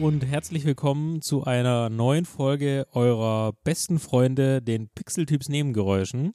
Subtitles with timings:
[0.00, 6.34] Und herzlich willkommen zu einer neuen Folge eurer besten Freunde, den Pixeltyps Nebengeräuschen.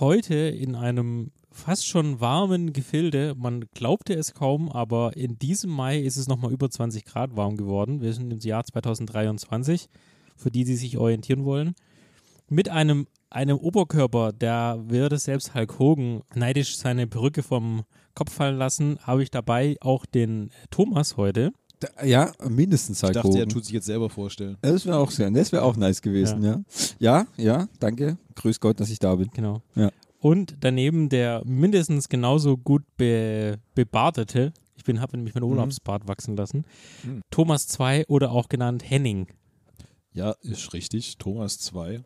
[0.00, 3.34] Heute in einem fast schon warmen Gefilde.
[3.36, 7.58] Man glaubte es kaum, aber in diesem Mai ist es nochmal über 20 Grad warm
[7.58, 8.00] geworden.
[8.00, 9.90] Wir sind im Jahr 2023,
[10.34, 11.74] für die, die sich orientieren wollen.
[12.48, 17.82] Mit einem, einem Oberkörper, der würde selbst Hulk Hogan neidisch seine Perücke vom
[18.14, 21.52] Kopf fallen lassen, habe ich dabei auch den Thomas heute.
[21.80, 23.48] Da- Ja, mindestens Ich halt dachte, er Hogan.
[23.48, 24.56] tut sich jetzt selber vorstellen.
[24.62, 26.62] Das wäre auch sehr, das wäre auch nice gewesen, ja.
[26.98, 27.26] ja.
[27.36, 28.16] Ja, danke.
[28.36, 29.30] Grüß Gott, dass ich da bin.
[29.34, 29.62] Genau.
[29.74, 29.90] Ja.
[30.20, 36.36] Und daneben der mindestens genauso gut be bebartete, ich bin, habe nämlich meinen Urlaubsbart wachsen
[36.36, 36.64] lassen,
[37.04, 37.20] Mhm.
[37.30, 39.26] Thomas 2 oder auch genannt Henning.
[40.12, 41.18] Ja, ist richtig.
[41.18, 42.02] Thomas 2.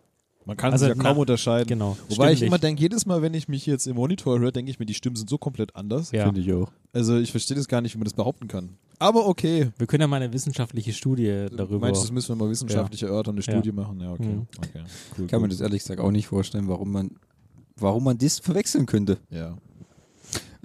[0.47, 1.67] Man kann Also, sich ja kaum na, unterscheiden.
[1.69, 1.97] Genau.
[2.09, 4.79] Wobei ich immer denke, jedes Mal, wenn ich mich jetzt im Monitor höre, denke ich
[4.79, 6.11] mir, die Stimmen sind so komplett anders.
[6.11, 6.25] Ja.
[6.25, 6.73] Finde ich auch.
[6.95, 8.79] Also ich verstehe das gar nicht, wie man das behaupten kann.
[8.99, 9.71] Aber okay.
[9.79, 11.79] Wir können ja mal eine wissenschaftliche Studie darüber.
[11.81, 13.53] Meinst du, das müssen wir mal wissenschaftlich erörtern, eine Ja.
[13.53, 14.01] Studie machen?
[14.01, 14.25] Ja, okay.
[14.27, 14.47] Mhm.
[14.59, 14.85] okay.
[15.17, 15.41] Cool, Kann cool.
[15.43, 17.11] man das ehrlich gesagt auch nicht vorstellen, warum man,
[17.77, 19.19] warum man das verwechseln könnte.
[19.31, 19.57] Ja.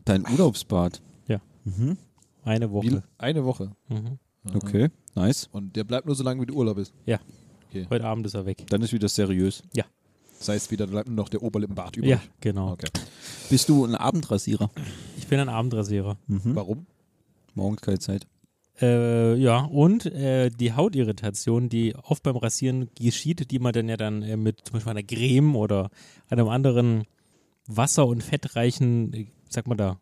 [0.06, 1.02] Dein Urlaubsbad.
[1.28, 1.39] Ja.
[1.64, 1.98] Mhm.
[2.44, 3.04] eine Wie, Woche.
[3.17, 3.72] eine Woche.
[3.88, 4.17] Mhm.
[4.56, 5.48] Okay, nice.
[5.54, 6.94] Und der bleibt nur so lange, wie du Urlaub ist.
[7.89, 8.66] Heute Abend ist er weg.
[8.70, 9.64] Dann ist wieder seriös.
[10.38, 12.11] Das heißt, wieder bleibt nur noch der Oberlippenbart übrig.
[12.11, 12.73] Ja, genau.
[12.73, 12.88] Okay.
[13.50, 14.70] Bist du ein Abendrasierer?
[15.17, 16.17] Ich bin ein Abendrasierer.
[16.28, 16.42] Mhm.
[16.56, 16.86] Warum?
[17.56, 18.28] Morgens keine Zeit.
[18.82, 23.98] Äh, ja, und äh, die Hautirritation, die oft beim Rasieren geschieht, die man dann ja
[23.98, 25.92] dann äh, mit zum Beispiel einer Creme oder
[26.30, 27.04] einem anderen
[27.68, 30.00] wasser- und fettreichen, äh, sag mal da,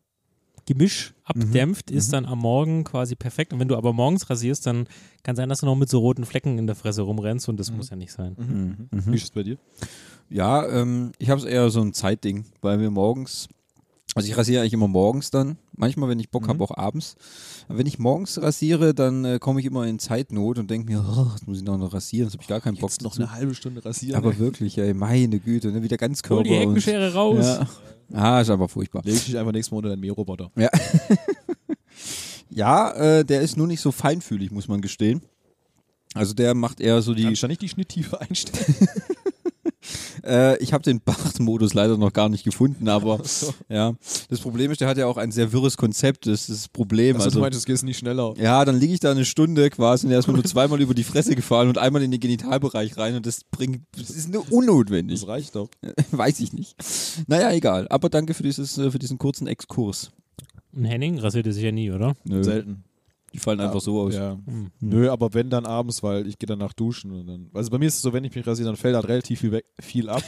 [0.66, 3.52] Gemisch abdämpft, ist dann am Morgen quasi perfekt.
[3.52, 4.88] Und wenn du aber morgens rasierst, dann
[5.24, 7.72] kann sein, dass du noch mit so roten Flecken in der Fresse rumrennst und das
[7.72, 8.36] muss ja nicht sein.
[8.38, 8.90] Mhm.
[8.92, 9.58] Wie ist es bei dir?
[10.30, 13.50] Ja, ähm, ich habe es eher so ein Zeitding, weil wir morgens,
[14.14, 16.48] also ich rasiere eigentlich immer morgens dann, manchmal, wenn ich Bock Mhm.
[16.48, 17.16] habe, auch abends.
[17.68, 21.04] Aber wenn ich morgens rasiere, dann äh, komme ich immer in Zeitnot und denke mir,
[21.06, 23.12] oh, jetzt muss ich noch noch rasieren, jetzt habe ich gar keinen Bock Jetzt noch
[23.12, 23.24] dazu.
[23.24, 24.16] eine halbe Stunde rasieren.
[24.16, 26.44] Aber wirklich, ey, meine Güte, ne, wieder ganz Hol Körper.
[26.44, 27.46] die und, Heckenschere raus.
[27.46, 27.68] ja.
[28.14, 29.02] Ah, ist aber furchtbar.
[29.06, 30.52] Leg dich einfach nächstes Mal unter deinen Mähroboter.
[32.50, 35.22] Ja, äh, der ist nur nicht so feinfühlig, muss man gestehen.
[36.14, 37.24] Also der macht eher so die.
[37.24, 38.76] Kannst du nicht die Schnitttiefe einstellen?
[40.24, 43.20] Äh, ich habe den Bartmodus leider noch gar nicht gefunden, aber
[43.70, 43.94] ja.
[44.30, 46.28] Das Problem ist, der hat ja auch ein sehr wirres Konzept.
[46.28, 47.16] Das ist das Problem.
[47.16, 48.34] Also, Also, du meintest, es geht nicht schneller.
[48.38, 50.94] ja, dann liege ich da eine Stunde quasi und der ist mir nur zweimal über
[50.94, 54.52] die Fresse gefahren und einmal in den Genitalbereich rein und das bringt, das ist nur
[54.52, 55.20] unnotwendig.
[55.20, 55.70] Das reicht doch.
[56.12, 56.76] Weiß ich nicht.
[57.28, 57.88] Naja, egal.
[57.90, 60.12] Aber danke für dieses, äh, für diesen kurzen Exkurs.
[60.74, 62.16] Und Henning rasierte sich ja nie, oder?
[62.24, 62.84] Nö, Selten.
[63.34, 64.14] Die fallen einfach so aus.
[64.14, 64.38] Ja.
[64.46, 64.72] Hm.
[64.80, 67.12] Nö, aber wenn dann abends, weil ich gehe danach duschen.
[67.12, 69.08] Und dann, also bei mir ist es so, wenn ich mich rasiere, dann fällt halt
[69.08, 70.24] relativ viel, weg, viel ab.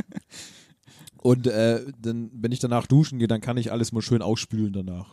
[1.22, 4.72] und äh, dann, wenn ich danach duschen gehe, dann kann ich alles mal schön ausspülen
[4.72, 5.12] danach.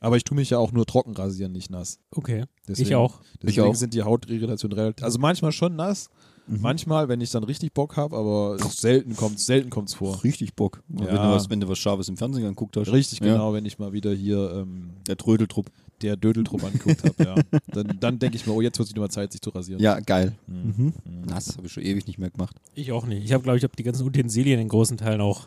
[0.00, 2.00] Aber ich tue mich ja auch nur trocken rasieren, nicht nass.
[2.10, 2.44] Okay.
[2.66, 3.20] Deswegen, Ich auch.
[3.40, 3.74] Deswegen auch.
[3.74, 5.04] sind die Hautirritationen relativ.
[5.04, 6.10] Also manchmal schon nass,
[6.46, 10.22] manchmal, wenn ich dann richtig Bock habe, aber selten kommt selten kommt's vor.
[10.24, 10.82] Richtig Bock.
[10.88, 11.12] Wenn, Ja.
[11.28, 12.90] du was, wenn du was Scharfes im Fernsehen anguckt hast.
[12.92, 13.32] Richtig Ja.
[13.32, 15.70] genau, wenn ich mal wieder hier ähm, Der Trödeltrupp.
[16.02, 17.34] der Dödeltrupp angeguckt habe, ja.
[17.72, 19.80] Dann, dann denke ich mir, oh, jetzt wird es wieder mal Zeit, sich zu rasieren.
[19.80, 20.32] Ja, geil.
[20.48, 20.92] Mhm.
[21.04, 21.22] Mhm.
[21.26, 22.56] Nass habe ich schon ewig nicht mehr gemacht.
[22.74, 23.24] Ich auch nicht.
[23.24, 25.46] Ich habe, glaube ich, hab die ganzen Utensilien in großen Teilen auch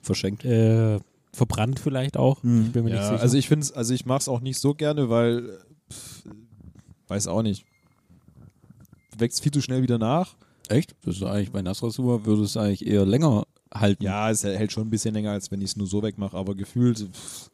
[0.00, 0.44] Verschenkt.
[0.46, 0.98] äh,
[1.32, 2.42] verbrannt vielleicht auch.
[2.42, 2.62] Mhm.
[2.66, 3.20] Ich bin mir nicht Ja, sicher.
[3.22, 5.58] also ich finde es, also ich mache es auch nicht so gerne, weil
[5.92, 6.24] pff,
[7.08, 7.66] weiß auch nicht.
[9.20, 10.36] Wächst viel zu schnell wieder nach.
[10.68, 10.94] Echt?
[11.04, 14.02] Das ist eigentlich bei Nassrasur würde es eigentlich eher länger halten.
[14.04, 16.54] Ja, es hält schon ein bisschen länger, als wenn ich es nur so wegmache, aber
[16.54, 16.98] gefühlt.
[16.98, 17.50] pff,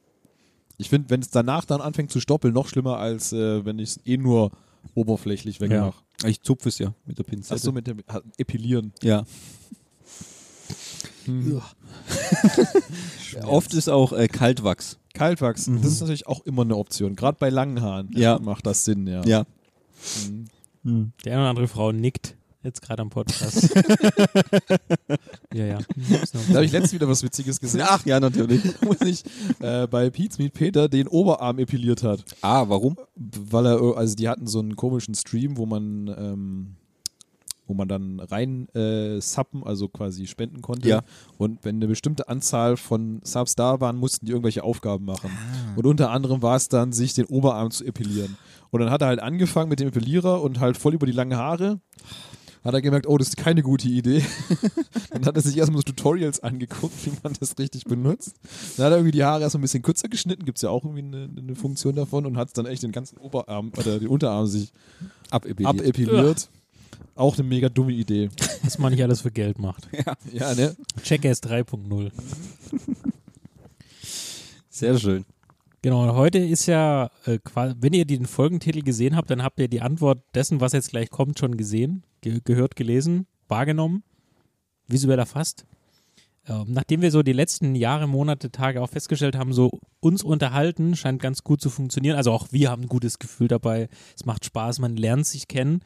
[0.78, 3.90] Ich finde, wenn es danach dann anfängt zu stoppeln, noch schlimmer, als äh, wenn ich
[3.90, 4.50] es eh nur
[4.94, 5.94] oberflächlich wegmache.
[6.24, 7.62] Ich zupfe es ja mit der Pinzette.
[7.62, 7.98] Du mit dem
[8.38, 8.92] Epilieren?
[9.02, 9.24] ja.
[11.26, 11.60] Hm.
[13.46, 14.98] Oft ist auch äh, Kaltwachs.
[15.14, 17.16] Kaltwachs, das ist natürlich auch immer eine Option.
[17.16, 18.38] Gerade bei langen Haaren Ja.
[18.38, 19.24] macht das Sinn, ja.
[19.24, 19.44] Ja.
[20.28, 20.44] Mhm.
[20.86, 23.74] Die eine oder andere Frau nickt jetzt gerade am Podcast.
[25.54, 25.78] ja, ja.
[26.48, 27.82] Da habe ich letztens wieder was Witziges gesehen.
[27.84, 28.62] Ach ja, natürlich.
[28.82, 29.24] wo sich
[29.60, 32.24] äh, bei Pete's Meet Peter den Oberarm epiliert hat.
[32.42, 32.96] ah, warum?
[33.14, 36.76] Weil er, also die hatten so einen komischen Stream, wo man, ähm,
[37.66, 40.88] wo man dann rein äh, subben, also quasi spenden konnte.
[40.88, 41.02] Ja.
[41.38, 45.30] Und wenn eine bestimmte Anzahl von Subs da waren, mussten die irgendwelche Aufgaben machen.
[45.76, 48.36] Und unter anderem war es dann, sich den Oberarm zu epilieren.
[48.76, 51.36] Und dann hat er halt angefangen mit dem Epilierer und halt voll über die langen
[51.36, 51.80] Haare.
[52.62, 54.24] Hat er gemerkt, oh, das ist keine gute Idee.
[55.10, 58.34] dann hat er sich erstmal so Tutorials angeguckt, wie man das richtig benutzt.
[58.76, 60.84] Dann hat er irgendwie die Haare erstmal ein bisschen kürzer geschnitten, gibt es ja auch
[60.84, 64.46] irgendwie eine, eine Funktion davon und hat dann echt den ganzen Oberarm oder den Unterarm
[64.46, 64.72] sich
[65.30, 65.80] Abepiliert.
[65.80, 66.48] abepiliert.
[67.14, 68.30] Auch eine mega dumme Idee.
[68.62, 69.88] Was man nicht alles für Geld macht.
[70.32, 70.76] Ja, ne?
[71.04, 72.10] Jackass 3.0.
[74.68, 75.24] Sehr schön.
[75.86, 79.82] Genau, heute ist ja, äh, wenn ihr den Folgentitel gesehen habt, dann habt ihr die
[79.82, 84.02] Antwort dessen, was jetzt gleich kommt, schon gesehen, ge gehört, gelesen, wahrgenommen,
[84.88, 85.64] visuell erfasst.
[86.48, 90.96] Ähm, nachdem wir so die letzten Jahre, Monate, Tage auch festgestellt haben, so uns unterhalten
[90.96, 92.16] scheint ganz gut zu funktionieren.
[92.16, 93.88] Also auch wir haben ein gutes Gefühl dabei.
[94.16, 95.82] Es macht Spaß, man lernt sich kennen.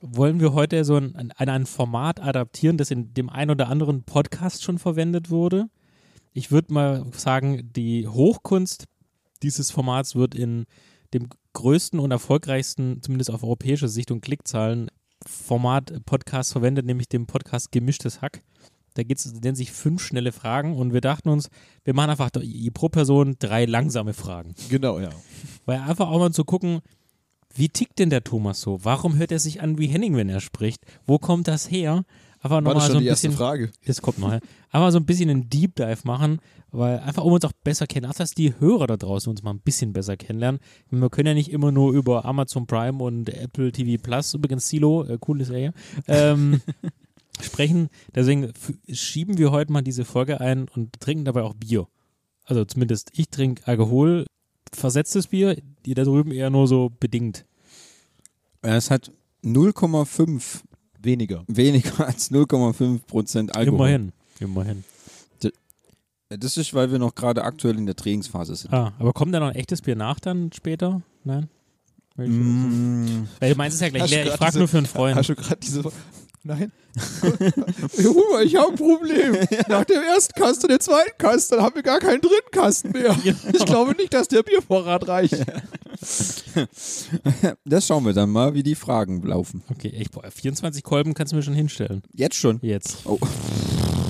[0.00, 4.02] Wollen wir heute so ein, ein, ein Format adaptieren, das in dem ein oder anderen
[4.02, 5.68] Podcast schon verwendet wurde?
[6.32, 8.86] Ich würde mal sagen, die Hochkunst
[9.42, 10.66] dieses Formats wird in
[11.14, 14.88] dem größten und erfolgreichsten, zumindest auf europäischer Sicht und Klickzahlen,
[15.26, 18.42] Format Podcast verwendet, nämlich dem Podcast Gemischtes Hack.
[18.94, 21.48] Da geht es, nennt sich fünf schnelle Fragen und wir dachten uns,
[21.84, 22.30] wir machen einfach
[22.74, 24.54] pro Person drei langsame Fragen.
[24.68, 25.10] Genau, ja.
[25.64, 26.80] Weil einfach auch mal zu gucken,
[27.54, 28.84] wie tickt denn der Thomas so?
[28.84, 30.84] Warum hört er sich an wie Henning, wenn er spricht?
[31.06, 32.04] Wo kommt das her?
[32.42, 33.38] Einfach nochmal so ein die erste bisschen.
[33.38, 33.70] Frage?
[33.84, 34.32] Das kommt noch.
[34.32, 34.40] ja.
[34.70, 36.40] Einfach so ein bisschen einen Deep Dive machen,
[36.70, 39.50] weil einfach um uns auch besser kennen, auch dass die Hörer da draußen uns mal
[39.50, 40.60] ein bisschen besser kennenlernen.
[40.90, 45.04] Wir können ja nicht immer nur über Amazon Prime und Apple TV Plus, übrigens Silo,
[45.04, 45.74] äh, coole Serie,
[46.08, 46.62] ähm,
[47.42, 47.88] sprechen.
[48.14, 48.52] Deswegen
[48.88, 51.88] schieben wir heute mal diese Folge ein und trinken dabei auch Bier.
[52.44, 54.24] Also zumindest ich trinke Alkohol,
[54.72, 57.44] versetztes Bier, die da drüben eher nur so bedingt.
[58.62, 59.12] Es hat
[59.44, 60.62] 0,5
[61.02, 61.44] Weniger.
[61.46, 63.88] weniger als 0,5 Prozent Alkohol.
[63.88, 64.12] Immerhin.
[64.40, 64.84] Immerhin.
[66.32, 68.72] Das ist, weil wir noch gerade aktuell in der Trainingsphase sind.
[68.72, 71.02] Ah, aber kommt da noch ein echtes Bier nach dann später?
[71.24, 71.48] Nein?
[72.16, 74.26] Mm, Weil du meinst es ja gleich leer.
[74.26, 75.16] Ich frage nur für einen Freund.
[75.16, 75.82] Hast du gerade diese.
[76.42, 76.72] Nein?
[77.98, 79.36] Huber, ich habe ein Problem.
[79.68, 82.92] Nach dem ersten Kasten und dem zweiten Kasten, dann haben wir gar keinen dritten Kasten
[82.92, 83.14] mehr.
[83.52, 85.34] Ich glaube nicht, dass der Biervorrat reicht.
[87.64, 89.62] das schauen wir dann mal, wie die Fragen laufen.
[89.70, 92.02] Okay, ich, boah, 24 Kolben kannst du mir schon hinstellen.
[92.14, 92.58] Jetzt schon.
[92.62, 92.98] Jetzt.
[93.04, 93.18] Oh.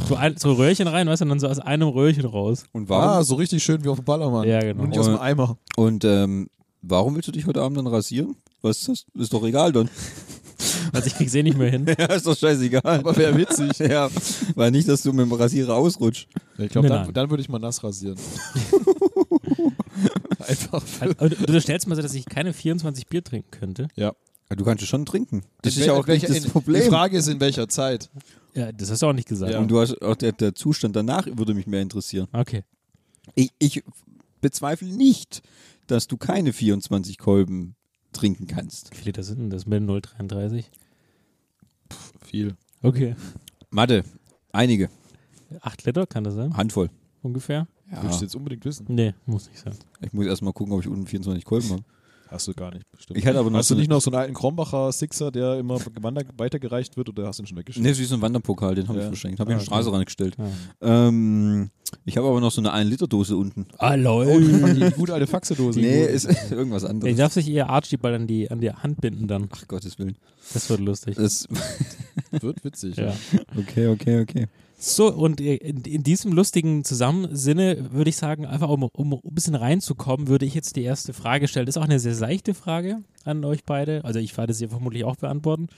[0.08, 2.64] So, ein, so Röhrchen rein, weißt du, und dann so aus einem Röhrchen raus.
[2.72, 4.46] Und warum, Ah, so richtig schön wie auf dem Ballermann.
[4.48, 4.84] Ja, genau.
[4.84, 5.58] Und nicht aus dem Eimer.
[5.76, 6.48] und, ähm,
[6.82, 8.36] warum willst du dich heute Abend dann rasieren?
[8.62, 9.04] Was ist das?
[9.20, 9.88] Ist doch egal dann.
[10.92, 11.86] Also ich krieg's eh nicht mehr hin.
[11.98, 12.82] ja, ist doch scheißegal.
[12.84, 13.78] Aber wäre witzig.
[13.78, 14.08] ja,
[14.54, 16.26] weil nicht, dass du mit dem Rasierer ausrutschst.
[16.58, 17.14] Ich glaube, Nein, dann, nein.
[17.14, 18.18] dann würde ich mal nass rasieren.
[20.46, 20.82] Einfach.
[21.00, 23.88] Also, aber du, du stellst mal so, dass ich keine 24 Bier trinken könnte.
[23.96, 24.12] Ja.
[24.48, 25.42] Ja, Du kannst es schon trinken.
[25.62, 26.82] Das ist ja auch nicht das in- Problem.
[26.82, 28.10] Die Frage ist, in welcher Zeit.
[28.54, 29.52] Ja, das hast du auch nicht gesagt.
[29.52, 29.60] Ja.
[29.60, 32.26] Und du hast auch der, der Zustand danach würde mich mehr interessieren.
[32.32, 32.64] Okay.
[33.36, 33.84] Ich, ich
[34.40, 35.42] bezweifle nicht,
[35.86, 37.76] dass du keine 24 Kolben
[38.12, 38.90] trinken kannst.
[38.92, 40.64] Wie viele das sind denn das mit 0,33?
[42.24, 42.56] Viel.
[42.82, 43.14] Okay.
[43.70, 44.04] Mathe,
[44.52, 44.88] einige,
[45.60, 46.56] 8 Liter kann das sein?
[46.56, 46.90] Handvoll.
[47.22, 47.66] Ungefähr?
[47.90, 48.86] Ja, Willst du jetzt unbedingt wissen?
[48.88, 49.74] Nee, muss nicht sein.
[50.00, 51.84] ich muss erst mal gucken, ob ich unten 24 Kolben habe.
[52.30, 53.18] Hast du gar nicht, bestimmt.
[53.18, 55.58] Ich hatte aber noch hast so du nicht noch so einen alten Krombacher Sixer, der
[55.58, 57.82] immer wander- weitergereicht wird oder hast du ihn schon weggeschickt?
[57.82, 59.10] Ne, das ist wie so ein Wanderpokal, den habe ich Ja.
[59.10, 59.40] verschenkt.
[59.40, 60.36] Habe ich Ah, in die Straße reingestellt.
[60.80, 61.08] Ja.
[61.08, 61.70] Ähm,
[62.04, 63.66] ich habe aber noch so eine 1-Liter-Dose unten.
[63.78, 64.40] Ah, Oh, lol.
[64.74, 65.80] die, die gute alte Faxedose.
[65.80, 67.16] Nee, ist irgendwas Ich anderes.
[67.16, 69.48] darf sich eher Archibald an die, an die Hand binden dann.
[69.50, 70.16] Ach Gottes Willen.
[70.54, 71.16] Das wird lustig.
[71.16, 71.48] Das,
[72.30, 72.96] Wird witzig.
[72.96, 73.12] Ja.
[73.58, 74.46] okay, okay, okay.
[74.82, 79.54] So, und in, in diesem lustigen Zusammensinne würde ich sagen, einfach um, um ein bisschen
[79.54, 81.66] reinzukommen, würde ich jetzt die erste Frage stellen.
[81.66, 84.02] Das ist auch eine sehr seichte Frage an euch beide.
[84.06, 85.68] Also ich werde sie vermutlich auch beantworten.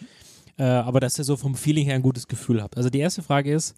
[0.56, 2.76] Äh, aber dass ihr so vom Feeling her ein gutes Gefühl habt.
[2.76, 3.74] Also die erste Frage ist,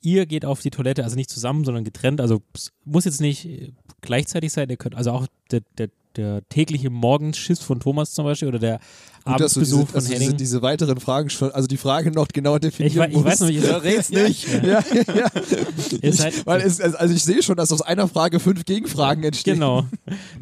[0.00, 2.22] ihr geht auf die Toilette, also nicht zusammen, sondern getrennt.
[2.22, 2.40] Also
[2.86, 4.70] muss jetzt nicht äh, gleichzeitig sein.
[4.70, 8.80] Ihr könnt also auch der, der, der tägliche Morgenschiss von Thomas zum Beispiel oder der
[9.24, 10.28] Gut, dass du diese, Abendsbesuch von also Henning.
[10.30, 13.40] diese, diese weiteren Fragen schon, also die Frage noch genau ich, definieren wei- ich weiß
[13.40, 14.46] noch nicht, Ja, red's nicht.
[14.62, 14.80] Ja, ja,
[15.14, 15.30] ja.
[16.02, 19.54] Ihr seid- Weil es, also ich sehe schon, dass aus einer Frage fünf Gegenfragen entstehen.
[19.54, 19.84] Genau.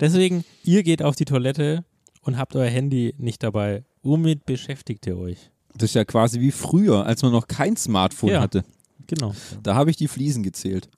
[0.00, 1.84] Deswegen, ihr geht auf die Toilette
[2.22, 3.84] und habt euer Handy nicht dabei.
[4.02, 5.38] Womit beschäftigt ihr euch?
[5.74, 8.40] Das ist ja quasi wie früher, als man noch kein Smartphone Ja.
[8.40, 8.64] hatte.
[9.06, 9.32] Genau.
[9.62, 10.88] Da habe ich die Fliesen gezählt.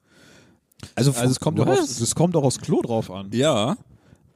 [0.95, 3.29] Also, Also es kommt, auch aufs, es kommt auch aufs Klo drauf an.
[3.33, 3.77] Ja.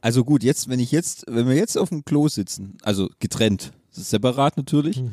[0.01, 3.71] Also gut, jetzt, wenn ich jetzt, wenn wir jetzt auf dem Klo sitzen, also getrennt,
[3.89, 5.11] das ist separat natürlich, Mhm.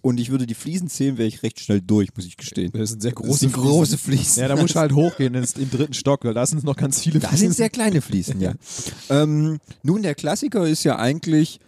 [0.00, 2.70] und ich würde die Fliesen zählen, wäre ich recht schnell durch, muss ich gestehen.
[2.72, 4.40] Das sind sehr große sind große Fliesen.
[4.42, 7.02] Ja, da muss ich halt hochgehen ins, im dritten Stock, weil da sind noch ganz
[7.02, 8.54] viele Das sind sehr kleine Fliesen, ja.
[9.10, 11.58] ähm, nun, der Klassiker ist ja eigentlich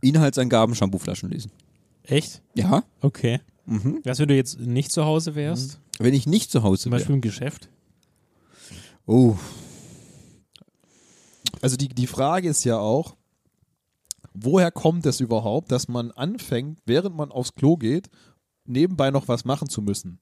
[0.00, 1.50] Inhaltsangaben Shampooflaschen lesen.
[2.04, 2.40] Echt?
[2.54, 2.82] Ja.
[3.02, 3.40] Okay.
[3.66, 4.00] Mhm.
[4.04, 5.78] Was, wenn du jetzt nicht zu Hause wärst?
[5.98, 7.00] Wenn ich nicht zu Hause Zum wäre.
[7.00, 7.68] Beispiel im Geschäft?
[9.06, 9.36] Oh,
[11.62, 13.16] Also die, die Frage ist ja auch,
[14.34, 18.08] woher kommt es überhaupt, dass man anfängt, während man aufs Klo geht,
[18.64, 20.20] nebenbei noch was machen zu müssen?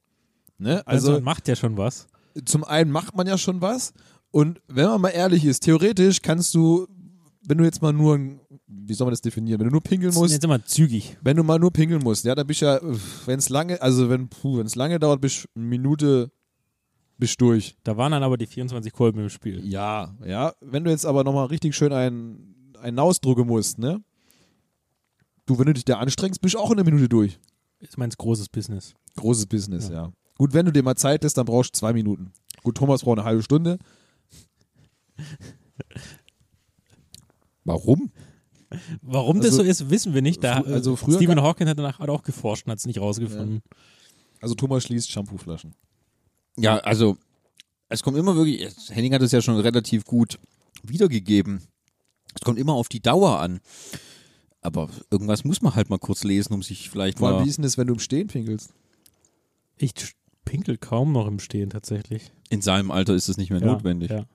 [0.57, 0.85] Ne?
[0.87, 2.07] Also, Also man macht ja schon was.
[2.45, 3.93] zum einen macht man ja schon was
[4.31, 6.87] und wenn man mal ehrlich ist, theoretisch kannst du,
[7.47, 10.13] wenn du jetzt mal nur, ein- wie soll man das definieren, wenn du nur pingeln
[10.13, 11.17] musst, Jetzt immer zügig.
[11.21, 12.79] wenn du mal nur pingeln musst, ja, dann bist du ja,
[13.25, 16.31] wenn es lange, also wenn wenn es lange dauert, bist du eine Minute
[17.19, 17.75] bist durch.
[17.83, 19.63] Da waren dann aber die 24 Kolben im Spiel.
[19.65, 20.53] Ja, ja.
[20.61, 24.01] Wenn du jetzt aber nochmal richtig schön einen, einen ausdrucken musst, ne?
[25.45, 27.39] Du, wenn du dich da anstrengst, bist du auch in einer Minute durch.
[27.79, 28.93] Ist meins großes Business.
[29.15, 29.93] Großes Business, Ja.
[30.05, 30.11] ja.
[30.37, 32.31] Gut, wenn du dir mal Zeit lässt, dann brauchst du zwei Minuten.
[32.63, 33.77] Gut, Thomas braucht eine halbe Stunde.
[37.63, 38.11] Warum?
[39.01, 40.43] Warum das Also- so ist, wissen wir nicht.
[40.43, 43.61] Da, also früher Stephen Hawking hat danach auch geforscht und hat es nicht rausgefunden.
[44.41, 45.73] Also Thomas schließt Shampooflaschen.
[46.61, 47.17] Ja, also
[47.89, 50.39] es kommt immer wirklich, Henning hat es ja schon relativ gut
[50.83, 51.61] wiedergegeben.
[52.35, 53.59] Es kommt immer auf die Dauer an.
[54.61, 57.49] Aber irgendwas muss man halt mal kurz lesen, um sich vielleicht Vor allem, mal wie
[57.49, 58.71] ist denn das, wenn du im Stehen pinkelst?
[59.77, 59.93] Ich
[60.45, 62.31] pinkel kaum noch im Stehen tatsächlich.
[62.49, 64.09] in seinem Alter ist es nicht mehr Ja, notwendig.
[64.11, 64.25] Ja.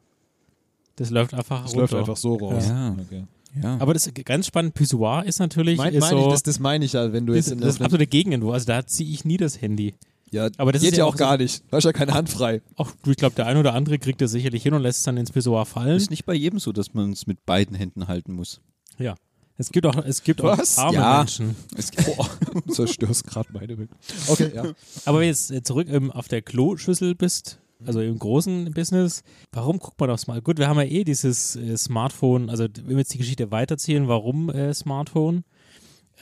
[0.96, 1.80] Das läuft einfach Das runter.
[1.82, 2.66] läuft einfach so raus.
[2.68, 2.96] Ja.
[2.98, 3.24] Okay.
[3.62, 3.78] Ja.
[3.78, 4.74] Aber das ganz spannend.
[4.74, 7.34] Pissoir ist natürlich Mein, ist meine so, ich, das, das meine ich ja, wenn du
[7.34, 8.54] das, jetzt in das ist der absolute Gegenentwurf.
[8.54, 9.94] Also da ziehe ich nie das Handy.
[10.34, 11.62] Ja, aber das geht ist ja ja auch auch gar nicht.
[11.70, 12.60] Du hast ja keine Hand frei.
[12.76, 15.16] Auch ich glaube, der eine oder andere kriegt das sicherlich hin und lässt es dann
[15.16, 15.96] ins Pissoir fallen.
[15.96, 18.60] ist nicht bei jedem so, dass man es mit beiden Händen halten muss.
[18.98, 19.14] Ja.
[19.56, 20.78] Es gibt auch, es gibt Was?
[20.78, 21.18] auch arme Ja.
[21.18, 21.54] Menschen.
[21.76, 23.90] Es, Boah, du zerstörst gerade meine Welt.
[24.26, 24.64] Okay, ja.
[25.04, 29.22] Aber wenn du jetzt äh, zurück ähm, auf der Kloschüssel bist, also im großen Business,
[29.52, 30.44] warum guckt man aufs Smartphone?
[30.44, 34.08] Gut, wir haben ja eh dieses äh, Smartphone, also wenn wir jetzt die Geschichte weiterzählen,
[34.08, 35.44] warum äh, Smartphone?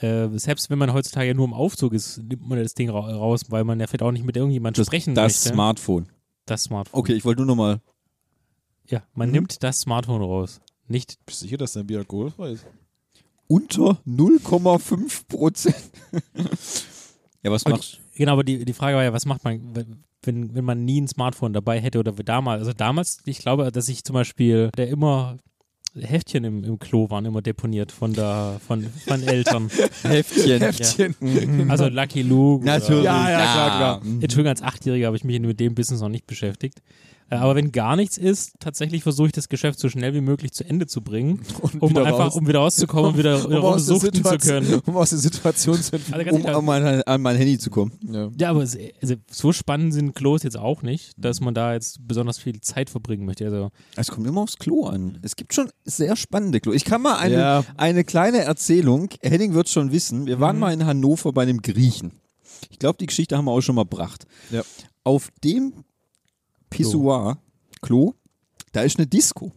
[0.01, 3.45] Äh, selbst wenn man heutzutage nur im Aufzug ist, nimmt man das Ding ra raus,
[3.49, 5.49] weil man ja vielleicht auch nicht mit irgendjemandem das sprechen das möchte.
[5.55, 6.07] Smartphone.
[6.45, 6.99] das Smartphone.
[6.99, 7.79] Okay, ich wollte nur noch mal.
[8.89, 9.33] Ja, man Mhm.
[9.33, 10.59] nimmt das Smartphone raus.
[10.87, 12.65] Nicht Bist du sicher, dass dein Bier alkoholfrei ist?
[13.47, 15.75] Unter 0,5 Prozent.
[17.43, 19.75] ja, was Aber machst Genau, aber die, die Frage war ja, was macht man,
[20.23, 22.59] wenn, wenn man nie ein Smartphone dabei hätte oder damals?
[22.59, 25.37] Also damals, ich glaube, dass ich zum Beispiel, der immer
[25.99, 29.69] Heftchen im, im Klo waren immer deponiert von der von, von Eltern.
[30.03, 30.59] Heftchen.
[30.59, 31.69] Heftchen.
[31.69, 32.65] Also Lucky Luke.
[32.65, 33.01] Natürlich.
[33.01, 34.01] Oder, Ja, ja, klar, klar.
[34.21, 36.81] Entschuldigung, als Achtjähriger habe ich mich mit dem Business noch nicht beschäftigt.
[37.33, 40.51] Äh, Aber wenn gar nichts ist, tatsächlich versuche ich das Geschäft so schnell wie möglich
[40.53, 42.35] zu Ende zu bringen, Und um wieder einfach, raus.
[42.35, 44.81] um wieder rauszukommen und wieder, wieder aus der suchten zu können.
[44.85, 46.27] Um aus der Situation zu entfliehen.
[46.27, 47.91] Also Um an mein, an mein Handy zu kommen.
[48.11, 48.29] Ja.
[48.39, 52.05] Ja, aber es, also so spannend sind Klos jetzt auch nicht, dass man da jetzt
[52.07, 53.45] besonders viel Zeit verbringen möchte.
[53.45, 55.17] Also Es kommt immer aufs Klo an.
[55.21, 56.71] Es gibt schon sehr spannende Klo.
[56.73, 57.63] Ich kann mal eine, Ja.
[57.77, 59.09] eine kleine Erzählung.
[59.21, 60.25] Henning wird schon wissen.
[60.25, 62.11] Wir waren mal in Hannover bei einem Griechen.
[62.69, 64.25] Ich glaube, die Geschichte haben wir auch schon mal gebracht.
[64.51, 64.61] Ja.
[65.03, 65.73] Auf dem
[66.77, 67.37] Pissoir,
[67.81, 68.13] Klo,
[68.71, 69.51] da ist eine Disco.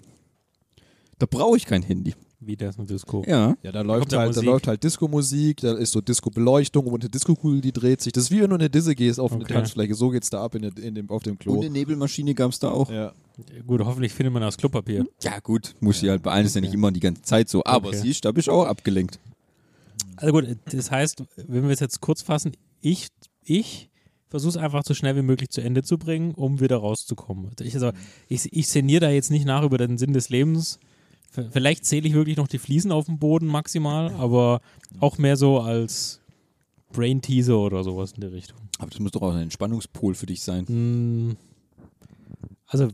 [1.18, 2.14] Da brauche ich kein Handy.
[2.40, 3.24] wie das mit Disco.
[3.26, 3.56] Ja.
[3.62, 4.44] Ja, da läuft da halt, da Musik?
[4.44, 8.12] läuft halt Disco-Musik, da ist so Disco-Beleuchtung und eine Disco-Kugel, die dreht sich.
[8.12, 9.54] Das ist wie wenn du in eine Disse gehst auf eine Okay.
[9.54, 9.94] Tanzfläche.
[9.94, 11.60] So geht's da ab in, der- in dem, auf dem Und Klo.
[11.60, 12.90] eine Nebelmaschine gab es da auch.
[12.90, 13.12] Ja.
[13.66, 15.06] Gut, hoffentlich findet man das Klopapier.
[15.22, 17.64] Ja, gut, muss ich halt beeilen, ist ja nicht immer die ganze Zeit so.
[17.64, 17.98] Aber Okay.
[18.02, 19.18] siehst, da bist du auch abgelenkt.
[20.16, 23.08] Also gut, das heißt, wenn wir es jetzt kurz fassen, ich,
[23.42, 23.90] ich
[24.28, 27.46] versuche es einfach so schnell wie möglich zu Ende zu bringen, um wieder rauszukommen.
[27.50, 27.92] Also Ich, also,
[28.28, 30.78] ich, ich sinniere da jetzt nicht nach über den Sinn des Lebens.
[31.50, 34.60] Vielleicht zähle ich wirklich noch die Fliesen auf dem Boden maximal, aber
[35.00, 36.20] auch mehr so als
[36.92, 38.58] Brain Teaser oder sowas in der Richtung.
[38.78, 40.64] Aber das muss doch auch ein Entspannungspol für dich sein.
[40.64, 41.36] Mm,
[42.68, 42.88] Also,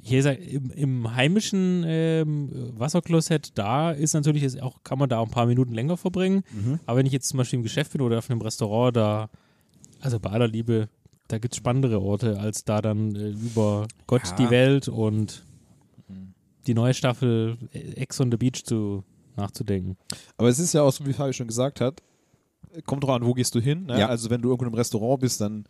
[0.00, 5.26] hier sag, im, im heimischen ähm, Wasserklosett, da ist natürlich auch, kann man da auch
[5.26, 6.42] ein paar Minuten länger verbringen.
[6.86, 9.28] Aber wenn ich jetzt zum Beispiel im Geschäft bin oder auf einem Restaurant, da,
[10.02, 10.88] also bei aller Liebe,
[11.28, 14.36] da gibt es spannendere Orte, als da dann äh, über Gott, Ja.
[14.36, 15.44] die Welt und
[16.66, 19.04] die neue Staffel äh, Ex on the Beach zu
[19.36, 19.96] nachzudenken.
[20.36, 22.02] Aber es ist ja auch so, wie Fabi schon gesagt hat,
[22.86, 23.86] kommt drauf an, wo gehst du hin.
[23.86, 23.98] Ne?
[24.00, 24.08] Ja.
[24.08, 25.64] Also wenn du irgendwo im Restaurant bist, dann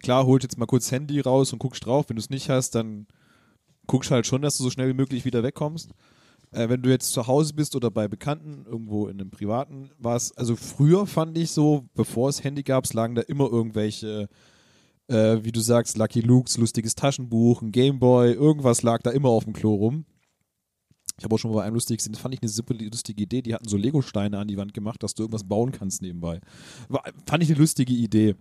[0.00, 2.08] klar, holt jetzt mal kurz Handy raus und guckst drauf.
[2.08, 3.06] Wenn du es nicht hast, dann
[3.86, 5.90] guckst halt schon, dass du so schnell wie möglich wieder wegkommst.
[6.56, 10.16] Äh, wenn du jetzt zu Hause bist oder bei Bekannten, irgendwo in einem privaten, war
[10.16, 14.30] es, also früher fand ich so, bevor es Handy gab, lagen da immer irgendwelche,
[15.08, 19.44] äh, wie du sagst, Lucky Lukes, lustiges Taschenbuch, ein Gameboy, irgendwas lag da immer auf
[19.44, 20.06] dem Klo rum.
[21.18, 23.22] Ich habe auch schon mal bei einem lustig gesehen, das fand ich eine super lustige
[23.22, 23.42] Idee.
[23.42, 26.40] Die hatten so Lego-Steine an die Wand gemacht, dass du irgendwas bauen kannst nebenbei.
[26.88, 28.34] War, fand ich eine lustige Idee.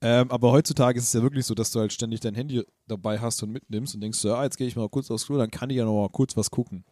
[0.00, 3.18] Ähm, aber heutzutage ist es ja wirklich so, dass du halt ständig dein Handy dabei
[3.18, 5.70] hast und mitnimmst und denkst, ja, jetzt gehe ich mal kurz aufs Klo, dann kann
[5.70, 6.84] ich ja noch mal kurz was gucken.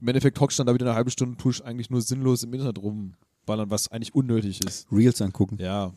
[0.00, 2.42] Im Endeffekt hockst du dann da wieder eine halbe Stunde und tust eigentlich nur sinnlos
[2.42, 4.86] im Internet rumballern, was eigentlich unnötig ist.
[4.92, 5.56] Reels angucken.
[5.60, 5.92] Ja.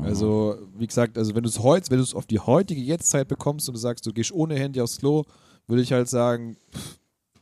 [0.00, 3.28] Also, wie gesagt, also wenn du es heute, wenn du es auf die heutige Jetztzeit
[3.28, 5.24] bekommst und du sagst, du gehst ohne Handy aufs Klo,
[5.66, 6.98] würde ich halt sagen, pff,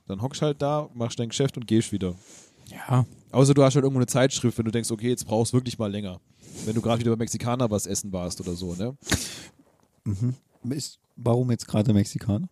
[0.07, 2.15] dann hockst halt da, machst dein Geschäft und gehst wieder.
[2.69, 3.07] Ja.
[3.31, 5.79] Außer du hast halt irgendwo eine Zeitschrift, wenn du denkst, okay, jetzt brauchst du wirklich
[5.79, 6.21] mal länger.
[6.65, 8.97] Wenn du gerade wieder bei Mexikaner was essen warst oder so, ne?
[10.05, 10.35] Mhm.
[10.71, 12.49] Ist, warum jetzt gerade Mexikaner?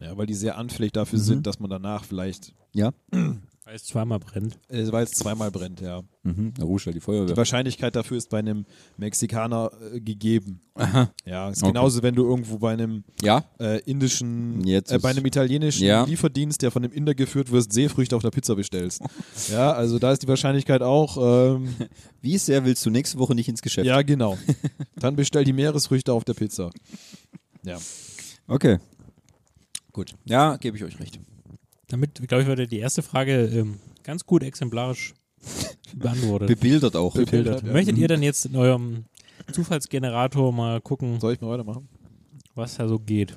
[0.00, 1.24] Ja, weil die sehr anfällig dafür Mhm.
[1.24, 2.92] sind, dass man danach vielleicht Ja.
[3.64, 4.58] Weil es zweimal brennt.
[4.68, 6.00] Äh, Weil es zweimal brennt, ja.
[6.22, 6.54] Mhm.
[6.58, 7.36] Halt die Die Feuerwehr.
[7.36, 8.64] Wahrscheinlichkeit dafür ist bei einem
[8.96, 10.60] Mexikaner äh, gegeben.
[10.72, 11.12] Aha.
[11.26, 11.72] Ja, ist Okay.
[11.72, 16.04] genauso, wenn du irgendwo bei einem Ja, äh, indischen, Jetzt äh, bei einem italienischen Ja.
[16.04, 19.02] Lieferdienst, der von einem Inder geführt wird, Seefrüchte auf der Pizza bestellst.
[19.50, 21.18] ja, also da ist die Wahrscheinlichkeit auch,
[21.56, 21.68] ähm,
[22.22, 23.86] wie sehr willst du nächste Woche nicht ins Geschäft?
[23.86, 24.38] ja genau.
[24.96, 26.70] Dann bestell die Meeresfrüchte auf der Pizza.
[27.64, 27.76] Ja.
[28.46, 28.78] Okay.
[29.98, 30.14] Gut.
[30.26, 31.18] Ja, gebe ich euch recht.
[31.88, 35.12] Damit, glaube ich, wurde die erste Frage ähm, ganz gut exemplarisch
[35.96, 36.46] beantwortet.
[36.46, 37.14] Bebildert auch.
[37.16, 37.64] Bebildert.
[37.64, 37.72] ja.
[37.72, 39.06] Möchtet ihr dann jetzt in eurem
[39.50, 41.88] Zufallsgenerator mal gucken, Soll ich mal weitermachen?
[42.54, 43.32] was da so geht?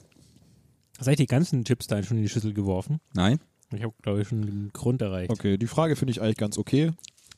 [0.99, 2.99] Hast du eigentlich die ganzen Chips da schon in die Schüssel geworfen?
[3.15, 3.39] Nein?
[3.73, 5.31] Ich habe, glaube ich, schon den Grund erreicht.
[5.31, 6.91] Okay, die Frage finde ich eigentlich ganz okay.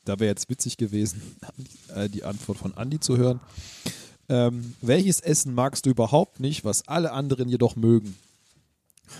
[0.04, 1.22] Da wäre jetzt witzig gewesen,
[1.94, 3.40] äh, die Antwort von Andi zu hören.
[4.28, 8.16] Ähm, welches Essen magst du überhaupt nicht, was alle anderen jedoch mögen?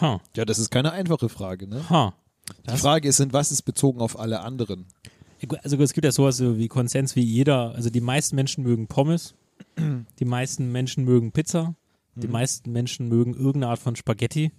[0.00, 1.66] Ha, Ja, das ist keine einfache Frage.
[1.66, 1.88] Ne?
[1.90, 2.14] ha.
[2.48, 4.86] Die Das- Frage ist, in was ist bezogen auf alle anderen?
[5.62, 8.86] Also es gibt ja sowas so wie Konsens wie jeder, also die meisten Menschen mögen
[8.86, 9.34] Pommes,
[10.18, 11.74] die meisten Menschen mögen Pizza,
[12.14, 14.52] die meisten Menschen mögen irgendeine Art von Spaghetti.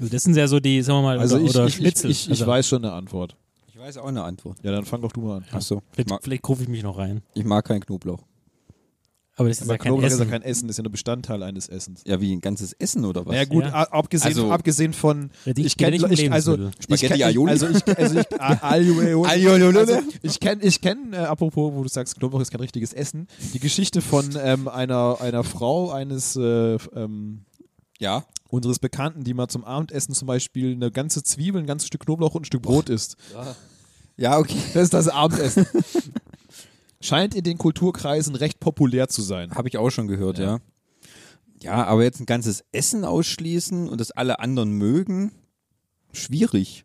[0.00, 2.10] Also das sind ja so die, sagen wir mal, Also oder, ich, oder ich, Schnitzel.
[2.10, 3.36] ich, ich, also, ich weiß schon eine Antwort.
[3.68, 4.58] Ich weiß auch eine Antwort.
[4.62, 5.44] Ja, dann fang doch du mal an.
[5.52, 5.82] Achso.
[5.96, 7.22] Ich Vielleicht, vielleicht rufe ich mich noch rein.
[7.34, 8.22] ich mag keinen Knoblauch.
[9.38, 10.90] Aber das ist Aber ja kein Knoblauch ist ja kein Essen, das ist ja nur
[10.92, 12.02] Bestandteil eines Essens.
[12.04, 13.34] Ja, wie ein ganzes Essen oder was?
[13.36, 13.70] Ja gut, Ja.
[13.84, 17.50] abgesehen, Also- abgesehen von Ja, ich ja kenne also Spaghetti Aioli?
[17.52, 22.40] also ich also ich also ich kenne ich kenn, äh, apropos, wo du sagst Knoblauch
[22.40, 27.44] ist kein richtiges Essen, die Geschichte von ähm, einer einer Frau eines äh, ähm,
[28.00, 28.24] Ja.
[28.50, 32.34] unseres Bekannten, die mal zum Abendessen zum Beispiel eine ganze Zwiebel, ein ganzes Stück Knoblauch
[32.34, 33.16] und ein Stück Brot isst.
[34.16, 34.56] Ja, okay.
[34.74, 35.64] Das ist das Abendessen.
[37.00, 39.52] Scheint in den Kulturkreisen recht populär zu sein.
[39.52, 40.44] Habe ich auch schon gehört, Ja.
[40.44, 40.60] ja.
[41.62, 41.84] ja.
[41.84, 45.32] aber jetzt ein ganzes Essen ausschließen und das alle anderen mögen,
[46.12, 46.84] schwierig.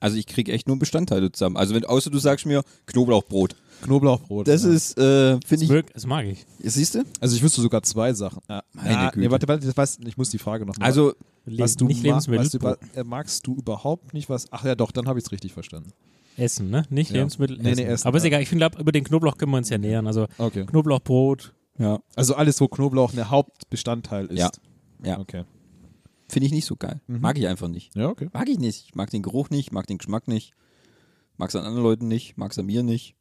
[0.00, 1.56] Also ich kriege echt nur Bestandteile zusammen.
[1.56, 3.56] Also wenn, außer du sagst mir Knoblauchbrot.
[3.82, 4.46] Knoblauchbrot.
[4.46, 4.70] Das ja.
[4.70, 6.44] ist, äh, finde ich, mag, das mag ich.
[6.60, 7.04] siehst du?
[7.20, 8.42] Also ich wüsste sogar zwei Sachen.
[8.48, 9.20] Ja, Meine ja, Güte.
[9.20, 10.84] Nee, warte, warte, das weiß, ich muss die Frage noch mal.
[10.84, 11.14] Also,
[11.46, 14.46] was du, nicht ma Lebensmittel, was du äh, magst du überhaupt nicht was?
[14.50, 15.92] Ach ja, doch, dann habe ich es richtig verstanden.
[16.36, 16.84] Essen, ne?
[16.90, 17.18] Nicht Ja.
[17.18, 17.84] Lebensmittel, Nee, essen.
[17.84, 18.28] nee, Essen, Aber ist ja.
[18.28, 20.06] egal, ich finde, über den Knoblauch können wir uns ja nähern.
[20.06, 20.66] Also Okay.
[20.66, 24.38] Knoblauchbrot, ja, Also alles, wo Knoblauch ein Hauptbestandteil ist.
[24.38, 24.50] Ja.
[25.04, 25.44] ja, Okay.
[26.28, 27.00] finde ich nicht so geil.
[27.06, 27.20] Mhm.
[27.20, 27.94] Mag ich einfach nicht.
[27.94, 28.28] Ja, okay.
[28.32, 28.84] Mag ich nicht.
[28.86, 30.52] Ich mag den Geruch nicht, mag den Geschmack nicht.
[31.38, 33.14] Mag es an anderen Leuten nicht, mag es an mir nicht.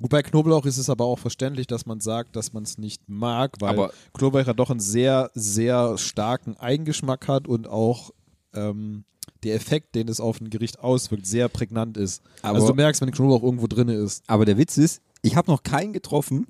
[0.00, 3.02] Gut, bei Knoblauch ist es aber auch verständlich, dass man sagt, dass man es nicht
[3.08, 8.10] mag, weil Aber- Knoblauch ja doch einen sehr, sehr starken Eigengeschmack hat und auch
[8.54, 9.04] ähm,
[9.44, 12.22] der Effekt, den es auf ein Gericht auswirkt, sehr prägnant ist.
[12.42, 14.22] Aber- also du merkst, wenn Knoblauch irgendwo drin ist.
[14.26, 16.46] Aber der Witz ist, ich habe noch keinen getroffen,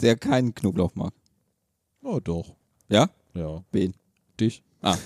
[0.00, 1.12] der keinen Knoblauch mag.
[2.02, 2.54] Oh, doch.
[2.88, 3.10] Ja?
[3.34, 3.62] Ja.
[3.72, 3.94] Wen?
[4.40, 4.62] Dich.
[4.82, 4.98] Ah,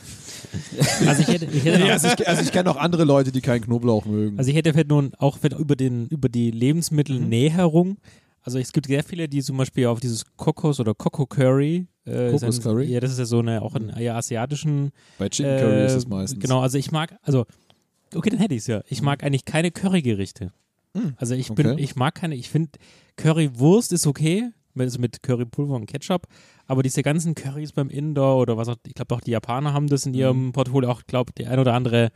[1.07, 3.31] also ich hätte, ich hätte Nee, noch, also ich, also ich kenne auch andere Leute,
[3.31, 4.37] die keinen Knoblauch mögen.
[4.37, 7.99] Also ich hätte vielleicht nun auch über den über die Lebensmittelnäherung.
[8.43, 11.87] Also es gibt sehr viele, die zum Beispiel auf dieses Kokos oder Coco Curry.
[12.07, 12.85] Äh, Kokos Curry?
[12.87, 14.91] Ja, das ist ja so eine auch in eher asiatischen.
[15.19, 16.41] Bei Chicken Curry äh, ist es meistens.
[16.43, 17.45] Genau, also ich mag, also
[18.15, 18.83] okay, dann hätte ich es ja.
[18.89, 20.53] Ich mag eigentlich keine Currygerichte.
[20.97, 21.83] Hm, Also ich bin, okay.
[21.83, 22.35] ich mag keine.
[22.37, 22.71] Ich finde
[23.17, 24.51] Currywurst ist okay.
[24.75, 26.27] mit- Also mit Currypulver und Ketchup,
[26.67, 29.89] aber diese ganzen Currys beim Inder oder was auch, ich glaube auch die Japaner haben
[29.89, 32.11] das in ihrem Portfolio auch, glaube die ein oder andere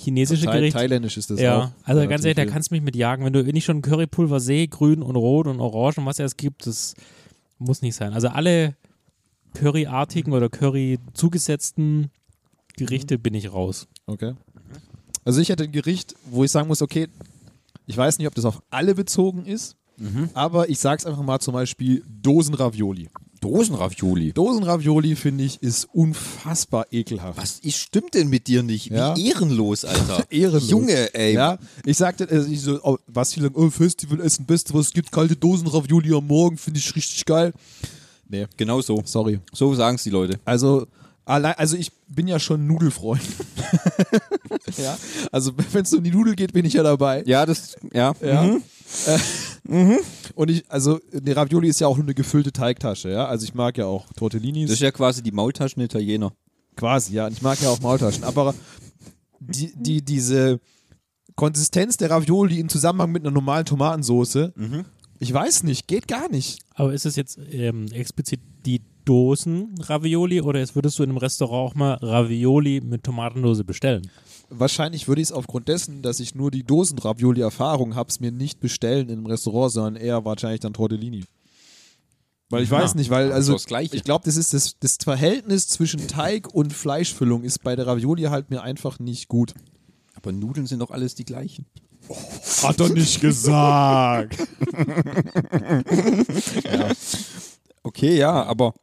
[0.00, 0.76] chinesische Thai Gericht.
[0.76, 1.70] Thailändisch ist das ja, auch.
[1.84, 3.24] also ganz ehrlich, da kannst du mich mit jagen.
[3.24, 6.66] Wenn du ich schon Currypulver sehe, grün und rot und orange und was es gibt,
[6.66, 6.94] das
[7.58, 8.12] muss nicht sein.
[8.12, 8.74] Also alle
[9.54, 12.10] Curryartigen oder Curry zugesetzten
[12.76, 13.88] Gerichte bin ich raus.
[14.06, 14.34] Okay.
[15.24, 17.08] Also ich hätte ein Gericht, wo ich sagen muss, okay,
[17.86, 19.76] ich weiß nicht, ob das auf alle bezogen ist,
[20.32, 23.10] aber ich sag's einfach mal zum Beispiel Dosenravioli.
[23.40, 24.32] Dosenravioli.
[24.32, 27.38] Dosenravioli, finde ich, ist unfassbar ekelhaft.
[27.38, 28.90] Was ist, stimmt denn mit dir nicht?
[28.90, 29.16] Ja.
[29.16, 30.24] Wie ehrenlos, Alter.
[30.30, 30.70] Ehrenlos.
[30.70, 31.34] Junge, ey.
[31.34, 35.10] Ja, ich sagte, also ich so, oh, was viele oh, Festivalessen, Beste, was es gibt,
[35.10, 37.52] kalte Dosenravioli am Morgen, finde ich richtig geil.
[38.28, 39.02] Nee, Genau so.
[39.04, 39.40] sorry.
[39.52, 40.38] So sagen es die Leute.
[40.44, 40.86] Also,
[41.24, 43.22] allein, also ich bin ja schon Nudelfreund.
[44.76, 44.98] ja,
[45.32, 47.22] also wenn es um die Nudel geht, bin ich ja dabei.
[47.26, 48.12] Ja, das, ja.
[48.20, 48.42] Ja.
[48.42, 48.62] Mhm.
[49.06, 49.18] Äh,
[50.34, 53.26] Und ich, also, eine Ravioli ist ja auch nur eine gefüllte Teigtasche, ja.
[53.26, 54.68] Also ich mag ja auch Tortellinis.
[54.68, 56.32] Das ist ja quasi die Maultaschen Italiener.
[56.76, 57.26] Quasi, ja.
[57.26, 58.24] Und ich mag ja auch Maultaschen.
[58.24, 58.54] Aber
[59.38, 60.60] die, die, diese
[61.36, 64.50] Konsistenz der Ravioli im Zusammenhang mit einer normalen Tomatensauce,
[65.18, 66.60] ich weiß nicht, geht gar nicht.
[66.74, 71.72] Aber ist es jetzt ähm, explizit die Dosen-Ravioli oder ist, würdest du in einem Restaurant
[71.72, 74.10] auch mal Ravioli mit Tomatendose bestellen?
[74.50, 78.60] Wahrscheinlich würde ich es aufgrund dessen, dass ich nur die Dosen-Ravioli-Erfahrung habe, es mir nicht
[78.60, 81.24] bestellen in einem Restaurant, sondern eher wahrscheinlich dann Tortellini.
[82.48, 82.80] Weil ich Ja.
[82.82, 87.44] weiß nicht, weil also ich glaube, das ist das, das Verhältnis zwischen Teig und Fleischfüllung
[87.44, 89.54] ist bei der Ravioli halt mir einfach nicht gut.
[90.14, 91.66] Aber Nudeln sind doch alles die gleichen.
[92.62, 94.36] Hat er nicht gesagt.
[97.82, 98.74] Okay, ja, aber.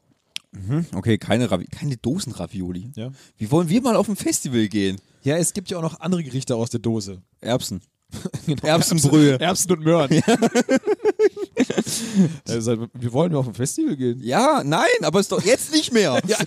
[0.51, 2.91] Mhm, Okay, keine, Ravi keine Dosenravioli.
[2.95, 3.11] Ja.
[3.37, 4.97] Wie wollen wir mal auf ein Festival gehen?
[5.27, 7.21] Ja, es gibt ja auch noch andere Gerichte aus der Dose.
[7.41, 7.81] Erbsen.
[8.45, 8.65] Genau.
[8.65, 9.37] Erbsenbrühe.
[9.41, 10.09] Erbsen und Möhren.
[12.47, 14.19] also, wir wollen nur auf ein Festival gehen.
[14.23, 16.19] Ja, nein, aber ist doch jetzt nicht mehr.
[16.27, 16.37] Ja.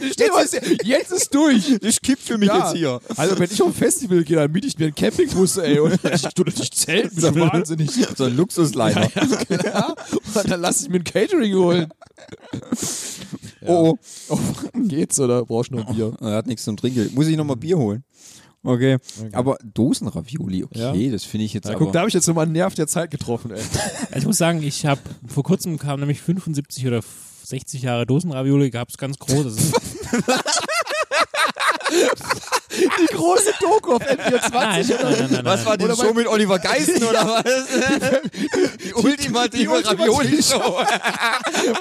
[0.00, 1.78] jetzt, ist, jetzt ist durch.
[1.80, 2.58] Das kippt für mich Ja.
[2.68, 3.00] jetzt hier.
[3.16, 5.98] Also wenn ich auf ein Festival gehe, dann miete ich mir einen Campingbus, ey, und
[6.12, 7.90] ich tue nicht zelten, bist du wahnsinnig.
[8.16, 9.08] So ein Luxusliner.
[9.64, 9.94] Ja,
[10.34, 11.88] und dann lass ich mir ein Catering holen.
[13.66, 13.96] Oh,
[14.28, 14.38] Oh,
[14.74, 16.14] geht's oder brauchst du noch ein Bier?
[16.20, 17.10] er hat nichts zum Trinken.
[17.14, 18.04] Muss ich nochmal Bier holen?
[18.66, 18.98] Okay.
[19.32, 21.10] Aber Dosenravioli, okay, Ja.
[21.12, 23.10] das finde ich jetzt Ja, guck, da habe ich jetzt nochmal einen Nerv der Zeit
[23.10, 23.60] getroffen, ey.
[24.08, 27.00] Also ich muss sagen, ich habe vor kurzem kam nämlich 75 oder
[27.44, 29.56] 60 Jahre Dosenravioli, gab es ganz groß.
[32.70, 34.50] Die große Doku auf N24.
[34.50, 37.44] nein, nein, nein, nein, was war die Show mit Oliver Geisten oder was?
[38.84, 40.84] Die ultimative ultimative Ravioli-Show.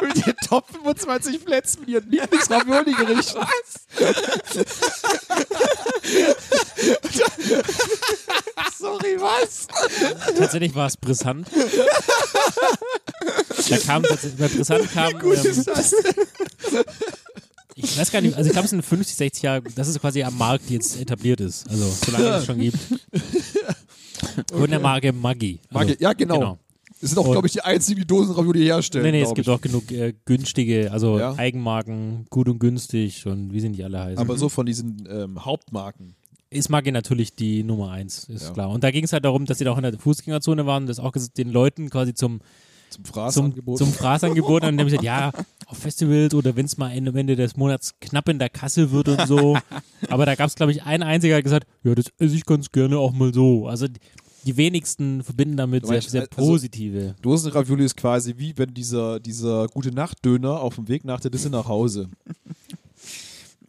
[0.02, 3.42] mit den Top 25 Plätzen mit ihren Lieblings-Ravioli-Gerichten.
[8.78, 9.68] Sorry, was?
[10.38, 11.48] tatsächlich war es brisant.
[13.70, 15.96] da kam tatsächlich, bei brisant kam, Gut ähm, ist das.
[17.96, 20.22] Ich weiß gar nicht, also ich glaube es sind 50, 60 Jahre, das ist quasi
[20.24, 21.68] am Markt, die jetzt etabliert ist.
[21.70, 22.78] Also solange es schon gibt.
[24.52, 25.60] Von der Marke Maggi.
[25.70, 26.58] Also, Maggi, ja, genau.
[27.02, 29.04] Das sind auch, Und- glaube ich, die einzigen, die Dosenravioli herstellen.
[29.06, 29.54] Nee, nee, es gibt ich.
[29.54, 31.36] auch genug äh, günstige, also Ja.
[31.36, 34.18] Eigenmarken, gut und günstig und wie sind die alle heißen.
[34.20, 36.16] Aber so von diesen ähm, Hauptmarken.
[36.50, 38.52] ist Maggi natürlich die Nummer eins, ist Ja.
[38.54, 38.70] klar.
[38.70, 40.88] Und da ging es halt darum, dass sie da auch in der Fußgängerzone waren und
[40.88, 42.40] das auch den Leuten quasi zum,
[42.90, 43.78] Zum zum, Fraßangebot.
[43.78, 45.32] zum Fraßangebot und dann haben sie gesagt, ja,
[45.68, 49.08] auf Festivals oder wenn es mal Ende, Ende des Monats knapp in der Kasse wird
[49.10, 49.58] und so.
[50.10, 52.72] Aber da gab es, glaube ich, ein einziger, der gesagt, ja, das esse ich ganz
[52.72, 53.68] gerne auch mal so.
[53.68, 53.88] Also
[54.46, 57.16] die, wenigsten verbinden damit Du sehr, meinst, sehr also- positive.
[57.22, 61.50] Dosenravioli ist quasi wie wenn dieser, dieser gute Nacht-Döner auf dem Weg nach der Disse
[61.50, 62.10] nach Hause.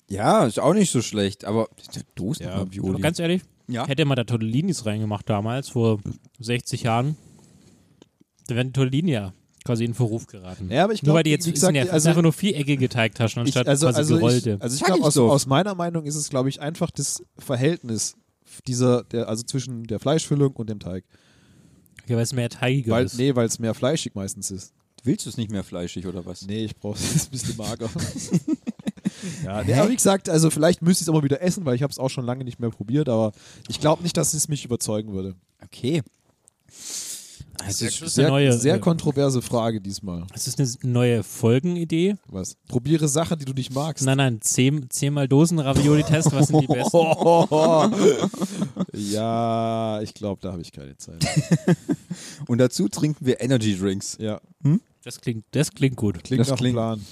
[0.08, 1.68] Ja, ist auch nicht so schlecht, aber
[2.14, 3.00] Dosenravioli.
[3.00, 3.86] ganz ehrlich, Ja.
[3.88, 5.98] hätte man da Tortellinis reingemacht damals, vor
[6.38, 7.16] 60 Jahren,
[8.46, 9.32] dann wären die Tortellini ja
[9.66, 10.70] quasi in Verruf geraten.
[10.70, 12.22] Ja, aber ich Nur glaube, weil die jetzt gesagt, sind ja, es also, sind einfach
[12.22, 14.50] nur viereckige Teigtaschen ich, anstatt also, quasi also, gerollte.
[14.54, 15.30] ich, also ich glaube, ich aus, doch.
[15.30, 18.16] aus meiner Meinung ist es, glaube ich, einfach das Verhältnis
[18.66, 21.04] dieser, der, also zwischen der Fleischfüllung und dem Teig.
[22.06, 23.18] ja, weil es mehr teigiger Weil, ist.
[23.18, 24.72] nee, weil es mehr fleischig meistens ist.
[25.02, 26.42] Willst du es nicht mehr fleischig oder was?
[26.46, 27.88] Nee, ich brauche es ein bisschen mager.
[29.44, 31.76] ja, nee, aber wie gesagt, also vielleicht müsste ich es auch mal wieder essen, weil
[31.76, 33.32] ich habe es auch schon lange nicht mehr probiert, aber
[33.68, 35.36] ich glaube nicht, dass es mich überzeugen würde.
[35.62, 36.02] Okay.
[37.58, 40.24] Das ist eine Sehr, neue, sehr äh, kontroverse Frage diesmal.
[40.34, 42.16] Es ist eine neue Folgenidee.
[42.28, 42.56] Was?
[42.68, 44.04] Probiere Sachen, die du nicht magst.
[44.04, 46.96] Nein, nein, zehn, zehnmal Dosen-Ravioli-Test, was sind die besten?
[48.92, 51.24] ja, ich glaube, da habe ich keine Zeit.
[52.46, 54.16] Und dazu trinken wir Energy Drinks.
[54.20, 54.40] Ja,
[55.04, 56.22] Das klingt, das klingt gut.
[56.24, 57.04] klingt Das nach klingt- Plan.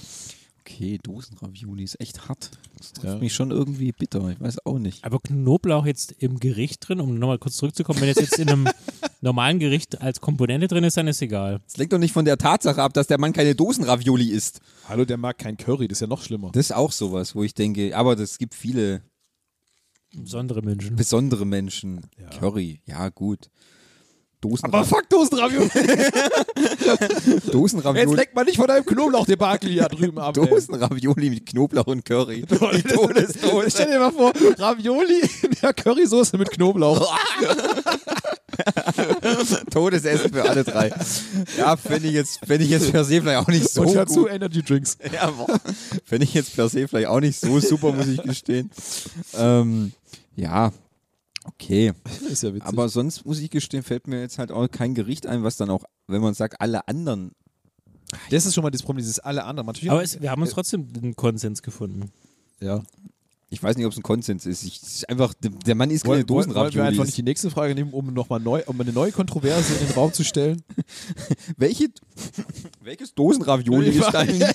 [0.67, 2.49] Okay, Dosenravioli ist echt hart.
[2.79, 3.19] Das trifft Ja.
[3.19, 4.29] mich schon irgendwie bitter.
[4.29, 5.03] Ich weiß auch nicht.
[5.03, 8.67] Aber Knoblauch jetzt im Gericht drin, um nochmal kurz zurückzukommen, wenn es jetzt in einem
[9.21, 11.61] normalen Gericht als Komponente drin ist, dann ist egal.
[11.65, 14.59] Das lenkt doch nicht von der Tatsache ab, dass der Mann keine Dosenravioli isst.
[14.89, 16.49] Hallo, der mag kein Curry, das ist ja noch schlimmer.
[16.51, 19.01] Das ist auch sowas, wo ich denke, aber es gibt viele
[20.15, 20.95] Besondere Menschen.
[20.95, 22.07] besondere Menschen.
[22.39, 23.49] Curry, ja gut.
[24.45, 25.69] Dosenra Aber fuck Dosenravioli.
[27.25, 30.33] Jetzt Dosenravioli, leckt man nicht von deinem Knoblauch-Debakel hier drüben ab.
[30.35, 32.45] Dosenravioli mit Knoblauch und Curry.
[32.49, 33.85] Die Stell Todesdose.
[33.85, 37.11] dir mal vor, Ravioli in der Currysoße mit Knoblauch.
[39.71, 40.93] Todesessen für alle drei.
[41.57, 44.31] Ja, fände ich jetzt, ich jetzt per se vielleicht auch nicht so Und dazu gut.
[44.31, 44.97] Energy Drinks.
[45.11, 45.33] Ja.
[46.05, 48.69] Fände ich jetzt per se vielleicht auch nicht so super, muss ich gestehen.
[49.37, 49.91] Ähm,
[50.35, 50.71] ja,
[51.45, 51.93] okay.
[52.29, 52.67] Ist ja witzig.
[52.67, 55.69] Aber sonst muss ich gestehen, fällt mir jetzt halt auch kein Gericht ein, was dann
[55.69, 57.31] auch, wenn man sagt, alle anderen.
[58.29, 59.67] das ist schon mal das Problem, dieses alle anderen.
[59.67, 62.11] Natürlich, Aber es, wir haben uns trotzdem einen Konsens gefunden.
[62.59, 62.83] ja.
[63.49, 64.63] Ich weiß nicht, ob es ein Konsens ist.
[64.63, 67.75] Ich, ist einfach, der, Mann isst keine Wollen, wollen wir einfach nicht die nächste Frage
[67.75, 70.61] nehmen, um nochmal neu, um eine neue Kontroverse in den Raum zu stellen?
[71.57, 71.89] Welche,
[72.81, 74.43] welches Dosenravioli ist dein?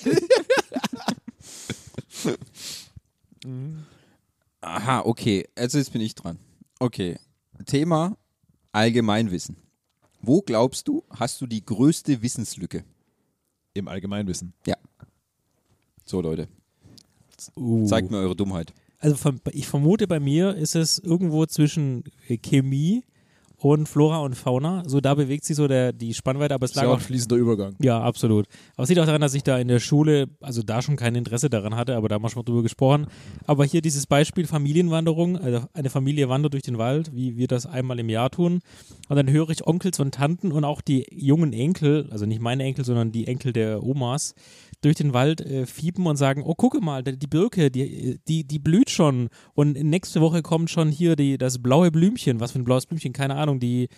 [4.61, 5.47] Aha, okay.
[5.55, 6.37] Also jetzt bin ich dran.
[6.81, 7.19] Okay.
[7.67, 8.17] Thema
[8.71, 9.55] Allgemeinwissen.
[10.19, 12.83] Wo glaubst du, hast du die größte Wissenslücke?
[13.75, 14.53] Im Allgemeinwissen.
[14.65, 14.77] Ja.
[16.05, 16.47] So, Leute.
[17.55, 17.85] Uh.
[17.85, 18.73] Zeigt mir eure Dummheit.
[18.97, 19.15] Also
[19.51, 22.03] ich vermute, bei mir ist es irgendwo zwischen
[22.41, 23.03] Chemie
[23.63, 24.83] und Flora und Fauna.
[24.87, 26.97] So, da bewegt sich so der, die Spannweite, aber es Ist lag ja auch auch
[26.97, 27.75] ein fließender Übergang.
[27.79, 28.47] ja, absolut.
[28.75, 31.15] Aber es liegt auch daran, dass ich da in der Schule, also da schon kein
[31.15, 33.07] Interesse daran hatte, aber da haben wir schon mal drüber gesprochen.
[33.45, 37.65] Aber hier dieses Beispiel Familienwanderung, also eine Familie wandert durch den Wald, wie wir das
[37.65, 38.61] einmal im Jahr tun.
[39.09, 42.63] Und dann höre ich Onkels und Tanten und auch die jungen Enkel, also nicht meine
[42.63, 44.33] Enkel, sondern die Enkel der Omas,
[44.81, 48.59] durch den Wald äh, fiepen und sagen, oh, gucke mal, die Birke, die, die, die
[48.59, 49.29] blüht schon.
[49.53, 52.39] Und nächste Woche kommt schon hier die, das blaue Blümchen.
[52.39, 53.13] Was für ein blaues Blümchen?
[53.13, 53.89] Keine Ahnung, die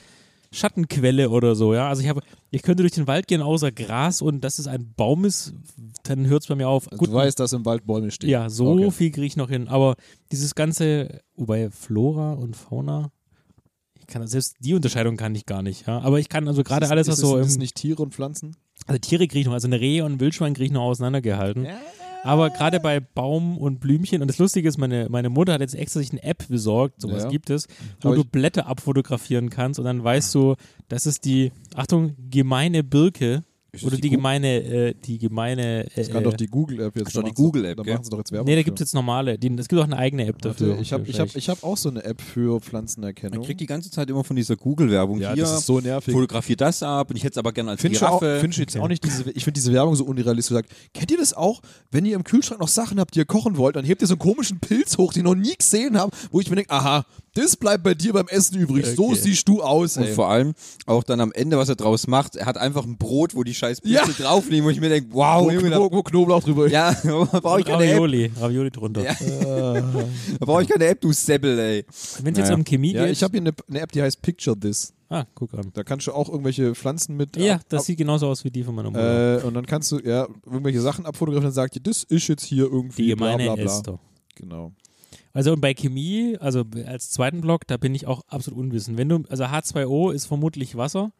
[0.51, 1.87] Schattenquelle oder so, ja.
[1.89, 4.93] Also ich habe, ich könnte durch den Wald gehen, außer Gras und dass es ein
[4.95, 5.53] Baum ist,
[6.03, 6.91] dann hört es bei mir auf.
[6.91, 8.29] Also du weißt, dass im Wald Bäume stehen.
[8.29, 8.91] ja, so Okay.
[8.91, 9.67] viel kriege ich noch hin.
[9.67, 9.95] Aber
[10.31, 13.09] dieses ganze, wobei Flora und Fauna,
[13.99, 15.99] ich kann selbst die Unterscheidung kann ich gar nicht, ja.
[16.01, 18.03] Aber ich kann also gerade Ist- alles, ist was es- so Ist es nicht Tiere
[18.03, 18.55] und Pflanzen?
[18.87, 21.67] Also Tiere kriege ich noch, also eine Rehe und ein Wildschwein kriege ich noch auseinandergehalten.
[22.23, 25.75] Aber gerade bei Baum und Blümchen, und das Lustige ist, meine, meine Mutter hat jetzt
[25.75, 27.29] extra sich eine App besorgt, sowas Ja.
[27.29, 27.67] gibt es,
[28.01, 30.55] wo Aber du Blätter abfotografieren kannst und dann weißt du,
[30.87, 33.43] das ist die, Achtung, gemeine Birke
[33.81, 35.85] oder die die gemeine, äh, die gemeine.
[35.85, 37.07] Äh, Das kann doch die Google-App jetzt.
[37.07, 38.93] Ist doch die Google-App, Da machen sie doch jetzt Werbung Nee, da gibt es jetzt
[38.93, 39.39] normale.
[39.39, 40.69] Die, es gibt auch eine eigene App dafür.
[40.69, 43.43] Warte, ich habe ich hab, ich hab auch so eine App für Man Pflanzenerkennung.
[43.43, 45.43] kriegt die ganze Zeit immer von dieser Google-Werbung ja, hier.
[45.43, 46.13] das ist so nervig.
[46.13, 48.47] Fotografier das ab und ich hätte es aber gerne als auch, Giraffe.
[48.47, 50.53] du jetzt auch nicht diese, ich finde diese Werbung so unrealistisch.
[50.53, 51.61] Sagt, kennt ihr das auch?
[51.89, 54.13] Wenn ihr im Kühlschrank noch Sachen habt, die ihr kochen wollt, dann hebt ihr so
[54.13, 57.05] einen komischen Pilz hoch, den ihr noch nie gesehen habt, wo ich mir denke, aha,
[57.33, 58.85] das bleibt bei dir beim Essen übrig.
[58.85, 59.19] So Okay.
[59.21, 60.13] siehst du aus, und ey.
[60.13, 60.53] vor allem
[60.85, 63.55] auch dann am Ende, was er draus macht, er hat einfach ein Brot, wo die
[63.63, 64.03] scheiß Ja.
[64.03, 66.71] Pilze drauf liegen, wo ich mir denke, wow, wo, Junge, da, wo, Knoblauch drüber ist.
[66.73, 67.91] ja, brauche ich keine App.
[67.93, 69.03] Ravioli, Ravioli drunter.
[69.03, 69.13] Ja.
[70.39, 71.85] Da brauche ich keine App, du Seppel, ey.
[72.21, 72.55] Wenn es jetzt Naja.
[72.55, 73.13] um Chemie Ja, geht.
[73.13, 74.93] ich habe hier eine, eine App, die heißt Picture This.
[75.09, 75.69] ah, guck an.
[75.73, 77.37] Da kannst du auch irgendwelche Pflanzen mit.
[77.37, 79.39] Ja, ab- das ab- sieht genauso aus wie die von meiner Mutter.
[79.39, 82.43] äh, und dann kannst du ja irgendwelche Sachen abfotografieren und sagt dir, das ist jetzt
[82.43, 83.65] hier irgendwie die bla gemeine bla bla.
[83.65, 83.99] Esther.
[84.35, 84.71] Genau.
[85.33, 88.97] Also und bei Chemie, also als zweiten Block, da bin ich auch absolut unwissend.
[88.97, 91.11] Wenn du, also H2O ist vermutlich Wasser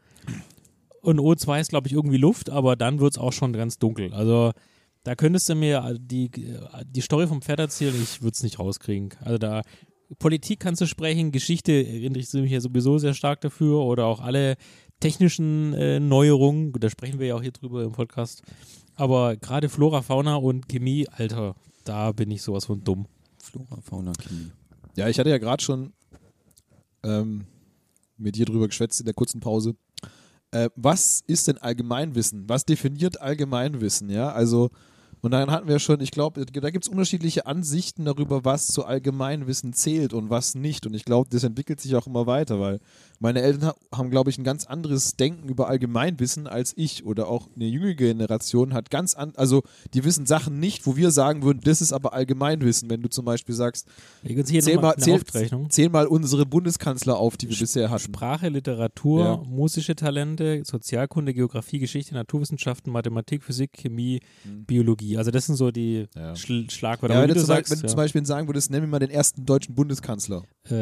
[1.04, 4.14] und O2 ist, glaube ich, irgendwie Luft, aber dann wird es auch schon ganz dunkel.
[4.14, 4.52] Also
[5.04, 6.32] da könntest du mir die,
[6.86, 9.10] die Story vom Pferd erzählen, ich würde es nicht rauskriegen.
[9.20, 9.62] Also da
[10.18, 14.56] Politik kannst du sprechen, Geschichte interessiert mich ja sowieso sehr stark dafür oder auch alle
[15.00, 18.42] technischen äh, Neuerungen, da sprechen wir ja auch hier drüber im Podcast.
[18.96, 23.08] Aber gerade Flora, Fauna und Chemie, Alter, da bin ich sowas von dumm.
[23.42, 24.52] Flora, Fauna, Chemie.
[24.96, 25.92] Ja, ich hatte ja gerade schon
[27.04, 27.46] ähm,
[28.18, 29.76] mit dir drüber geschwätzt in der kurzen Pause.
[30.54, 32.48] Äh, was ist denn Allgemeinwissen?
[32.48, 34.10] Was definiert Allgemeinwissen?
[34.10, 34.70] Ja, also,
[35.24, 38.84] und dann hatten wir schon, ich glaube, da gibt es unterschiedliche Ansichten darüber, was zu
[38.84, 40.86] Allgemeinwissen zählt und was nicht.
[40.86, 42.82] Und ich glaube, das entwickelt sich auch immer weiter, weil
[43.22, 47.30] meine Eltern ha haben, glaube ich, ein ganz anderes Denken über Allgemeinwissen als ich oder
[47.30, 51.42] auch eine jüngere Generation hat ganz an, also die wissen Sachen nicht, wo wir sagen
[51.44, 52.90] würden, das ist aber Allgemeinwissen.
[52.90, 53.88] Wenn du zum Beispiel sagst,
[54.24, 55.70] hier Zähl nochmal mal, eine zähl, Aufzeichnung.
[55.70, 58.04] zähl mal unsere Bundeskanzler auf, die wir bisher hatten.
[58.04, 59.38] Sprache, Literatur, Ja.
[59.48, 65.13] musische Talente, Sozialkunde, Geografie, Geschichte, Naturwissenschaften, Mathematik, Physik, Chemie, Biologie.
[65.18, 66.08] Also das sind so die.
[66.16, 66.36] Ja.
[66.36, 67.16] Schl Schlagwörter.
[67.16, 67.88] Ja, wenn, wie du du zum, sagst, wenn du ja.
[67.90, 70.44] zum Beispiel sagen würdest, nenn mir mal den ersten deutschen Bundeskanzler.
[70.70, 70.74] äh,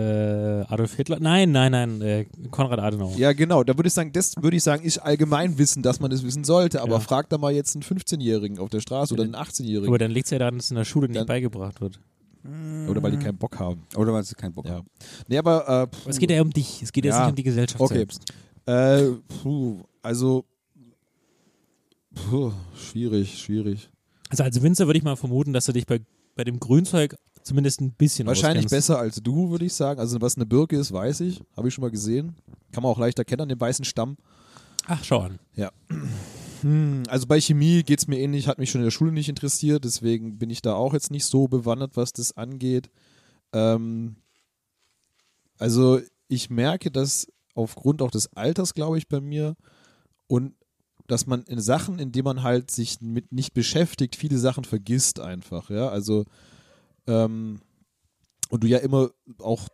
[0.72, 1.18] Adolf Hitler?
[1.20, 3.16] Nein, nein, nein, äh, Konrad Adenauer.
[3.18, 3.64] Ja, genau.
[3.64, 6.82] Da würde ich sagen, das würde ich sagen, ist Allgemeinwissen, dass man es wissen sollte.
[6.82, 7.00] Aber Ja.
[7.00, 9.88] frag da mal jetzt einen 15-Jährigen auf der Straße oder einen 18-Jährigen.
[9.88, 12.00] Aber dann liegt es ja daran, dass es in der Schule nicht beigebracht wird.
[12.90, 13.84] Oder weil die keinen Bock haben.
[13.96, 14.74] Oder weil sie keinen Bock Ja.
[14.76, 14.88] haben.
[15.28, 15.90] Nee, aber.
[16.06, 17.22] Äh, es geht ja um dich, es geht jetzt Ja.
[17.26, 17.94] nicht um die Gesellschaft Okay.
[17.98, 18.24] selbst.
[18.66, 19.12] Äh,
[19.44, 20.46] puh, also.
[22.14, 23.90] Puh, schwierig, schwierig.
[24.32, 26.00] Also als Winzer würde ich mal vermuten, dass du dich bei,
[26.36, 28.88] bei dem Grünzeug zumindest ein bisschen Wahrscheinlich auskennst.
[28.88, 30.00] besser als du, würde ich sagen.
[30.00, 31.42] Also, was eine Birke ist, weiß ich.
[31.58, 32.36] Habe ich schon mal gesehen.
[32.72, 34.16] Kann man auch leicht erkennen an dem weißen Stamm.
[34.88, 35.38] Ach, schau an.
[36.62, 39.28] Hm, also bei Chemie geht es mir ähnlich, hat mich schon in der Schule nicht
[39.28, 42.90] interessiert, deswegen bin ich da auch jetzt nicht so bewandert, was das angeht.
[43.52, 44.16] Ähm,
[45.58, 49.56] also ich merke, dass aufgrund auch des Alters, glaube ich, bei mir
[50.28, 50.54] und
[51.12, 55.20] dass man in Sachen, in denen man halt sich mit nicht beschäftigt, viele Sachen vergisst
[55.20, 55.90] einfach, ja.
[55.90, 56.24] Also
[57.06, 57.60] ähm,
[58.50, 59.68] und du ja immer auch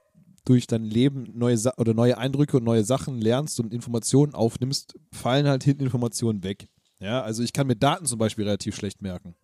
[0.45, 4.95] durch dein Leben neue Sa oder neue Eindrücke und neue Sachen lernst und Informationen aufnimmst,
[5.11, 6.69] fallen halt hinten Informationen weg.
[6.99, 9.35] Ja, also ich kann mir Daten zum Beispiel relativ schlecht merken.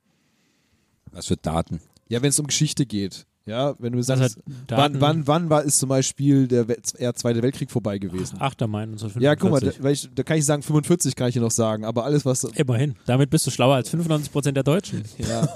[1.12, 1.80] Was für Daten.
[2.10, 3.28] Ja, wenn es um Geschichte geht.
[3.46, 7.14] Ja, wenn du Das sagst, wann, wann, wann war ist zum Beispiel der We- eher
[7.14, 8.38] Zweite Weltkrieg vorbei gewesen?
[8.40, 8.62] 8.
[8.68, 9.22] Mai 1945.
[9.22, 11.52] Ja, guck mal, da, weil ich, da kann ich sagen, 45 kann ich dir noch
[11.52, 12.46] sagen, aber alles, was.
[12.46, 12.96] Immerhin.
[13.06, 15.04] Damit bist du schlauer als 95% der Deutschen.
[15.18, 15.54] Ja,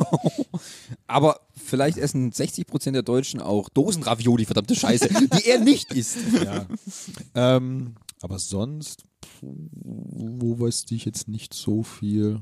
[1.07, 6.17] Aber vielleicht essen 60% der Deutschen auch Dosenravioli, verdammte Scheiße, die er nicht isst.
[6.43, 6.65] ja.
[7.35, 9.03] ähm, aber sonst,
[9.41, 12.41] wo weiß ich jetzt nicht so viel.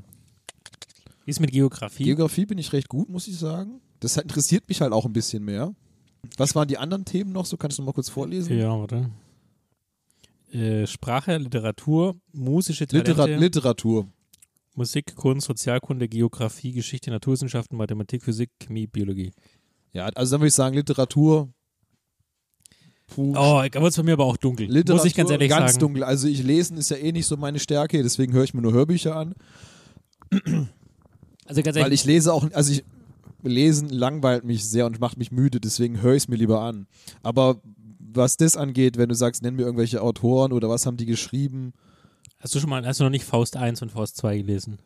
[1.24, 2.04] Wie ist mit Geografie?
[2.04, 3.80] Geografie bin ich recht gut, muss ich sagen.
[4.00, 5.74] Das interessiert mich halt auch ein bisschen mehr.
[6.36, 7.46] Was waren die anderen Themen noch?
[7.46, 8.58] So kannst du noch mal kurz vorlesen?
[8.58, 9.10] ja, warte.
[10.52, 14.08] äh, Sprache, Literatur, musische Talente, Literat Literatur.
[14.74, 19.32] Musik, Kunst, Sozialkunde, Geografie, Geschichte, Naturwissenschaften, Mathematik, Physik, Chemie, Biologie.
[19.92, 21.48] Ja, also dann würde ich sagen Literatur.
[23.06, 23.32] Puh.
[23.36, 24.66] Oh, da wird es bei mir aber auch dunkel.
[24.66, 25.80] Literatur, muss ich ganz ehrlich ganz sagen.
[25.80, 26.04] dunkel.
[26.04, 28.72] Also ich lesen ist ja eh nicht so meine Stärke, deswegen höre ich mir nur
[28.72, 29.34] Hörbücher an.
[31.46, 32.84] Also ganz Weil ehrlich, ich lese auch, also ich
[33.48, 36.86] lesen langweilt mich sehr und macht mich müde, deswegen höre ich es mir lieber an.
[37.22, 37.60] Aber
[37.98, 41.72] was das angeht, wenn du sagst, nenn mir irgendwelche Autoren oder was haben die geschrieben,
[42.38, 44.78] hast du schon mal, hast du noch nicht Faust 1 und Faust 2 gelesen?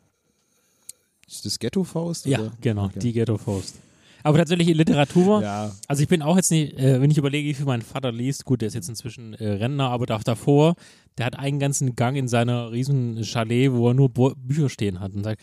[1.27, 2.25] ist das Ghetto Faust?
[2.25, 2.51] Ja, oder?
[2.59, 2.99] genau, Okay.
[2.99, 3.75] die Ghetto Faust.
[4.23, 7.47] Aber tatsächlich in Literatur, Ja, also ich bin auch jetzt nicht, äh, wenn ich überlege,
[7.49, 10.75] wie viel mein Vater liest, gut, der ist jetzt inzwischen äh, Rentner, aber da- davor,
[11.17, 14.99] der hat einen ganzen Gang in seiner riesen Chalet, wo er nur Bo Bücher stehen
[14.99, 15.41] hat und sagt,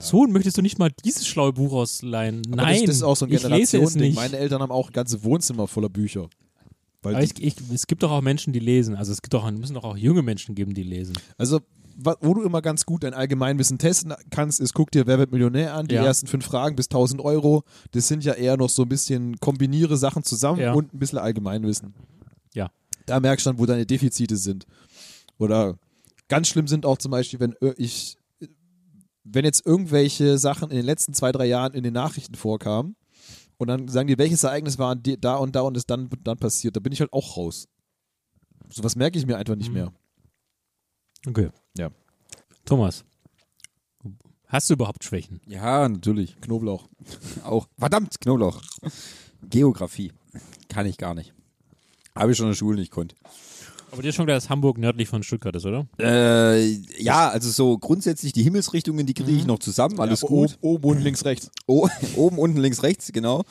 [0.00, 2.42] Sohn, möchtest du nicht mal dieses schlaue Buch ausleihen?
[2.48, 4.14] aber Nein, das, das ist auch so ein ich lese es Generationsding.
[4.14, 6.28] Meine Eltern haben auch ganze Wohnzimmer voller Bücher.
[7.02, 8.94] Weil Aber ich, ich, es gibt doch auch Menschen, die lesen.
[8.96, 11.14] Also es gibt doch, müssen doch auch junge Menschen geben, die lesen.
[11.38, 11.60] also,
[12.20, 15.74] wo du immer ganz gut dein Allgemeinwissen testen kannst, ist, guck dir Wer wird Millionär
[15.74, 16.04] an, die Ja.
[16.04, 17.62] ersten fünf Fragen bis 1000 Euro.
[17.90, 20.72] Das sind ja eher noch so ein bisschen kombiniere Sachen zusammen Ja.
[20.72, 21.92] und ein bisschen Allgemeinwissen.
[22.54, 22.70] Ja.
[23.06, 24.64] Da merkst du dann, wo deine Defizite sind.
[25.38, 25.76] Oder
[26.28, 28.16] ganz schlimm sind auch zum Beispiel, wenn ir- ich,
[29.24, 32.96] wenn jetzt irgendwelche Sachen in den letzten zwei, drei Jahren in den Nachrichten vorkamen
[33.58, 36.76] und dann sagen die, welches Ereignis war da und da und ist dann, dann passiert,
[36.76, 37.68] da bin ich halt auch raus.
[38.72, 39.74] Sowas merke ich mir einfach nicht Mhm.
[39.74, 39.92] mehr.
[41.26, 41.50] Okay.
[41.76, 41.90] Ja.
[42.64, 43.04] Thomas,
[44.46, 45.40] hast du überhaupt Schwächen?
[45.46, 46.40] Ja, natürlich.
[46.40, 46.88] Knoblauch.
[47.44, 47.66] Auch.
[47.78, 48.62] Verdammt, Knoblauch.
[49.42, 50.12] Geografie.
[50.68, 51.34] Kann ich gar nicht.
[52.14, 53.16] Habe ich schon in der Schule nicht konnte.
[53.92, 55.86] Aber dir ist schon klar, dass Hamburg nördlich von Stuttgart ist, oder?
[55.98, 56.72] Äh,
[57.02, 59.98] ja, also so grundsätzlich die Himmelsrichtungen, die kriege ich noch zusammen.
[60.00, 60.58] Alles ja, gut.
[60.60, 61.50] Oben, und links, rechts.
[61.66, 63.42] O oben, unten, links, rechts, genau.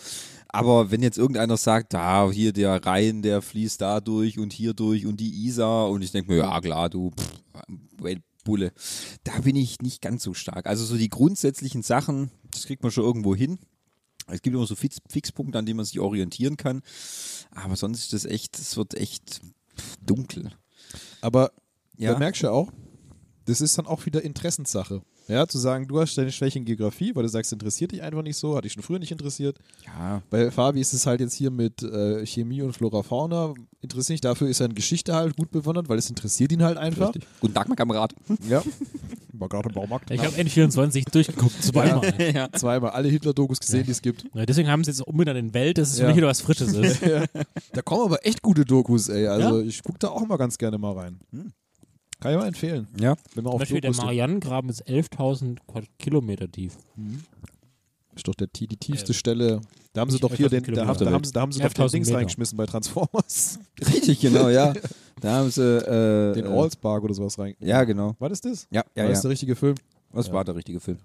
[0.47, 4.73] Aber wenn jetzt irgendeiner sagt, da, hier der Rhein, der fließt da durch und hier
[4.73, 8.71] durch und die Isar und ich denke mir, ja klar, du, pff, Bulle,
[9.25, 10.65] da bin ich nicht ganz so stark.
[10.65, 13.60] Also so die grundsätzlichen Sachen, das kriegt man schon irgendwo hin.
[14.25, 16.82] Es gibt immer so Fix Fixpunkte, an denen man sich orientieren kann.
[17.52, 19.41] Aber sonst ist das echt, es wird echt
[19.80, 20.52] pff, dunkel.
[21.22, 21.52] Aber
[21.98, 22.13] Ja.
[22.13, 22.72] da merkst du ja auch,
[23.46, 25.02] das ist dann auch wieder Interessenssache.
[25.30, 28.24] Ja, zu sagen, du hast deine Schwäche in Geografie, weil du sagst, interessiert dich einfach
[28.24, 29.58] nicht so, hat dich schon früher nicht interessiert.
[29.86, 34.15] Ja, Bei Fabi ist es halt jetzt hier mit äh, Chemie und Flora Fauna interessiert
[34.15, 34.26] nicht.
[34.26, 37.13] Dafür ist er in Geschichte halt gut bewandert, weil es interessiert ihn halt einfach.
[37.13, 37.28] richtig.
[37.39, 38.13] Guten Tag, mein Kamerad.
[38.50, 38.63] Ja.
[39.34, 40.12] War gerade im Baumarkt.
[40.12, 42.13] Ich habe N24 durchgeguckt, zweimal.
[42.34, 42.52] ja.
[42.52, 44.26] Zweimal alle Hitler-Dokus gesehen, die es gibt.
[44.34, 46.04] Ja, deswegen haben sie jetzt umbenannt in Welt, dass es Ja.
[46.04, 47.02] für mich wieder was Frisches ist.
[47.72, 49.28] Da kommen aber echt gute Dokus, ey.
[49.28, 49.65] Also Ja?
[49.65, 51.20] ich gucke da auch immer ganz gerne mal rein.
[52.20, 52.88] Kann ich mal empfehlen.
[53.00, 53.16] Ja.
[53.34, 56.78] Wenn man Zum auf Beispiel der Dokus Marianengraben ist 11.000 Quad- Kilometer tief.
[58.16, 59.62] ist doch der, die, die tiefste Ähm, Stelle.
[59.94, 61.60] Da haben sie doch hier 11.000 den, da, haben- da haben sie, da haben sie
[61.62, 62.18] doch den 11.000 Dings Meter.
[62.20, 63.60] reingeschmissen bei Transformers.
[63.88, 64.74] Richtig, genau, ja.
[65.22, 65.64] Da haben sie.
[65.64, 67.56] Äh, den äh, Allspark oder sowas rein.
[67.60, 68.16] Ja, genau.
[68.20, 68.68] War das das?
[68.72, 69.22] Ja, ja, War das ja.
[69.24, 69.76] der richtige Film?
[70.12, 70.34] Das Ja.
[70.34, 70.98] war der richtige Film.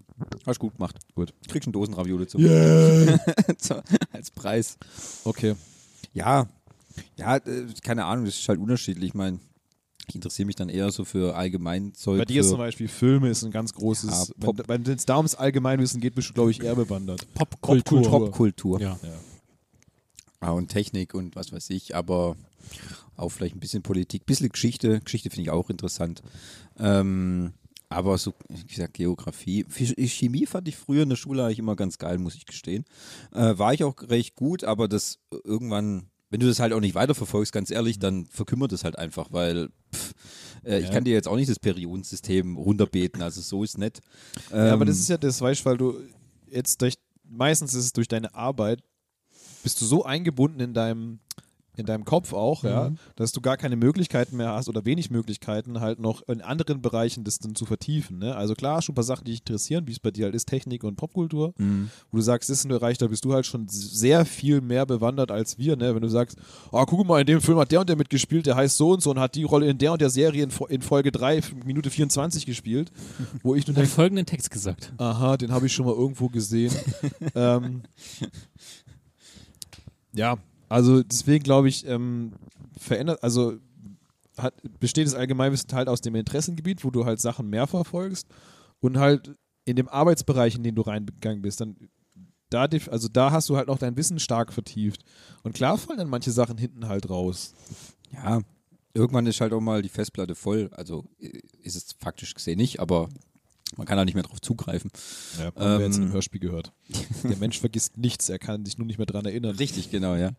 [0.46, 0.96] Hast gut gemacht.
[1.14, 1.32] Gut.
[1.48, 2.38] Kriegst einen Dosenravioli zu.
[2.38, 3.18] Yeah.
[3.58, 3.76] So,
[4.12, 4.76] Als Preis.
[5.24, 5.54] Okay.
[6.12, 6.46] Ja.
[7.16, 9.08] Ja, äh, keine Ahnung, das ist halt unterschiedlich.
[9.10, 9.38] Ich meine,
[10.08, 12.18] ich interessiere mich dann eher so für Allgemeinzeug.
[12.18, 14.10] Bei dir ist zum Beispiel Filme ist ein ganz großes.
[14.10, 14.68] Ja, wenn Pop.
[14.68, 17.26] wenn es da ums Allgemeinwissen geht, bist du, glaube ich, eher bewandert.
[17.34, 18.02] Popkultur.
[18.02, 18.80] Popkultur.
[18.80, 18.98] Ja.
[20.40, 22.36] Ah, und Technik und was weiß ich, aber
[23.16, 25.00] auch vielleicht ein bisschen Politik, bisschen Geschichte.
[25.00, 26.22] Geschichte finde ich auch interessant.
[26.78, 27.52] Ähm,
[27.88, 29.64] aber so, wie gesagt, Geografie.
[29.64, 32.84] Phy- Chemie fand ich früher in der Schule eigentlich immer ganz geil, muss ich gestehen.
[33.32, 36.96] Äh, war ich auch recht gut, aber das irgendwann, wenn du das halt auch nicht
[36.96, 40.14] weiterverfolgst, ganz ehrlich, dann verkümmert es halt einfach, weil pff,
[40.64, 40.90] äh, ich Ja.
[40.90, 44.00] kann dir jetzt auch nicht das Periodensystem runterbeten, also so ist nett.
[44.50, 46.00] Ja, aber Ähm, das ist ja das, weißt du, weil du
[46.50, 48.82] jetzt durch, meistens ist es durch deine Arbeit,
[49.62, 51.20] bist du so eingebunden in deinem,
[51.76, 52.98] in deinem Kopf auch, ja, Mhm.
[53.16, 57.24] dass du gar keine Möglichkeiten mehr hast oder wenig Möglichkeiten, halt noch in anderen Bereichen
[57.24, 58.18] das dann zu vertiefen.
[58.18, 58.34] Ne?
[58.36, 60.46] Also klar, schon ein paar Sachen, die dich interessieren, wie es bei dir halt ist,
[60.48, 61.90] Technik und Popkultur, Mhm.
[62.10, 64.86] wo du sagst, das ist ein Bereich, da bist du halt schon sehr viel mehr
[64.86, 65.94] bewandert als wir, ne?
[65.94, 66.36] Wenn du sagst,
[66.70, 69.02] oh, guck mal, in dem Film hat der und der mitgespielt, der heißt so und
[69.02, 71.90] so und hat die Rolle in der und der Serie in, in Folge 3, Minute
[71.90, 72.92] 24 gespielt,
[73.42, 74.92] wo ich nur Den folgenden Text gesagt.
[74.98, 76.72] Aha, den habe ich schon mal irgendwo gesehen.
[77.34, 77.82] ähm,
[80.12, 80.36] ja,
[80.74, 82.32] also deswegen glaube ich, ähm,
[82.76, 83.58] verändert, also
[84.36, 88.26] hat, besteht das Allgemeinwissen halt aus dem Interessengebiet, wo du halt Sachen mehr verfolgst
[88.80, 91.76] und halt in dem Arbeitsbereich, in den du reingegangen bist, dann
[92.50, 95.04] da, also da hast du halt noch dein Wissen stark vertieft.
[95.44, 97.54] Und klar fallen dann manche Sachen hinten halt raus.
[98.10, 98.40] Ja,
[98.94, 100.70] irgendwann ist halt auch mal die Festplatte voll.
[100.72, 103.10] Also äh, ist es faktisch gesehen nicht, aber
[103.76, 104.90] Man kann da nicht mehr drauf zugreifen.
[105.38, 106.04] Ja, haben wir jetzt Ähm.
[106.04, 106.72] im Hörspiel gehört.
[107.24, 109.56] Der Mensch vergisst nichts, er kann sich nur nicht mehr dran erinnern.
[109.56, 110.30] Richtig, genau, ja.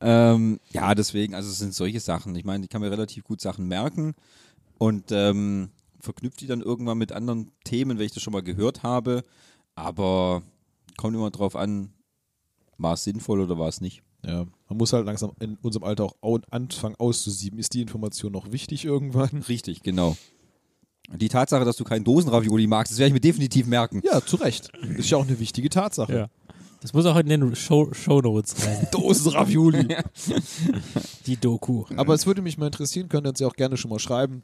[0.00, 2.34] Ähm, ja, deswegen, also es sind solche Sachen.
[2.36, 4.14] Ich meine, ich kann mir relativ gut Sachen merken
[4.78, 5.70] und ähm,
[6.00, 9.24] verknüpft die dann irgendwann mit anderen Themen, wenn ich das schon mal gehört habe.
[9.74, 10.42] Aber
[10.96, 11.90] kommt immer drauf an,
[12.78, 14.02] war es sinnvoll oder war es nicht.
[14.24, 17.58] Ja, man muss halt langsam in unserem Alter auch au- anfangen auszusieben.
[17.58, 19.42] Ist die Information noch wichtig irgendwann?
[19.48, 20.16] Richtig, genau.
[21.14, 24.02] Die Tatsache, dass du keinen Dosenravioli magst, das werde ich mir definitiv merken.
[24.04, 24.70] Ja, zu Recht.
[24.96, 26.12] Ist ja auch eine wichtige Tatsache.
[26.14, 26.26] Ja.
[26.80, 28.88] Das muss auch in den Show Shownotes rein.
[28.92, 29.88] Dosenravioli.
[31.26, 31.84] Die Doku.
[31.96, 34.42] Aber es würde mich mal interessieren, könnt ihr uns ja auch gerne schon mal schreiben.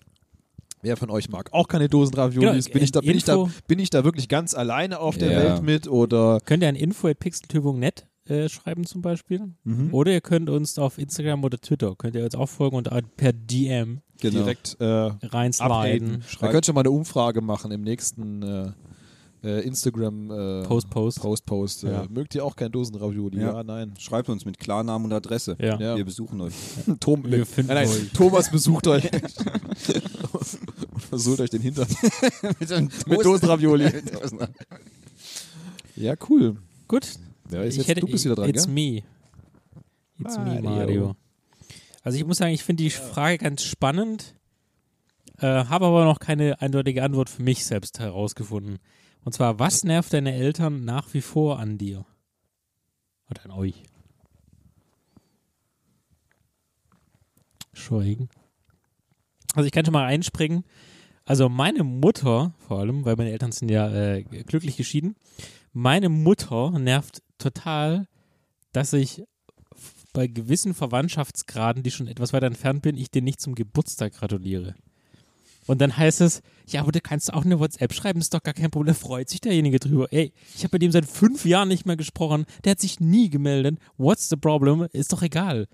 [0.81, 2.67] Wer von euch mag auch keine Dosenraviolis?
[2.67, 5.31] Genau, bin, ich da, bin, ich da, bin ich da wirklich ganz alleine auf der
[5.31, 5.39] Ja.
[5.39, 5.89] Welt mit?
[5.89, 9.53] Oder Könnt ihr an info.pixeltypung.net äh, schreiben zum Beispiel.
[9.65, 9.93] Mhm.
[9.93, 13.33] Oder ihr könnt uns auf Instagram oder Twitter, könnt ihr uns auch folgen und per
[13.33, 14.39] DM Genau.
[14.39, 16.23] direkt äh, reinsliden.
[16.41, 18.73] Da könnt ihr mal eine Umfrage machen im nächsten äh,
[19.43, 21.21] äh, Instagram äh, Post, Post.
[21.21, 21.83] Post, Post.
[21.85, 22.07] Äh, Ja.
[22.09, 23.41] Mögt ihr auch kein Dosenravioli?
[23.41, 23.65] Ja, Ja.
[23.65, 23.95] nein.
[23.99, 25.57] Schreibt uns mit Klarnamen und Adresse.
[25.61, 25.77] Ja.
[25.81, 25.97] Ja.
[25.97, 26.55] Wir besuchen euch.
[27.01, 28.13] Tom, Wir finden nein, nein, euch.
[28.13, 29.11] Thomas besucht euch
[30.33, 31.89] und versucht euch den Hintern
[32.61, 33.91] mit mit Dosenravioli.
[35.97, 36.57] ja, cool.
[36.87, 37.09] Gut.
[37.53, 38.75] Ja, jetzt, hätte, du bist wieder dran, It's gell?
[38.75, 39.03] me.
[40.19, 40.63] It's me, Mario.
[40.63, 41.17] Mario.
[42.03, 44.35] Also ich muss sagen, ich finde die Frage ganz spannend,
[45.39, 48.79] äh, habe aber noch keine eindeutige Antwort für mich selbst herausgefunden.
[49.25, 52.05] Und zwar, was nervt deine Eltern nach wie vor an dir?
[53.31, 53.83] Oder an euch?
[57.73, 58.29] Schweigen.
[59.55, 60.65] Also ich kann schon mal einspringen.
[61.25, 65.15] Also meine Mutter, vor allem, weil meine Eltern sind ja äh, glücklich geschieden,
[65.73, 68.07] meine Mutter nervt total,
[68.73, 69.23] dass ich
[70.13, 74.75] bei gewissen Verwandtschaftsgraden, die schon etwas weiter entfernt bin, ich denen nicht zum Geburtstag gratuliere.
[75.67, 78.55] Und dann heißt es, ja, aber du kannst auch eine WhatsApp schreiben, ist doch gar
[78.55, 80.09] kein Problem, da freut sich derjenige drüber.
[80.11, 83.31] Ey, ich habe mit dem seit fünf Jahren nicht mehr gesprochen, der hat sich nie
[83.31, 83.79] gemeldet.
[83.97, 84.87] What's the problem?
[84.93, 85.69] Ist doch egal.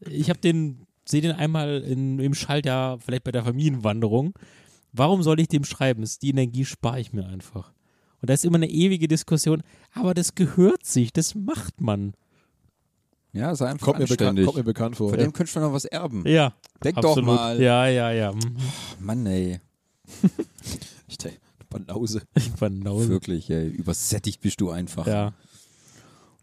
[0.00, 4.34] Ich habe den, sehe den einmal in, im Schaltjahr, vielleicht bei der Familienwanderung.
[4.92, 6.08] Warum soll ich dem schreiben?
[6.22, 7.72] Die Energie spare ich mir einfach.
[8.24, 9.62] Und da ist immer eine ewige Diskussion,
[9.92, 12.14] aber das gehört sich, das macht man.
[13.34, 14.46] Ja, sei einfach Kommt mir, bekannt, anständig.
[14.46, 15.10] kommt mir bekannt vor.
[15.10, 16.26] Von dem könntest du noch was erben.
[16.26, 17.18] Ja, Denk absolut.
[17.18, 17.60] doch mal.
[17.60, 18.32] Ja, ja, ja.
[18.32, 18.56] Mhm.
[19.00, 19.60] Mann, ey.
[21.06, 22.22] Ich denk, Banause.
[22.34, 23.10] Ich war Nause.
[23.10, 23.68] Wirklich, ey.
[23.68, 25.06] Übersättigt bist du einfach.
[25.06, 25.34] Ja.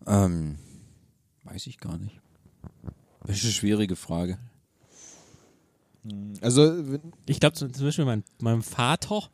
[0.06, 0.60] Ähm,
[1.46, 2.20] weiß ich gar nicht.
[3.26, 4.38] Das ist eine schwierige Frage.
[6.42, 6.62] Also,
[6.92, 9.30] wenn- Ich glaube zum zum Beispiel mein, meinem Vater,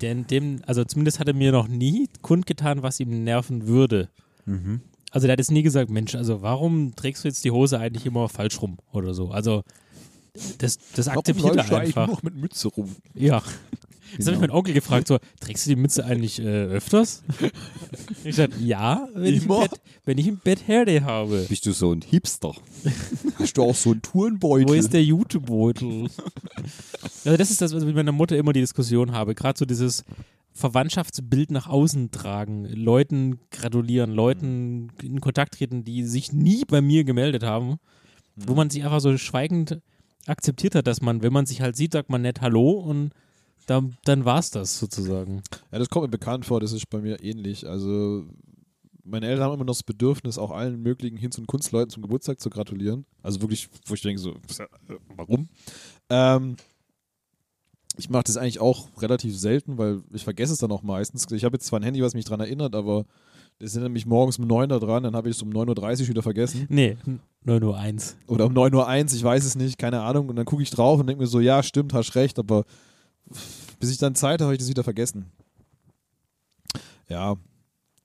[0.00, 4.08] der, dem, also zumindest hat er mir noch nie kundgetan, was ihm nerven würde.
[4.46, 4.80] Mhm.
[5.10, 8.06] Also der hat jetzt nie gesagt, Mensch, also warum trägst du jetzt die Hose eigentlich
[8.06, 9.30] immer falsch rum oder so.
[9.30, 9.64] Also
[10.58, 12.06] das, das akzeptiert er einfach.
[12.06, 12.94] nur noch mit Mütze rum?
[13.14, 13.42] Ja.
[14.12, 14.40] Jetzt habe ich Genau.
[14.40, 17.22] meinen Onkel gefragt, so, trägst du die Mütze eigentlich äh, öfters?
[18.24, 19.48] ich sagte, ja, wenn ich, im?
[19.48, 21.46] Bett, wenn ich im Bett Herde habe.
[21.48, 22.54] Bist du so ein Hipster?
[23.38, 24.68] Hast du auch so einen Tourenbeutel?
[24.68, 26.08] Wo ist der Jutebeutel?
[27.24, 29.34] also das ist das, was ich mit meiner Mutter immer die Diskussion habe.
[29.34, 30.04] Gerade so dieses
[30.52, 37.04] Verwandtschaftsbild nach außen tragen, Leuten gratulieren, Leuten in Kontakt treten, die sich nie bei mir
[37.04, 37.78] gemeldet haben,
[38.36, 39.80] wo man sich einfach so schweigend
[40.26, 43.12] akzeptiert hat, dass man, wenn man sich halt sieht, sagt man nett Hallo und
[43.70, 45.42] dann, dann war es das sozusagen.
[45.70, 47.68] Ja, das kommt mir bekannt vor, das ist bei mir ähnlich.
[47.68, 48.24] Also,
[49.04, 52.40] meine Eltern haben immer noch das Bedürfnis, auch allen möglichen Hinz- und Kunstleuten zum Geburtstag
[52.40, 53.06] zu gratulieren.
[53.22, 55.48] Also wirklich, wo ich denke, so, äh, warum?
[56.08, 56.56] Ähm,
[57.96, 61.30] ich mache das eigentlich auch relativ selten, weil ich vergesse es dann auch meistens.
[61.30, 63.04] Ich habe jetzt zwar ein Handy, was mich daran erinnert, aber
[63.60, 66.08] das erinnert mich morgens um 9 Uhr dran, dann habe ich es um 9.30 Uhr
[66.08, 66.66] wieder vergessen.
[66.68, 66.96] Nee,
[67.44, 68.16] 9 Uhr 1.
[68.26, 68.74] Oder um 9.01
[69.10, 70.28] Uhr, ich weiß es nicht, keine Ahnung.
[70.28, 72.64] Und dann gucke ich drauf und denke mir so, ja, stimmt, hast recht, aber
[73.78, 75.30] bis ich dann Zeit habe, habe ich das wieder vergessen.
[77.08, 77.36] Ja.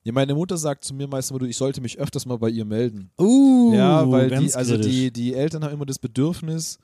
[0.03, 0.11] ja.
[0.11, 3.11] Meine Mutter sagt zu mir meistens ich sollte mich öfters mal bei ihr melden.
[3.19, 4.91] Uh, ja, weil die, also kritisch.
[4.91, 6.79] die, die Eltern haben immer das Bedürfnis,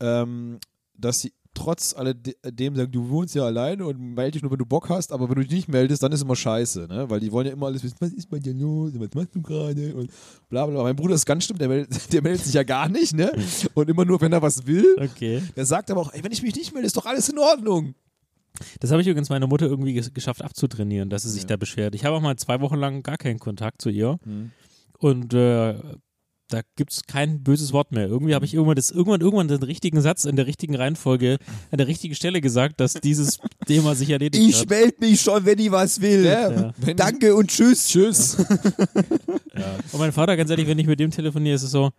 [0.00, 0.58] ähm,
[0.94, 4.66] dass sie trotz alledem sagen, du wohnst ja alleine und melde dich nur, wenn du
[4.66, 7.10] Bock hast, aber wenn du dich nicht meldest, dann ist immer scheiße, ne?
[7.10, 9.42] Weil die wollen ja immer alles wissen, was ist bei dir los, was machst du
[9.42, 10.10] gerade und
[10.48, 10.82] bla bla.
[10.82, 13.32] Mein Bruder ist ganz stimmt, der meldet, der meldet sich ja gar nicht, ne?
[13.74, 14.96] Und immer nur, wenn er was will.
[14.98, 15.42] Okay.
[15.56, 17.94] Der sagt aber auch, ey, wenn ich mich nicht melde, ist doch alles in Ordnung.
[18.80, 21.48] Das habe ich übrigens meiner Mutter irgendwie ges geschafft abzutrainieren, dass sie sich Ja.
[21.48, 21.94] da beschwert.
[21.94, 24.18] Ich habe auch mal zwei Wochen lang gar keinen Kontakt zu ihr
[24.98, 25.74] und äh,
[26.50, 28.06] da gibt es kein böses Wort mehr.
[28.06, 31.38] Irgendwie habe ich irgendwann, das, irgendwann, irgendwann den richtigen Satz in der richtigen Reihenfolge
[31.70, 34.68] an der richtigen Stelle gesagt, dass dieses Thema sich erledigt Ich hat.
[34.70, 36.24] melde mich schon, wenn ich was will.
[36.26, 36.72] Ja.
[36.76, 37.88] Wenn- Danke und tschüss.
[37.88, 38.36] Tschüss.
[39.92, 41.90] Und mein Vater, ganz ehrlich, wenn ich mit dem telefoniere, ist es so,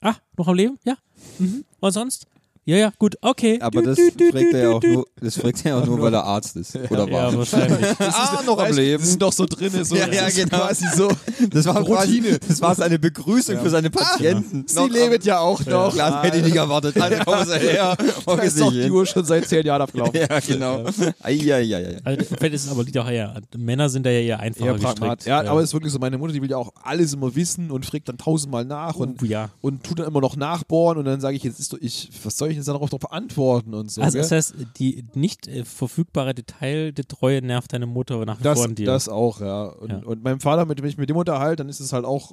[0.00, 0.78] ah, noch am Leben?
[0.84, 0.96] Ja.
[1.38, 1.64] Mhm.
[1.80, 2.26] Und sonst?
[2.66, 3.58] Ja, ja, gut, okay.
[3.60, 6.24] Aber das fragt er ja auch nur, das fragt er ja auch nur, weil er
[6.24, 6.74] Arzt ist.
[6.76, 7.30] Oder war.
[7.30, 7.78] Ja, wahrscheinlich.
[8.00, 9.02] ah, noch am Weißt du, Leben.
[9.02, 10.58] Das ist doch so drin, so, Ja, ja, das genau.
[10.58, 11.08] quasi so.
[11.50, 12.28] Das war Routine.
[12.28, 14.64] Quasi, das war seine Begrüßung für seine Patienten.
[14.66, 15.92] Sie lebt ja auch noch.
[15.92, 16.98] Klar, hätte ich nicht erwartet.
[17.00, 17.96] Also komm sie her.
[18.24, 20.14] Da ist doch die Uhr schon seit zehn Jahren abgelaufen.
[20.20, 20.84] Ja, genau.
[21.22, 21.98] Eieieiei.
[22.04, 24.72] Also, vielleicht ist es aber liegt auch eher, Männer sind da ja eher einfacher Ja,
[24.72, 25.18] Pragmat.
[25.18, 25.26] gestrickt.
[25.26, 27.70] Ja, aber es ist wirklich so, meine Mutter, die will ja auch alles immer wissen
[27.70, 29.50] und fragt dann tausendmal nach und, Oh, ja.
[29.60, 32.36] und tut dann immer noch nachbohren und dann sage ich, jetzt ist doch, ich, was
[32.38, 34.02] soll ich jetzt darauf noch antworten und so.
[34.02, 34.22] Also gell?
[34.22, 38.74] das heißt, die nicht äh, verfügbare Detailgetreue nervt deine Mutter nach wie das, vor an
[38.74, 38.86] dir.
[38.86, 39.64] das auch, ja.
[39.64, 39.98] Und, Ja.
[39.98, 42.32] und meinem Vater, mit, wenn ich mit dem unterhalte, dann ist es halt auch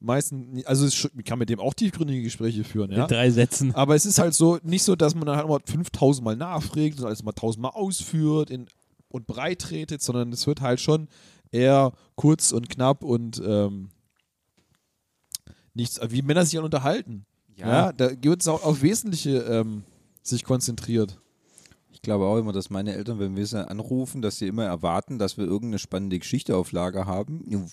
[0.00, 3.02] meistens, also ich kann mit dem auch tiefgründige Gespräche führen, ja.
[3.02, 3.74] In drei Sätzen.
[3.74, 6.98] Aber es ist halt so, nicht so, dass man dann halt mal 5000 Mal nachfragt
[7.00, 8.66] und alles mal 1000 Mal ausführt in,
[9.08, 11.08] und breit tretet, sondern es wird halt schon
[11.50, 13.90] eher kurz und knapp und ähm,
[15.72, 17.26] nichts, wie Männer sich halt unterhalten.
[17.56, 19.84] Ja, da wird es auch auf Wesentliche ähm,
[20.22, 21.20] sich konzentriert.
[21.92, 25.18] Ich glaube auch immer, dass meine Eltern, wenn wir sie anrufen, dass sie immer erwarten,
[25.18, 27.42] dass wir irgendeine spannende Geschichte auf Lager haben.
[27.48, 27.64] Ja,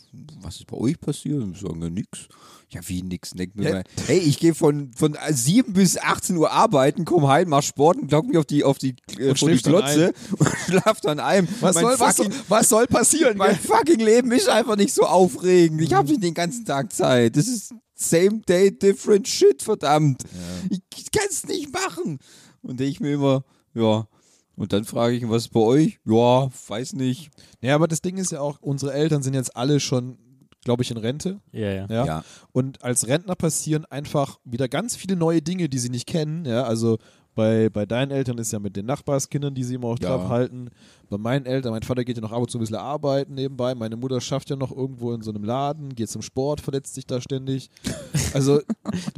[0.41, 1.41] was ist bei euch passiert?
[1.43, 2.27] Und wir sagen ja nix.
[2.69, 3.31] Ja, wie nix?
[3.31, 3.75] Denken wir Ja.
[3.77, 7.97] mal, hey, ich gehe von, von 7 bis 18 Uhr arbeiten, komm heim, mach Sport
[7.97, 11.45] und glaub mich auf die, auf die, äh, Und die Glotze und schlaf dann ein.
[11.59, 13.37] Was, Mein soll, was, fucking- was soll passieren?
[13.37, 15.81] Mein fucking Leben ist einfach nicht so aufregend.
[15.81, 17.35] Ich habe nicht den ganzen Tag Zeit.
[17.35, 20.23] Das ist same day, different shit, verdammt.
[20.69, 22.19] Ich kann es nicht machen.
[22.61, 23.43] Und denke ich mir immer,
[23.73, 24.07] ja.
[24.55, 25.99] Und dann frage ich ihn, was ist bei euch?
[26.05, 27.31] Ja, weiß nicht.
[27.61, 30.17] Ja, aber das Ding ist ja auch, unsere Eltern sind jetzt alle schon,
[30.63, 31.39] glaube ich, in Rente.
[31.51, 31.87] Ja, ja.
[31.89, 32.05] Ja?
[32.05, 32.23] Ja.
[32.51, 36.45] Und als Rentner passieren einfach wieder ganz viele neue Dinge, die sie nicht kennen.
[36.45, 36.99] Ja, also
[37.35, 40.09] bei, bei deinen Eltern ist ja mit den Nachbarskindern, die sie immer auch Ja.
[40.17, 40.69] drauf halten.
[41.09, 43.75] Bei meinen Eltern, mein Vater geht ja noch ab und zu ein bisschen arbeiten nebenbei.
[43.75, 47.05] Meine Mutter schafft ja noch irgendwo in so einem Laden, geht zum Sport, verletzt sich
[47.05, 47.69] da ständig.
[48.33, 48.61] Also,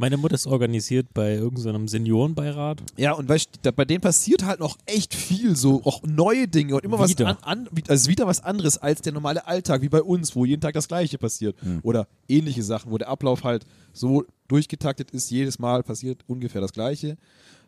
[0.00, 2.82] Meine Mutter ist organisiert bei irgendeinem Seniorenbeirat.
[2.96, 6.48] ja, und weißt, du, da, bei denen passiert halt noch echt viel, so auch neue
[6.48, 7.28] Dinge und immer was Wieder.
[7.28, 10.60] an, an, also wieder was anderes als der normale Alltag, wie bei uns, wo jeden
[10.60, 11.54] Tag das Gleiche passiert.
[11.82, 16.72] Oder ähnliche Sachen, wo der Ablauf halt so durchgetaktet ist, jedes Mal passiert ungefähr das
[16.72, 17.16] Gleiche.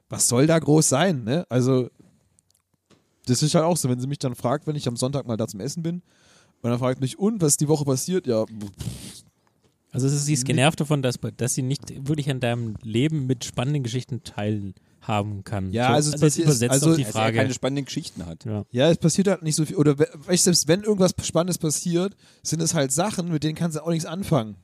[0.08, 1.46] Was soll da groß sein, ne?
[1.48, 1.90] Also,
[3.26, 5.36] das ist halt auch so, wenn sie mich dann fragt, wenn ich am Sonntag mal
[5.36, 6.02] da zum Essen bin,
[6.62, 8.26] und dann fragt mich, und was ist die Woche passiert?
[8.26, 8.44] Ja,
[9.92, 13.26] Also es ist, sie ist genervt davon, dass, dass sie nicht wirklich an deinem Leben
[13.26, 15.70] mit spannenden Geschichten teilhaben kann.
[15.72, 17.36] Ja, so, also es jetzt passiert- übersetzt also- die Dass er Frage.
[17.38, 18.44] keine spannenden Geschichten hat.
[18.44, 18.64] ja.
[18.70, 19.76] Ja, es passiert halt nicht so viel.
[19.76, 19.96] Oder
[20.28, 24.06] selbst wenn irgendwas Spannendes passiert, sind es halt Sachen, mit denen kannst du auch nichts
[24.06, 24.56] anfangen.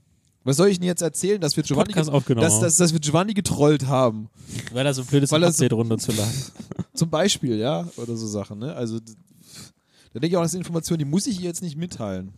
[0.45, 2.99] Was soll ich denn jetzt erzählen, dass wir Giovanni, Podcast aufgenommen dass, dass, dass wir
[3.01, 4.29] Giovanni getrollt haben?
[4.73, 6.35] Weil er so blöd ist, Weil ein er so- Update runterzuladen.
[6.95, 8.59] Zum Beispiel, ja, oder so Sachen.
[8.59, 8.75] Ne?
[8.75, 12.33] Also, da denke ich auch, das sind Informationen, die muss ich ihr jetzt nicht mitteilen.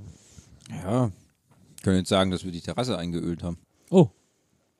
[0.70, 1.10] Ja.
[1.82, 3.58] Können jetzt sagen, dass wir die Terrasse eingeölt haben.
[3.90, 4.08] Oh.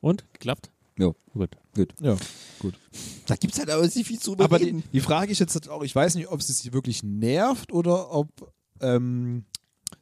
[0.01, 0.25] Und?
[0.35, 0.71] Geklappt?
[0.99, 1.13] Ja.
[1.35, 1.51] Gut.
[2.01, 2.17] Ja,
[2.61, 2.75] gut.
[3.27, 5.55] Da gibt es halt aber nicht viel zu drüber Aber die, die Frage ist jetzt
[5.55, 9.45] halt auch, ich weiß nicht, ob sie sie wirklich nervt oder ob ähm,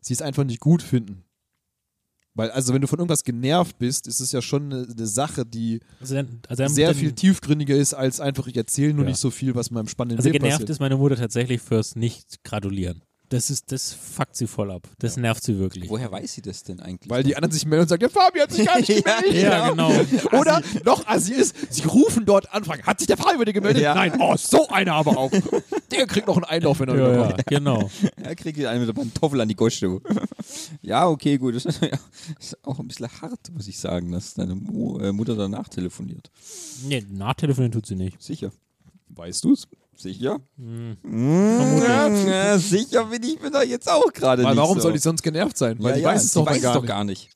[0.01, 1.25] sie es einfach nicht gut finden.
[2.35, 5.45] Weil, also wenn du von irgendwas genervt bist, ist es ja schon eine, eine Sache,
[5.45, 9.05] die Also, dann, also dann, sehr dann, viel tiefgründiger ist, als einfach, ich erzähle nur
[9.05, 9.11] Ja.
[9.11, 10.71] nicht so viel, was in meinem spannenden Also Leben genervt passiert.
[10.71, 13.03] ist meine Mutter tatsächlich fürs Nicht-Gratulieren.
[13.33, 14.87] Das ist, das fuckt sie voll ab.
[14.99, 15.89] Das nervt sie wirklich.
[15.89, 17.09] Woher weiß sie das denn eigentlich?
[17.09, 19.43] Weil die anderen sich melden und sagen, der Fabi hat sich gar nicht gemeldet.
[19.43, 19.91] Ja, genau.
[20.39, 23.55] Oder noch assi ist, sie rufen dort an, fragen, hat sich der Fabi bei dir
[23.55, 23.83] gemeldet?
[23.83, 23.95] Ja.
[23.95, 25.31] Nein, oh, so einer aber auch.
[25.91, 27.91] Der kriegt noch einen Einlauf, wenn er Ja, ja, genau.
[28.17, 30.03] Er kriegt einen mit der Pantoffel an die Gosto.
[30.83, 31.55] ja, okay, gut.
[31.55, 31.79] Das ist,
[32.67, 36.31] auch ein bisschen hart, muss ich sagen, dass deine äh, Mutter danach telefoniert.
[36.85, 38.23] Nee, nachtelefonieren tut sie nicht.
[38.23, 38.53] Sicher.
[39.09, 39.67] Weißt du's?
[39.97, 40.41] Sicher?
[40.57, 40.97] Hm.
[41.03, 44.85] Mm, ja, sicher bin ich mir da jetzt auch gerade nicht warum so.
[44.85, 45.77] soll die sonst genervt sein?
[45.79, 46.89] Weil ja, die ja, weiß es doch, weiß gar, doch nicht.
[46.89, 47.31] gar nicht.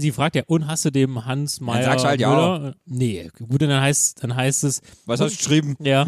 [0.00, 2.30] Sie fragt ja, und hast du dem Hans Meyer sagst du halt ja.
[2.30, 2.74] Müller?
[2.86, 5.76] Nee, gut, dann heißt, dann heißt es, Was hast du geschrieben?
[5.80, 6.04] ja,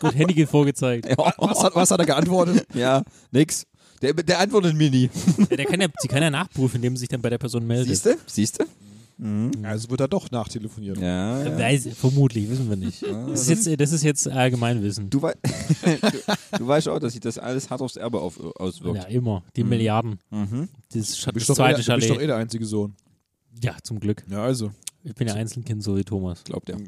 [0.00, 1.06] gut Handy geht vorgezeigt.
[1.38, 2.66] Was hat, was hat er geantwortet?
[2.74, 3.66] Ja, nix.
[4.02, 5.10] Der, der antwortet mir nie.
[5.38, 7.66] Ja, der kann ja, sie kann ja nachprüfen, indem sie sich dann bei der Person
[7.66, 8.02] meldet.
[8.26, 8.64] Siehst du?
[9.20, 9.50] Du?
[9.64, 11.00] Also wird er doch nachtelefonieren.
[11.00, 11.58] Ja, ja.
[11.58, 13.02] Weiß, vermutlich, wissen wir nicht.
[13.02, 15.10] Das ist jetzt, äh, das ist jetzt Allgemeinwissen.
[15.10, 18.96] Du, wei du, du weißt auch, dass sich das alles hart aufs Erbe auf, auswirkt.
[18.96, 19.42] Ja, immer.
[19.56, 20.18] Die Milliarden.
[20.30, 20.68] Mhm.
[20.92, 22.28] Das, Sch das eh, zweite du bist doch eh Chalet.
[22.28, 22.94] der einzige Sohn.
[23.62, 24.24] Ja, zum Glück.
[24.30, 24.70] Ja, also.
[25.04, 26.42] Ich bin ja Einzelkind, so wie Thomas.
[26.44, 26.78] Glaubt er.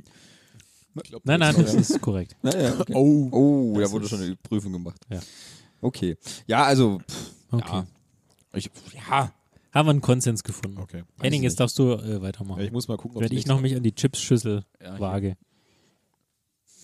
[1.24, 2.36] Nein, nein, das ist korrekt.
[2.42, 2.92] Ja, ja, okay.
[2.94, 3.28] Oh.
[3.30, 5.00] Oh, da wurde schon eine Prüfung gemacht.
[5.10, 5.20] Ja.
[5.80, 6.16] Okay.
[6.46, 7.68] Ja, also, pff, Okay.
[7.72, 7.86] ja.
[8.54, 8.70] Ich,
[9.08, 9.32] ja.
[9.72, 10.78] Haben wir einen Konsens gefunden.
[10.78, 11.02] Okay.
[11.20, 12.60] Henning, jetzt darfst du äh, weitermachen.
[12.60, 15.36] Ja, ich muss mal gucken, ob Wenn ich noch mich an die Chips-Schüssel Ja, wage.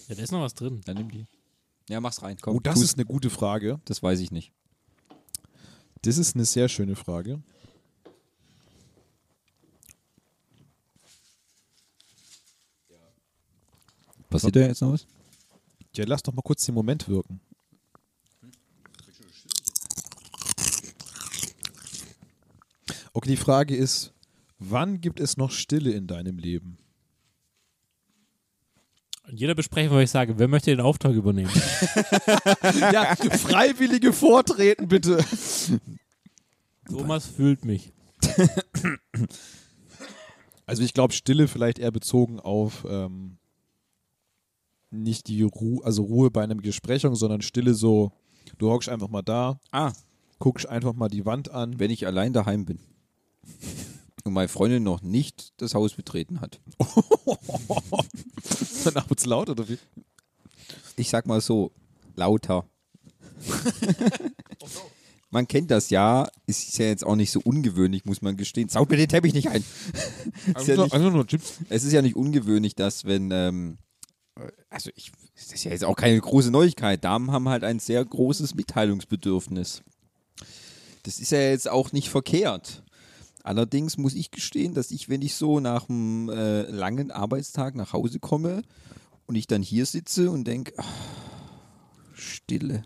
[0.09, 0.81] Ja, da ist noch was drin.
[0.87, 1.27] Dann nimm die.
[1.91, 2.37] Ja, mach's rein.
[2.41, 2.85] Komm, Oh, das tu's.
[2.85, 3.81] ist eine gute Frage.
[3.85, 4.53] Das weiß ich nicht.
[6.03, 7.43] Das ist eine sehr schöne Frage.
[14.31, 15.07] Passiert da jetzt noch was?
[15.95, 17.41] Ja, lass doch mal kurz den Moment wirken.
[23.13, 24.13] Okay, die Frage ist,
[24.59, 26.79] wann gibt es noch Stille in deinem Leben?
[29.29, 31.51] In jeder Besprechung, wo ich sage, wer möchte den Auftrag übernehmen?
[32.93, 35.23] Ja, freiwillige Vortreten bitte.
[36.89, 37.93] Thomas fühlt mich.
[40.67, 43.39] Also ich glaube, Stille vielleicht eher bezogen auf ähm,
[44.91, 48.13] nicht die Ruhe, also Ruhe bei einem Besprechung, sondern Stille so,
[48.59, 49.93] du hockst einfach mal da, Ah,
[50.39, 51.79] guckst einfach mal die Wand an.
[51.79, 52.79] wenn ich allein daheim bin.
[54.25, 56.61] Und meine Freundin noch nicht das Haus betreten hat.
[58.85, 59.79] Dann wird's laut oder wie?
[60.97, 61.73] Ich sag mal so,
[62.17, 62.67] lauter.
[65.31, 68.69] Man kennt das ja, ist ja jetzt auch nicht so ungewöhnlich, muss man gestehen.
[68.69, 69.63] Saut mir den Teppich nicht ein.
[70.57, 71.59] ist ja nicht, Einfach nur Chips.
[71.69, 73.79] es ist ja nicht ungewöhnlich, dass wenn, ähm,
[74.71, 77.05] also ich, das ist ja jetzt auch keine große Neuigkeit.
[77.05, 79.83] Damen haben halt ein sehr großes Mitteilungsbedürfnis.
[81.03, 82.83] Das ist ja jetzt auch nicht verkehrt.
[83.49, 87.95] Allerdings muss ich gestehen, dass ich, wenn ich so nach einem äh, langen Arbeitstag nach
[87.95, 88.61] Hause komme
[89.25, 90.75] und ich dann hier sitze und denke,
[92.13, 92.83] Stille.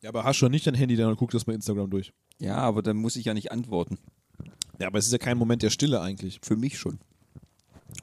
[0.00, 2.12] Ja, aber hast schon nicht dein Handy, dann guckst du das bei Instagram durch.
[2.40, 3.98] Ja, aber dann muss ich ja nicht antworten.
[4.80, 6.40] Ja, aber es ist ja kein Moment der Stille eigentlich.
[6.42, 6.98] Für mich schon.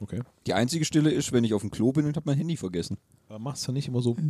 [0.00, 0.22] Okay.
[0.46, 2.96] Die einzige Stille ist, wenn ich auf dem Klo bin und habe mein Handy vergessen.
[3.28, 4.16] Aber machst du nicht immer so.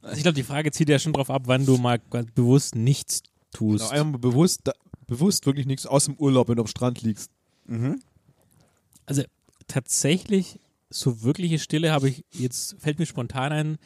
[0.00, 2.74] Also ich glaube, die Frage zieht ja schon drauf ab, wann du mal ganz bewusst
[2.74, 3.22] nichts
[3.54, 3.90] tust.
[3.90, 4.72] Genau, einmal bewusst, da,
[5.06, 7.30] bewusst wirklich nichts aus dem Urlaub, wenn du am Strand liegst.
[9.06, 9.22] Also
[9.66, 13.78] tatsächlich, so wirkliche Stille habe ich, jetzt fällt mir spontan ein,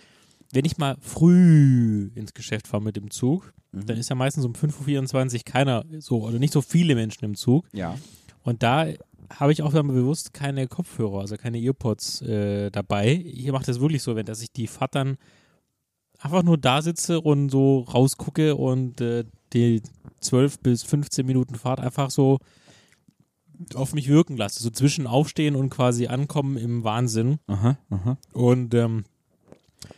[0.52, 4.52] wenn ich mal früh ins Geschäft fahre mit dem Zug, dann ist ja meistens um
[4.54, 7.66] 5.24 Uhr keiner so, oder nicht so viele Menschen im Zug.
[7.72, 7.96] Ja.
[8.42, 8.86] Und da
[9.30, 13.14] habe ich auch dann bewusst keine Kopfhörer, also keine Earpods äh, dabei.
[13.14, 15.18] Hier macht das wirklich so, wenn dass ich die Fahrt dann
[16.18, 19.82] einfach nur da sitze und so rausgucke und äh, die
[20.20, 22.38] 12 bis 15 Minuten Fahrt einfach so
[23.74, 24.62] auf mich wirken lasse.
[24.62, 27.38] So zwischen Aufstehen und quasi Ankommen im Wahnsinn.
[27.46, 28.18] Aha, aha.
[28.32, 29.04] Und ähm,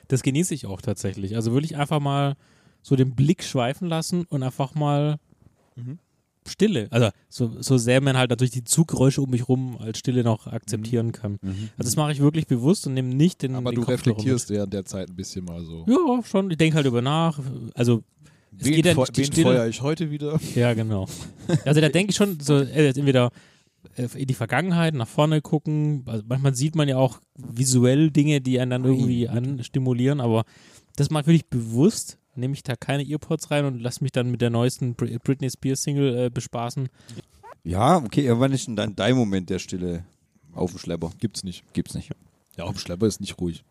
[0.09, 1.37] das genieße ich auch tatsächlich.
[1.37, 2.37] Also würde ich einfach mal
[2.83, 5.19] so den Blick schweifen lassen und einfach mal
[5.77, 5.99] Mhm.
[6.47, 6.89] Stille.
[6.91, 10.47] Also so, so sehr man halt natürlich die Zuggeräusche um mich rum als Stille noch
[10.47, 11.39] akzeptieren kann.
[11.43, 14.51] Also das mache ich wirklich bewusst und nehme nicht den Aber den du Kopfhörer reflektierst
[14.51, 15.85] in der Zeit ein bisschen mal so.
[15.87, 16.51] Ja, schon.
[16.51, 17.39] Ich denke halt über nach.
[17.75, 18.03] Also
[18.59, 20.41] es wen geht ja nicht wen feuere ich heute wieder?
[20.55, 21.07] Ja, genau.
[21.65, 23.31] Also da denke ich schon, so äh, entweder
[23.97, 26.03] äh, in die Vergangenheit, nach vorne gucken.
[26.07, 30.45] Also manchmal sieht man ja auch visuell Dinge, die einen dann irgendwie anstimulieren, aber
[30.97, 32.19] das mache ich wirklich bewusst.
[32.41, 35.51] Nehme ich da keine Earpods rein und lasse mich dann mit der neuesten Br- Britney
[35.51, 36.89] Spears Single äh, bespaßen.
[37.63, 40.05] Ja, okay, aber wann ist denn dann dein Moment der Stille
[40.53, 41.13] auf dem Schlepper?
[41.19, 41.63] Gibt's nicht.
[41.75, 42.11] Gibt's nicht.
[42.57, 43.63] Ja, auf dem Schlepper ist nicht ruhig.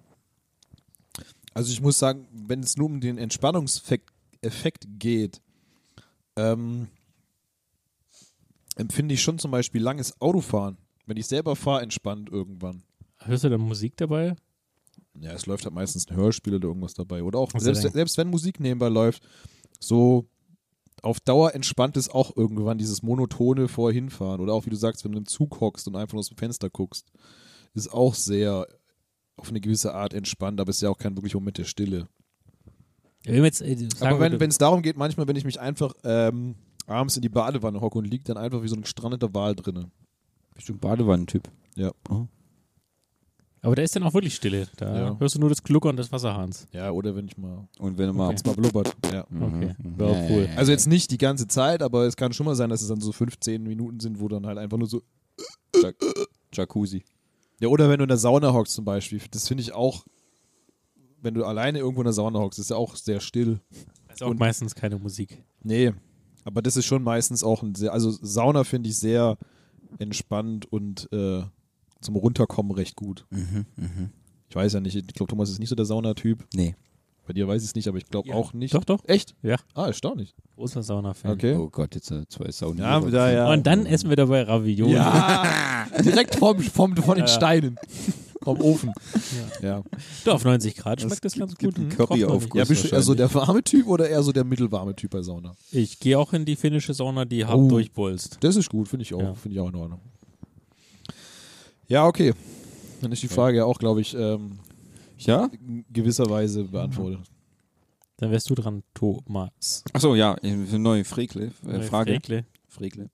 [1.53, 4.09] Also ich muss sagen, wenn es nur um den Entspannungseffekt
[4.41, 5.41] Effekt geht,
[6.37, 6.87] ähm,
[8.75, 10.77] empfinde ich schon zum Beispiel langes Autofahren.
[11.05, 12.83] Wenn ich selber fahre, entspannt irgendwann.
[13.17, 14.35] Hörst du da Musik dabei?
[15.21, 17.23] Ja, es läuft halt meistens ein Hörspiel oder irgendwas dabei.
[17.23, 19.27] Oder auch, selbst, selbst wenn Musik nebenbei läuft,
[19.79, 20.25] so
[21.01, 24.41] auf Dauer entspannt es auch irgendwann dieses monotone Vorhinfahren.
[24.41, 26.37] Oder auch, wie du sagst, wenn du im Zug hockst und einfach nur aus dem
[26.37, 27.11] Fenster guckst,
[27.73, 28.67] ist auch sehr
[29.37, 32.07] auf eine gewisse Art entspannt, aber es ist ja auch kein wirklich Moment der Stille.
[33.25, 36.55] Ja, jetzt, äh, aber wenn es darum geht, manchmal, wenn ich mich einfach ähm,
[36.87, 39.91] abends in die Badewanne hocke und liege dann einfach wie so ein gestrandeter Wal drinne.
[40.55, 41.49] Bist du ein Badewannentyp?
[41.75, 41.91] Ja.
[43.61, 44.67] Aber da ist dann auch wirklich Stille.
[44.77, 45.19] Da Ja.
[45.19, 46.67] hörst du nur das Gluckern des Wasserhahns.
[46.71, 48.29] Ja, oder wenn ich mal, Und wenn du mal.
[48.29, 48.95] wenn's mal blubbert.
[49.11, 49.23] Ja.
[49.25, 49.95] Okay, Mhm.
[49.99, 50.49] ja, cool.
[50.55, 53.01] Also jetzt nicht die ganze Zeit, aber es kann schon mal sein, dass es dann
[53.01, 55.01] so 15 Minuten sind, wo dann halt einfach nur so.
[55.81, 55.95] Jac
[56.53, 57.03] Jacuzzi.
[57.61, 59.21] Ja, oder wenn du in der Sauna hockst zum Beispiel.
[59.31, 60.05] Das finde ich auch,
[61.21, 63.59] wenn du alleine irgendwo in der Sauna hockst, ist ja auch sehr still.
[64.07, 65.43] Da ist auch Und- meistens keine Musik.
[65.63, 65.93] Nee,
[66.45, 69.37] aber das ist schon meistens auch ein sehr, also Sauna finde ich sehr
[69.99, 71.43] entspannt und äh,
[72.01, 73.25] zum Runterkommen recht gut.
[73.29, 74.09] Mhm, mhm.
[74.49, 76.45] Ich weiß ja nicht, ich glaube, Thomas ist nicht so der Saunatyp.
[76.53, 76.75] Nee.
[77.27, 78.35] Bei dir weiß ich es nicht, aber ich glaube Ja.
[78.35, 78.73] auch nicht.
[78.73, 79.01] Doch, doch.
[79.05, 79.35] Echt?
[79.43, 79.57] Ja.
[79.75, 80.33] Ah, erstaunlich.
[80.55, 81.31] Großer Sauna-Fan.
[81.31, 81.53] Okay.
[81.55, 82.79] Oh Gott, jetzt äh, zwei Saunen.
[82.79, 83.51] Ja, da, ja.
[83.53, 84.93] Und dann essen wir dabei Ravioli.
[84.93, 87.27] Ja, direkt vom, vom, von den Ja.
[87.27, 87.77] Steinen.
[88.41, 88.91] Vom Ofen.
[89.61, 89.83] Ja.
[90.23, 91.77] Du, auf 90 Grad schmeckt das, ganz gibt gut.
[91.83, 91.97] einen Mhm.
[91.97, 92.47] Curry auf.
[92.55, 95.21] Ja, bist du eher so der warme Typ oder eher so der mittelwarme Typ bei
[95.21, 95.53] Sauna?
[95.71, 97.67] Ich gehe auch in die finnische Sauna, die hart Oh.
[97.67, 98.37] durchbolzt.
[98.39, 99.21] Das ist gut, finde ich auch.
[99.21, 99.33] Ja.
[99.35, 99.99] Finde ich auch in Ordnung.
[101.89, 102.33] Ja, okay.
[103.01, 104.59] Dann ist die Frage ja auch, glaube ich, ähm,
[105.17, 105.49] Ja?
[105.67, 107.19] in gewisser Weise beantwortet.
[108.17, 109.83] Dann wärst du dran, Thomas.
[109.93, 111.51] Achso, ja, eine neue Frekle.
[111.67, 112.11] Äh, Frage.
[112.13, 112.45] Frekle.
[112.67, 113.09] Frekle.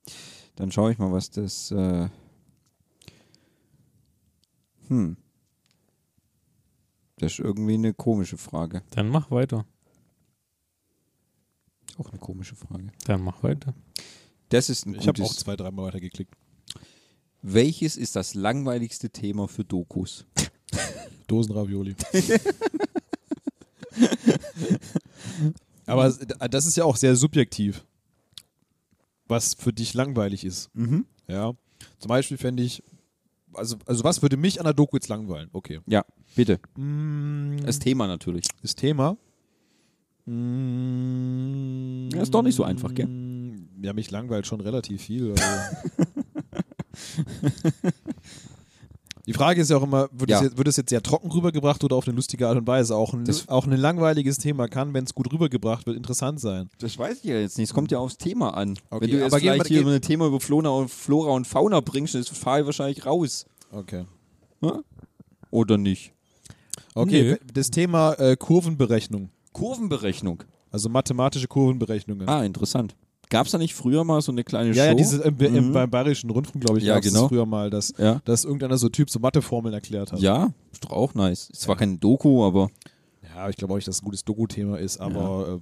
[0.55, 1.71] Dann schaue ich mal, was das.
[1.71, 2.09] Äh
[4.87, 5.17] Hm.
[7.17, 8.83] Das ist irgendwie eine komische Frage.
[8.91, 9.65] Dann mach weiter.
[11.97, 12.87] Auch eine komische Frage.
[13.05, 13.73] Dann mach weiter.
[14.49, 15.37] Das ist ein Ich habe auch gutes.
[15.43, 16.35] zwei, dreimal weitergeklickt.
[17.55, 20.25] Welches ist das langweiligste Thema für Dokus?
[21.27, 21.95] Dosenravioli.
[25.85, 26.09] Aber
[26.49, 27.85] das ist ja auch sehr subjektiv,
[29.27, 30.71] was für dich langweilig ist.
[30.73, 31.05] Mhm.
[31.27, 31.53] Ja.
[31.99, 32.81] Zum Beispiel fände ich,
[33.53, 35.49] also, also was würde mich an der Doku jetzt langweilen?
[35.53, 35.81] Okay.
[35.85, 36.03] Ja,
[36.35, 36.59] bitte.
[36.75, 38.45] Mm, Das Thema natürlich.
[38.63, 39.17] das Thema.
[40.25, 43.07] Mm, Ja, ist doch nicht so einfach, gell?
[43.83, 45.29] Ja, mich langweilt schon relativ viel.
[45.33, 45.43] Also.
[49.27, 50.37] Die Frage ist ja auch immer, wird, Ja.
[50.37, 52.95] es jetzt, wird es jetzt sehr trocken rübergebracht oder auf eine lustige Art und Weise?
[52.95, 56.69] Auch ein, Das- auch ein langweiliges Thema kann, wenn es gut rübergebracht wird, interessant sein.
[56.77, 57.69] Das weiß ich ja jetzt nicht.
[57.69, 58.77] Es kommt ja aufs Thema an.
[58.91, 61.31] Okay, Wenn du jetzt aber gehen vielleicht hier gehen- ein Thema über Flora und, Flora
[61.31, 63.47] und Fauna bringst, dann fahre ich wahrscheinlich raus.
[63.71, 64.05] Okay.
[65.49, 66.13] Oder nicht?
[66.93, 67.37] Okay, Nö.
[67.51, 70.43] das Thema äh, Kurvenberechnung, Kurvenberechnung.
[70.71, 72.27] also mathematische Kurvenberechnungen.
[72.29, 72.95] Ah, interessant.
[73.29, 74.89] Gab es da nicht früher mal so eine kleine ja, Show?
[74.89, 75.73] ja, diese, im, im, Mhm.
[75.73, 77.21] beim Bayerischen Rundfunk, glaube ich, Ja, gab's genau.
[77.21, 78.21] das früher mal, dass, Ja.
[78.25, 80.19] dass irgendeiner so Typ so Matheformeln erklärt hat.
[80.19, 81.49] Ja, ist doch auch nice.
[81.49, 82.69] Ist zwar kein Doku, aber
[83.35, 85.59] Ja, ich glaube auch nicht, dass es ein gutes Doku-Thema ist, aber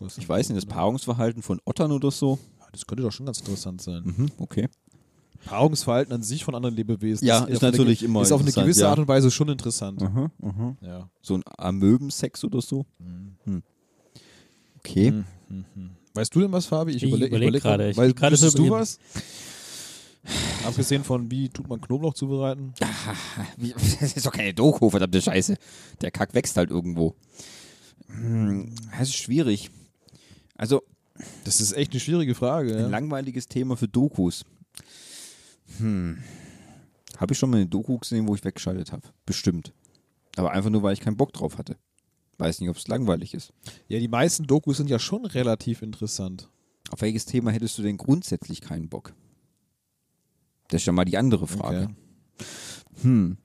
[0.00, 2.38] äh, ich weiß nicht, das Paarungsverhalten von Ottern oder so.
[2.60, 4.02] Ja, das könnte doch schon ganz interessant sein.
[4.04, 4.68] Mhm, okay.
[5.44, 8.50] Paarungsverhalten an sich von anderen Lebewesen Ja, ist eine natürlich ge- immer ist auf eine
[8.50, 8.90] gewisse ja.
[8.90, 10.00] Art und Weise schon interessant.
[10.00, 10.76] Mhm, mhm.
[10.80, 11.10] Ja.
[11.20, 12.86] So ein Amöbensex oder so.
[13.44, 13.62] Hm.
[14.78, 15.10] Okay.
[15.50, 15.90] Mhm.
[16.14, 16.92] Weißt du denn was, Fabi?
[16.92, 17.90] Ich überle- überleg überleg gerade.
[17.90, 18.98] Ich Weil, gerade so du was?
[20.64, 22.72] Abgesehen von, wie tut man Knoblauch zubereiten?
[24.00, 25.56] Das ist doch keine Doku, verdammte Scheiße.
[26.00, 27.14] Der Kack wächst halt irgendwo.
[28.08, 29.70] Hm, Das ist schwierig.
[30.56, 30.82] Also,
[31.44, 32.72] Das ist echt eine schwierige Frage.
[32.74, 32.86] ein Ja?
[32.88, 34.44] langweiliges Thema für Dokus.
[35.78, 36.18] Hm.
[37.18, 39.02] Habe ich schon mal eine Doku gesehen, wo ich weggeschaltet habe?
[39.26, 39.72] Bestimmt.
[40.36, 41.76] Aber einfach nur, weil ich keinen Bock drauf hatte.
[42.38, 43.52] Weiß nicht, ob es langweilig ist.
[43.88, 46.50] ja, die meisten Dokus sind ja schon relativ interessant.
[46.90, 49.14] Auf welches Thema hättest du denn grundsätzlich keinen Bock?
[50.68, 51.84] Das ist ja mal die andere Frage.
[51.84, 51.94] Okay.
[53.02, 53.36] Hm.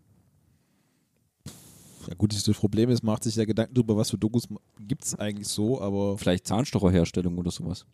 [2.07, 4.47] Ja gut, das Problem ist, macht sich ja Gedanken darüber, was für Dokus
[4.79, 7.85] gibt es eigentlich so, aber Vielleicht Zahnstocherherstellung oder sowas.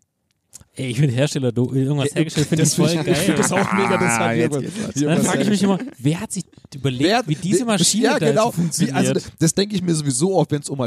[0.77, 3.25] Ey, ich finde Hersteller do- irgendwas hergestellt, finde ich das voll find ich- ich geil.
[3.27, 3.95] find das auch mega.
[3.95, 6.43] Ah, wie jetzt wie Dann frage ich mich immer, wer hat sich
[6.75, 8.51] überlegt, Wer- wie diese Maschine ja, da genau.
[8.51, 8.93] funktioniert?
[8.93, 10.79] Wie, also, das denke ich mir sowieso auch, wenn es um,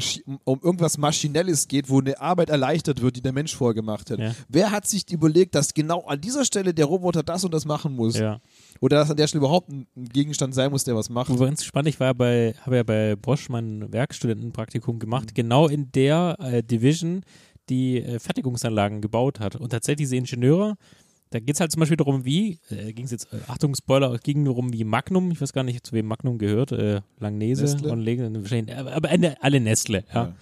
[0.44, 4.18] um irgendwas Maschinelles geht, wo eine Arbeit erleichtert wird, die der Mensch vorgemacht hat.
[4.18, 4.34] Ja.
[4.50, 7.94] Wer hat sich überlegt, dass genau an dieser Stelle der Roboter das und das machen
[7.96, 8.18] muss?
[8.18, 8.40] ja.
[8.80, 11.30] Oder dass an der Stelle überhaupt ein Gegenstand sein muss, der was macht?
[11.30, 15.00] Übrigens spannend, ich war ja bei, habe ja bei Bosch mein Werkstudentenpraktikum Mhm.
[15.00, 17.22] gemacht, genau in der äh, Division,
[17.68, 19.56] die äh, Fertigungsanlagen gebaut hat.
[19.56, 20.76] Und tatsächlich diese Ingenieure,
[21.30, 24.12] da geht es halt zum Beispiel darum, wie, äh, ging es jetzt, äh, Achtung, Spoiler,
[24.12, 27.62] es ging darum, wie Magnum, ich weiß gar nicht, zu wem Magnum gehört, äh, Langnese
[27.62, 27.92] Nestle?
[27.92, 29.10] und Lege, wahrscheinlich, aber,
[29.40, 30.24] alle Nestle, ja.
[30.24, 30.34] Ja.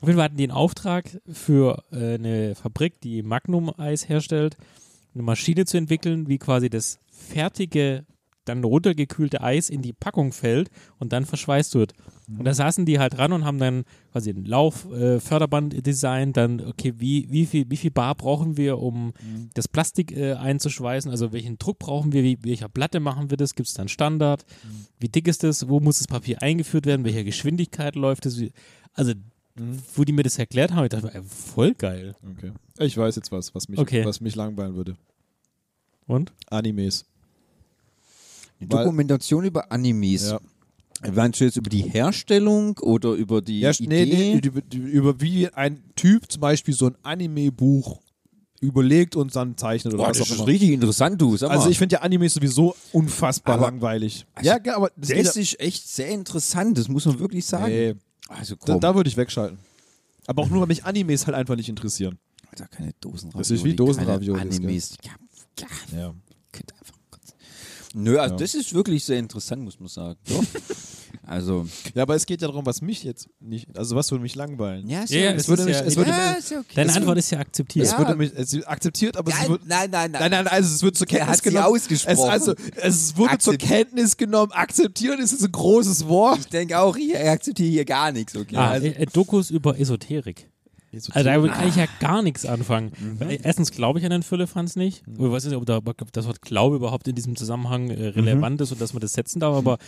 [0.00, 4.56] Auf jeden Fall hatten die einen Auftrag für äh, eine Fabrik, die Magnum-Eis herstellt,
[5.14, 8.06] eine Maschine zu entwickeln, wie quasi das fertige,
[8.50, 11.94] dann runtergekühlte Eis in die Packung fällt und dann verschweißt wird.
[12.38, 16.60] Und da saßen die halt ran und haben dann quasi ein Lauf-Förderband äh, designt, dann,
[16.60, 19.12] okay, wie, wie, viel, wie viel Bar brauchen wir, um
[19.54, 23.54] das Plastik äh, einzuschweißen, also welchen Druck brauchen wir, wie, welcher Platte machen wir das,
[23.56, 24.44] gibt es dann Standard,
[25.00, 28.40] wie dick ist das, wo muss das Papier eingeführt werden, welcher Geschwindigkeit läuft es,
[28.94, 29.12] also
[29.94, 32.14] wo die mir das erklärt haben, ich dachte, ey, voll geil.
[32.36, 32.52] Okay.
[32.78, 34.04] Ich weiß jetzt was, was mich, Okay.
[34.04, 34.96] was mich langweilen würde.
[36.06, 36.32] Und?
[36.48, 37.04] Animes.
[38.66, 40.30] Dokumentation über Animes.
[40.30, 40.40] Ja.
[41.14, 44.34] Meinst du jetzt über die Herstellung oder über die Ja, nee, Idee?
[44.34, 48.00] nee, über, über wie ein Typ zum Beispiel so ein Anime-Buch
[48.60, 50.46] überlegt und dann zeichnet oder Boah, was das auch ist immer.
[50.48, 51.32] richtig interessant, du.
[51.46, 54.26] Also ich finde ja Animes sowieso unfassbar Aber- langweilig.
[54.34, 57.72] Also, ja, aber das das ist echt sehr interessant, das muss man wirklich sagen.
[57.72, 57.94] Nee,
[58.28, 59.56] Also da, komm, da würde ich wegschalten.
[60.26, 62.18] Aber auch nur, weil mich Animes halt einfach nicht interessieren.
[62.50, 63.38] Alter, keine Dosenravioli.
[63.40, 64.96] Das ist wie Dosenravioli, Animes.
[65.02, 65.12] Ja,
[65.60, 66.14] ja, Ja.
[66.52, 66.99] könnte einfach.
[67.94, 68.38] Nö, also Ja.
[68.38, 70.18] das ist wirklich sehr interessant, muss man sagen.
[70.28, 70.44] Doch.
[71.26, 74.36] also, ja, aber es geht ja darum, was mich jetzt nicht, also was würde mich
[74.36, 74.88] langweilen.
[74.88, 76.50] ja, ist Ja, ja, es es würde ist mich, ja- es würde ja, mich, ist
[76.52, 76.68] ja okay.
[76.76, 77.86] Deine Es Antwort ist ja akzeptiert.
[77.86, 77.98] es Ja.
[77.98, 80.20] würde mich, es akzeptiert, aber es Nein, wird, nein, nein, nein.
[80.20, 81.64] nein, nein, also es wird zur Kenntnis genommen.
[81.66, 82.12] ausgesprochen.
[82.18, 84.52] Es, also, es wurde zur Akzept- Kenntnis genommen.
[84.52, 86.38] Akzeptieren ist ein großes Wort.
[86.38, 88.36] Ich denke auch, hier, er akzeptiert hier gar nichts.
[88.36, 88.54] Okay?
[88.56, 90.48] Ah, also, äh, Dokus über Esoterik.
[90.92, 92.92] Also da kann ich ja gar nichts anfangen.
[93.18, 95.02] Weil Erstens glaube ich an den Füllefanz nicht.
[95.06, 98.60] Ich weiß nicht, ob, da, ob das Wort Glaube überhaupt in diesem Zusammenhang äh, relevant
[98.60, 99.78] ist und dass man das setzen darf, aber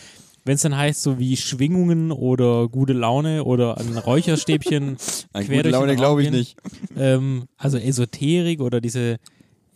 [0.45, 4.97] wenn es dann heißt, so wie Schwingungen oder gute Laune oder ein Räucherstäbchen
[5.33, 6.57] An quer gute durch Laune glaube ich nicht.
[6.97, 9.17] Ähm, also Esoterik oder diese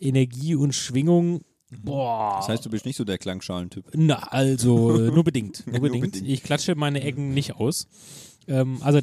[0.00, 2.36] Energie und Schwingung, Boah.
[2.38, 3.84] Das heißt, du bist nicht so der Klangschalentyp.
[3.92, 5.64] Na, also äh, nur bedingt.
[5.66, 6.12] Nur Nur bedingt.
[6.12, 6.28] bedingt.
[6.28, 7.88] Ich klatsche meine Ecken nicht aus.
[8.46, 9.00] Ähm, also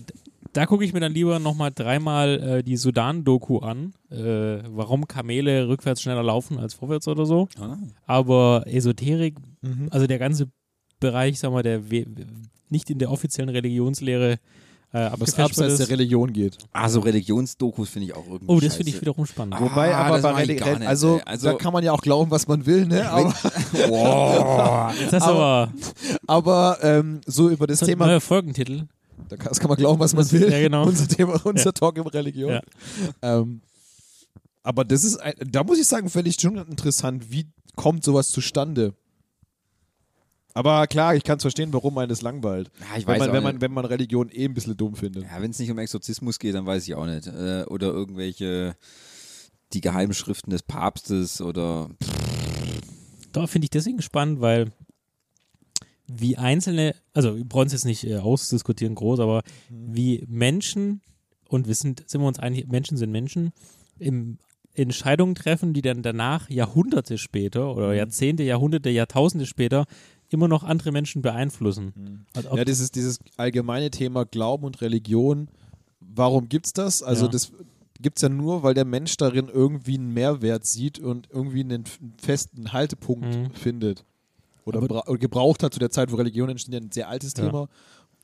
[0.55, 5.67] da gucke ich mir dann lieber nochmal dreimal äh, die Sudan-Doku an, äh, warum Kamele
[5.67, 7.47] rückwärts schneller laufen als vorwärts oder so.
[7.59, 7.77] Ah.
[8.05, 9.89] Aber Esoterik, Mhm.
[9.91, 10.47] also der ganze
[10.99, 12.05] Bereich, sag mal, der we-
[12.69, 14.37] nicht in der offiziellen Religionslehre
[14.93, 16.57] äh, aber Das abseits der Religion geht.
[16.71, 19.55] Ah, so Religionsdokus finde ich auch irgendwie Oh, das finde ich wiederum spannend.
[19.55, 21.19] Ah, Wobei, aber das bei mag ich Reli- gar nicht, also.
[21.25, 23.09] Also- da kann man ja auch glauben, was man will, ne?
[23.11, 23.33] Aber,
[23.89, 25.73] Boah, jetzt hast du aber,
[26.27, 28.83] aber ähm, so über das das ist Thema, neuer Folgentitel.
[29.29, 30.51] Da kann, das kann man glauben, was man Das- will.
[30.51, 30.85] ja, genau.
[30.87, 31.71] Unser Thema, unser Ja.
[31.71, 32.51] Talk über Religion.
[32.51, 32.61] Ja.
[33.21, 33.61] Ähm,
[34.63, 38.29] aber das ist, ein, da muss ich sagen, fände ich schon interessant, wie kommt sowas
[38.29, 38.93] zustande?
[40.53, 42.71] Aber klar, ich kann es verstehen, warum man das langweilt.
[42.79, 43.61] Ja, ich Wenn weiß man, auch wenn, man, nicht.
[43.61, 45.23] wenn man Religion eh ein bisschen dumm findet.
[45.23, 47.27] Ja, wenn es nicht um Exorzismus geht, dann weiß ich auch nicht.
[47.27, 48.77] Äh, oder irgendwelche,
[49.73, 51.89] die Geheimschriften des Papstes oder.
[53.33, 54.71] Da finde ich deswegen spannend, weil
[56.07, 61.01] wie einzelne, also wir brauchen es jetzt nicht äh, ausdiskutieren groß, aber wie Menschen,
[61.49, 63.51] und wir sind, sind wir uns einig, Menschen sind Menschen,
[63.97, 64.37] im
[64.73, 69.85] Entscheidungen treffen, die dann danach Jahrhunderte später oder Jahrzehnte, Jahrhunderte, Jahrtausende später
[70.29, 72.25] immer noch andere Menschen beeinflussen.
[72.33, 75.47] Also Ja, dieses, dieses allgemeine Thema Glauben und Religion,
[76.01, 77.01] warum gibt's das?
[77.03, 77.31] Also Ja.
[77.31, 77.53] das
[78.01, 81.85] gibt's ja nur, weil der Mensch darin irgendwie einen Mehrwert sieht und irgendwie einen
[82.21, 83.51] festen Haltepunkt Mhm.
[83.51, 84.03] findet.
[84.65, 84.81] Oder,
[85.17, 87.45] gebraucht hat zu der Zeit, wo Religion entsteht, ja ein sehr altes Ja.
[87.45, 87.69] Thema,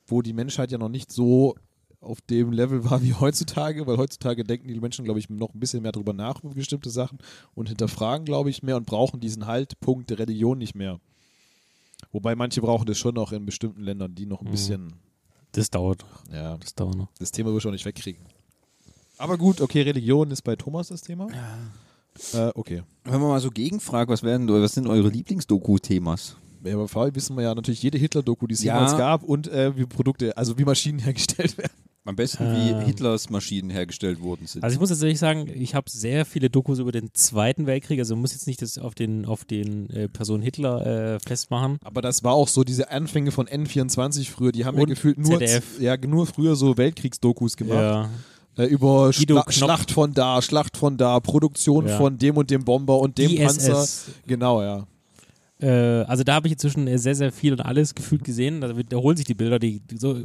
[0.07, 1.55] wo die Menschheit ja noch nicht so
[2.01, 5.59] auf dem Level war wie heutzutage, weil heutzutage denken die Menschen, glaube ich, noch ein
[5.59, 7.19] bisschen mehr darüber nach über bestimmte Sachen
[7.53, 10.99] und hinterfragen, glaube ich, mehr und brauchen diesen Haltpunkt der Religion nicht mehr.
[12.11, 14.51] Wobei manche brauchen das schon noch in bestimmten Ländern, die noch ein Mhm.
[14.51, 14.93] bisschen,
[15.51, 17.09] das dauert, ja, das dauert noch.
[17.19, 18.25] das Thema wirst du auch nicht wegkriegen.
[19.19, 21.27] Aber gut, okay, Religion ist bei Thomas das Thema.
[22.33, 22.83] Äh, okay.
[23.03, 26.37] Wenn man mal so gegenfragt, was, werden, was sind eure Lieblingsdoku-Themas?
[26.63, 28.75] Ja, aber vor allem wissen wir ja natürlich jede Hitler-Doku, die es Ja.
[28.75, 31.71] jemals gab und äh, wie Produkte, also wie Maschinen hergestellt werden.
[32.03, 32.79] Am besten, Ähm.
[32.81, 34.63] wie Hitlers Maschinen hergestellt worden sind.
[34.63, 38.15] Also ich muss tatsächlich sagen, ich habe sehr viele Dokus über den Zweiten Weltkrieg, also
[38.15, 40.85] man muss jetzt nicht das auf den, auf den äh, Person Hitler
[41.15, 41.77] äh, festmachen.
[41.83, 45.17] Aber das war auch so diese Anfänge von N24 früher, die haben ja Und gefühlt
[45.19, 45.79] nur, ZDF.
[45.79, 47.79] ja, nur früher so Weltkriegsdokus gemacht.
[47.79, 48.09] Ja.
[48.57, 49.53] Äh, über Schla Knopp.
[49.53, 51.97] Schlacht von da, Schlacht von da, Produktion Ja.
[51.97, 53.81] von dem und dem Bomber und dem Panzer.
[53.81, 54.05] ISS.
[54.27, 54.85] Genau, ja.
[55.61, 58.61] Äh, also da habe ich inzwischen äh, sehr, sehr viel und alles gefühlt gesehen.
[58.61, 60.15] Da wiederholen sich die Bilder, die, die so,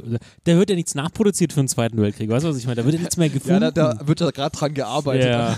[0.43, 2.29] da wird ja nichts nachproduziert für den Zweiten Weltkrieg.
[2.29, 2.77] Weißt du, was ich meine?
[2.77, 3.59] Da wird ja nichts mehr Ja, gefunden.
[3.61, 5.29] da, da wird da gerade dran gearbeitet.
[5.29, 5.57] Ja.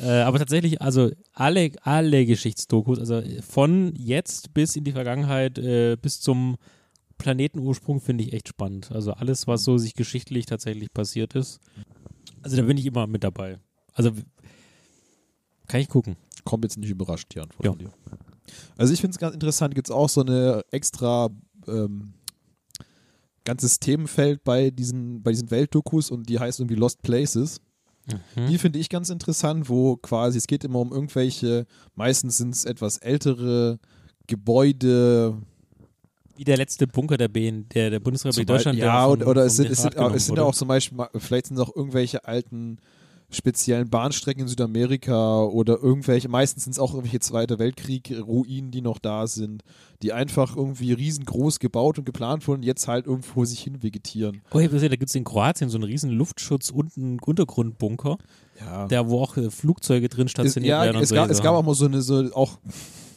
[0.00, 5.96] äh, aber tatsächlich, also alle, alle Geschichtsdokus, also von jetzt bis in die Vergangenheit, äh,
[6.00, 6.56] bis zum
[7.18, 8.90] Planetenursprung finde ich echt spannend.
[8.92, 11.60] Also alles, was so sich geschichtlich tatsächlich passiert ist.
[12.42, 13.58] Also da bin ich immer mit dabei.
[13.92, 14.12] Also
[15.68, 16.16] kann ich gucken.
[16.44, 17.70] Kommt jetzt nicht überrascht, die Antwort Ja.
[17.70, 17.92] von dir.
[18.76, 21.30] Also ich finde es ganz interessant, gibt es auch so eine extra
[21.68, 22.14] ähm,
[23.44, 27.60] ganzes Themenfeld bei diesen, bei diesen Weltdokus und die heißt irgendwie Lost Places.
[28.36, 28.46] Mhm.
[28.48, 32.64] Die finde ich ganz interessant, wo quasi, es geht immer um irgendwelche, meistens sind es
[32.64, 33.78] etwas ältere
[34.26, 35.40] Gebäude.
[36.36, 38.78] Wie der letzte Bunker der, BN, der, der Bundesrepublik Deutschland.
[38.78, 40.98] Beispiel- der ja, vom- oder, es sind, es sind, auch- es sind auch zum Beispiel,
[41.18, 42.78] vielleicht sind es auch irgendwelche alten
[43.34, 48.98] speziellen Bahnstrecken in Südamerika oder irgendwelche, meistens sind es auch irgendwelche Zweiter Weltkrieg-Ruinen, die noch
[48.98, 49.62] da sind,
[50.02, 54.42] die einfach irgendwie riesengroß gebaut und geplant wurden jetzt halt irgendwo sich hin vegetieren.
[54.52, 57.20] Oh, ich hab gesehen, da gibt es in Kroatien so einen riesen Luftschutz und einen
[57.20, 58.18] Untergrundbunker,
[58.60, 58.86] Ja.
[58.88, 60.96] da wo auch äh, Flugzeuge drin Es, stationiert ja, werden.
[60.98, 62.58] und es, so gab, es gab auch mal so eine, so auch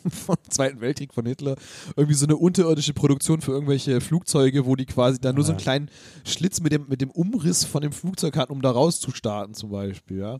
[0.10, 1.56] vom Zweiten Weltkrieg von Hitler,
[1.95, 5.60] irgendwie so eine unterirdische Produktion für irgendwelche Flugzeuge, wo die quasi da nur so einen
[5.60, 5.64] Ja.
[5.64, 5.89] kleinen
[6.26, 10.20] Schlitz mit dem, mit dem Umriss von dem Flugzeug hatten, um da rauszustarten zum Beispiel,
[10.20, 10.39] ja.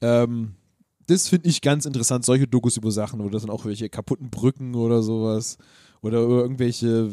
[0.00, 0.54] Ähm,
[1.08, 4.30] das finde ich ganz interessant, solche Dokus über Sachen oder das sind auch welche kaputten
[4.30, 5.58] Brücken oder sowas
[6.00, 7.10] oder irgendwelche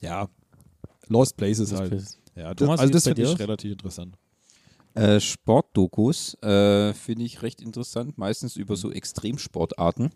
[0.00, 0.28] ja,
[1.08, 1.92] Lost Places Das halt.
[1.92, 4.16] ist- Ja, das, Thomas, also das finde ich relativ interessant.
[4.94, 10.10] Äh, Sportdokus äh, finde ich recht interessant, meistens über so Extremsportarten.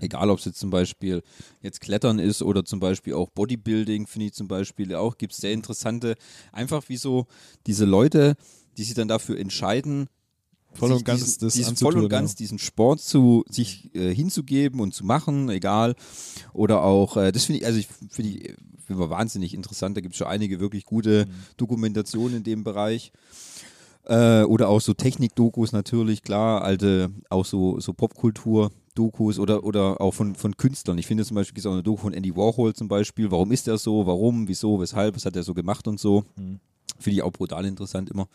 [0.00, 1.22] Egal, ob es jetzt zum Beispiel
[1.62, 5.38] jetzt Klettern ist oder zum Beispiel auch Bodybuilding, finde ich zum Beispiel auch, gibt es
[5.38, 6.16] sehr interessante,
[6.52, 7.26] einfach wie so
[7.66, 8.34] diese Leute,
[8.76, 10.08] die sich dann dafür entscheiden,
[10.74, 14.94] Voll und ganz diesen, diesen voll und ganz diesen Sport zu sich äh, hinzugeben und
[14.94, 15.96] zu machen, egal.
[16.52, 18.54] Oder auch, äh, das finde ich, also ich finde ich,
[18.86, 19.96] finde ich wahnsinnig interessant.
[19.96, 21.32] Da gibt es schon einige wirklich gute Mhm.
[21.56, 23.12] Dokumentationen in dem Bereich.
[24.08, 30.14] Äh, oder auch so Technik-Dokus natürlich, klar, alte, auch so, so Popkultur-Dokus oder, oder auch
[30.14, 30.96] von, von Künstlern.
[30.96, 33.30] Ich finde zum Beispiel gibt es auch eine Doku von Andy Warhol zum Beispiel.
[33.30, 34.06] Warum ist er so?
[34.06, 34.48] Warum?
[34.48, 34.80] Wieso?
[34.80, 35.14] Weshalb?
[35.14, 36.24] Was hat er so gemacht und so?
[36.36, 36.58] Mhm.
[36.98, 38.28] Finde ich auch brutal interessant immer.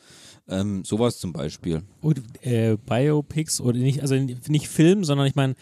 [0.48, 1.82] Ähm, sowas zum Beispiel.
[2.02, 5.56] Und äh, Biopics oder nicht, also nicht Film, sondern ich meine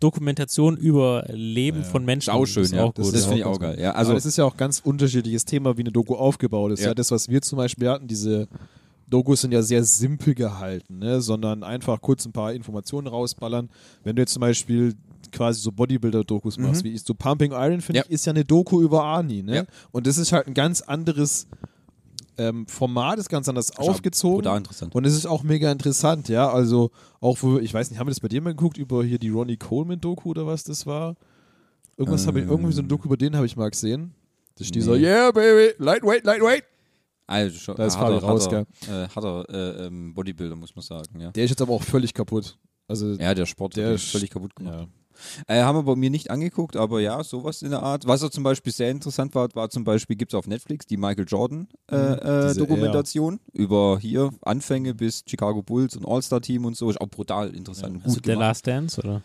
[0.00, 2.30] Dokumentation über Leben von Menschen.
[2.30, 2.84] Ist auch schön, ist ja.
[2.84, 3.14] auch das gut.
[3.14, 3.28] das ja.
[3.28, 3.78] finde ich auch geil.
[3.80, 6.80] Ja, Also also es ist ja auch ganz unterschiedliches Thema, wie eine Doku aufgebaut ist.
[6.80, 6.88] Ja.
[6.88, 6.94] Ja.
[6.94, 8.48] das, was wir zum Beispiel hatten, diese
[9.12, 11.20] Dokus sind ja sehr simpel gehalten, ne?
[11.20, 13.68] sondern einfach kurz ein paar Informationen rausballern.
[14.04, 14.94] Wenn du jetzt zum Beispiel
[15.30, 18.04] quasi so Bodybuilder-Dokus machst, wie ich so Pumping Iron, finde Ja.
[18.06, 19.42] ich, ist ja eine Doku über Arnie.
[19.42, 19.54] Ne?
[19.56, 19.64] Ja.
[19.92, 21.46] Und das ist halt ein ganz anderes
[22.38, 24.36] ähm, Format, ist ganz anders auch aufgezogen.
[24.38, 24.94] brutal interessant.
[24.94, 26.50] Und es ist auch mega interessant, ja.
[26.50, 26.90] Also
[27.20, 29.28] auch wo, ich weiß nicht, haben wir das bei dir mal geguckt, über hier die
[29.28, 31.14] Ronnie Coleman-Doku oder was das war?
[31.98, 34.14] Irgendwas habe ich, irgendwie so ein Doku über den habe ich mal gesehen.
[34.56, 35.02] Das steht so, Nee.
[35.04, 36.64] yeah, baby, lightweight, lightweight.
[37.32, 41.20] Also schon, Da ist Fabi raus, harter, äh, harter äh, ähm, Bodybuilder, muss man sagen.
[41.20, 42.58] Ja, Der ist jetzt aber auch völlig kaputt.
[42.88, 44.80] Also, ja der Sport Der hat ist- völlig kaputt gemacht.
[44.80, 44.86] ja.
[45.46, 48.06] Äh, haben wir bei mir nicht angeguckt, aber ja, sowas in der Art.
[48.06, 50.96] Was auch zum Beispiel sehr interessant war, war zum Beispiel, gibt es auf Netflix die
[50.96, 52.18] Michael Jordan äh, Mhm.
[52.22, 56.88] äh, über hier Anfänge bis Chicago Bulls und All-Star-Team und so.
[56.90, 58.00] Ist auch brutal interessant.
[58.04, 58.48] Also gut der gemacht.
[58.48, 59.22] Last Dance, oder?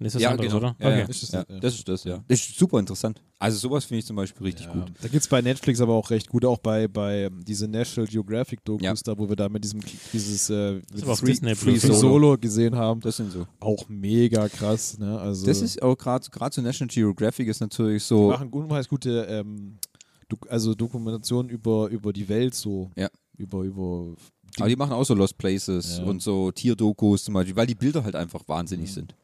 [0.00, 0.56] Nee, ist das ja, anderes, genau.
[0.58, 0.76] oder?
[0.80, 0.98] Ja, okay.
[1.00, 1.04] ja.
[1.06, 1.60] Ist das- ja, ja.
[1.60, 2.24] das ist das, ja.
[2.26, 3.20] Das ist super interessant.
[3.38, 4.72] Also sowas finde ich zum Beispiel richtig Ja.
[4.72, 4.90] gut.
[5.00, 8.08] Da gibt es bei Netflix aber auch recht gut, auch bei, bei ähm, diese National
[8.10, 8.94] Geographic-Dokus, Ja.
[9.04, 9.80] da wo wir da mit diesem
[10.12, 11.94] dieses äh, auf Free, Free Solo.
[11.94, 13.00] Solo gesehen haben.
[13.00, 13.46] Das sind so.
[13.60, 14.98] Auch mega krass.
[14.98, 15.18] Ne?
[15.18, 18.28] Also, Das ist auch gerade gerade so National Geographic ist natürlich die so.
[18.30, 19.78] machen unheimlich gute ähm,
[20.28, 22.90] Dok also Dokumentationen über, über die Welt so.
[22.96, 23.08] Ja.
[23.36, 24.14] Über, über
[24.58, 26.04] Aber die machen auch so Lost Places Ja.
[26.04, 29.14] und so Tierdokus zum Beispiel, weil die Bilder halt einfach wahnsinnig sind.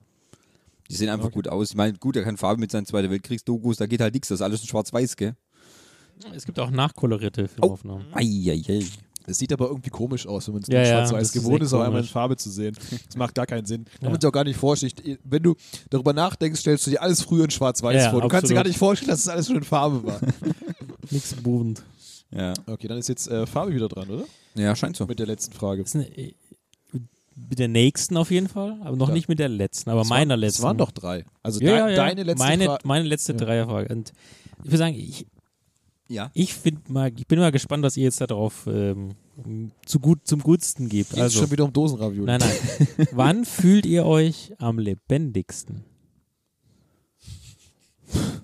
[0.91, 1.34] Die sehen einfach Okay.
[1.34, 1.70] gut aus.
[1.70, 4.37] Ich meine, gut, da kann Fabi mit seinen Zweite Weltkriegsdokus, da geht halt nichts, das
[4.41, 5.34] ist alles in schwarz-weiß, gell?
[6.34, 8.07] Es gibt auch nachkolorierte Filmaufnahmen.
[8.14, 8.84] Eieiei.
[9.28, 11.43] Es sieht aber irgendwie komisch aus, wenn man es Ja, ja, ja, schwarz-weiß das ist
[11.43, 12.07] gewohnt ist, auch einmal in.
[12.07, 12.76] Farbe zu sehen.
[13.09, 13.84] Das macht gar keinen Sinn.
[13.84, 14.11] Kann Ja.
[14.11, 14.93] man sich auch gar nicht vorstellen.
[15.24, 15.57] Wenn du
[15.91, 18.20] darüber nachdenkst, stellst du dir alles früher in schwarz-weiß Ja, vor.
[18.22, 18.57] Du kannst dir absolut.
[18.64, 20.20] gar nicht vorstellen, dass es alles schon in Farbe war.
[21.11, 21.82] Nix buchend.
[22.30, 22.55] Ja.
[22.66, 24.24] Okay, dann ist jetzt äh, Farbe wieder dran, oder?
[24.55, 25.07] ja, scheint so.
[25.07, 25.82] Mit der letzten Frage.
[25.82, 26.34] Das ist eine, äh,
[27.49, 29.14] mit der nächsten auf jeden Fall, aber noch Ja.
[29.14, 30.61] nicht mit der letzten, aber Es meiner waren, letzten.
[30.61, 31.24] Es waren doch drei.
[31.42, 32.88] Also ja, dein, ja, deine letzte meine, Frage.
[32.88, 33.38] meine letzte Ja.
[33.38, 33.94] Dreierfrage.
[33.94, 34.12] Und
[34.61, 35.26] ich würde sagen, ich,
[36.09, 36.30] Ja.
[36.34, 39.11] ich, find mal, ich bin mal gespannt, was ihr jetzt darauf ähm,
[39.84, 41.11] zu gut, zum Gutsten gebt.
[41.11, 42.26] Geht Also, schon wieder um Dosenravioli.
[42.26, 43.09] nein, nein.
[43.12, 45.84] Wann fühlt ihr euch am lebendigsten?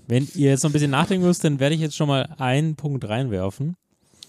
[0.09, 2.75] Wenn ihr jetzt noch ein bisschen nachdenken müsst, dann werde ich jetzt schon mal einen
[2.77, 3.77] Punkt reinwerfen.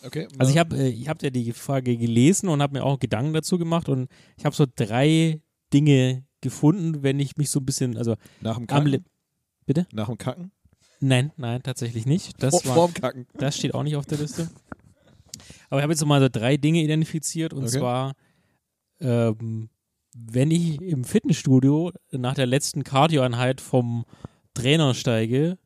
[0.05, 0.27] Okay.
[0.37, 3.33] Also ich habe äh, ich hab ja die Frage gelesen und habe mir auch Gedanken
[3.33, 5.41] dazu gemacht und ich habe so drei
[5.73, 9.05] Dinge gefunden, wenn ich mich so ein bisschen, also nach dem Kacken.
[9.93, 10.51] Nach dem Kacken.
[10.99, 12.41] Nein, nein, tatsächlich nicht.
[12.43, 13.27] Das, Vor, war, vorm Kacken.
[13.37, 14.49] das steht auch nicht auf der Liste.
[15.69, 17.79] Aber ich habe jetzt mal so drei Dinge identifiziert und Okay.
[17.79, 18.13] zwar,
[18.99, 19.69] ähm,
[20.15, 24.05] wenn ich im Fitnessstudio nach der letzten Cardioeinheit vom
[24.53, 25.57] Trainer steige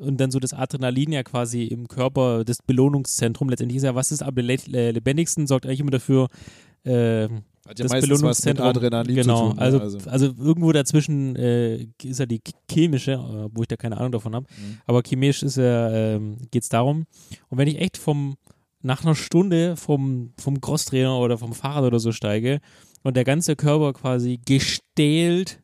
[0.00, 4.12] und dann so das Adrenalin ja quasi im Körper, das Belohnungszentrum letztendlich ist ja, was
[4.12, 6.28] ist am le äh, lebendigsten, sorgt eigentlich immer dafür,
[6.84, 8.66] ähm, Hat ja das Belohnungszentrum.
[8.66, 9.56] Adrenalin genau, tun.
[9.56, 9.62] ne?
[9.62, 9.98] also, also.
[10.10, 14.12] also irgendwo dazwischen äh, ist ja die ch- chemische, äh, wo ich da keine Ahnung
[14.12, 14.78] davon habe, Mhm.
[14.86, 17.06] aber chemisch ist ja, ähm, geht es darum.
[17.48, 18.36] Und wenn ich echt vom,
[18.82, 22.60] nach einer Stunde vom, vom Crosstrainer oder vom Fahrrad oder so steige
[23.02, 25.60] und der ganze Körper quasi gestählt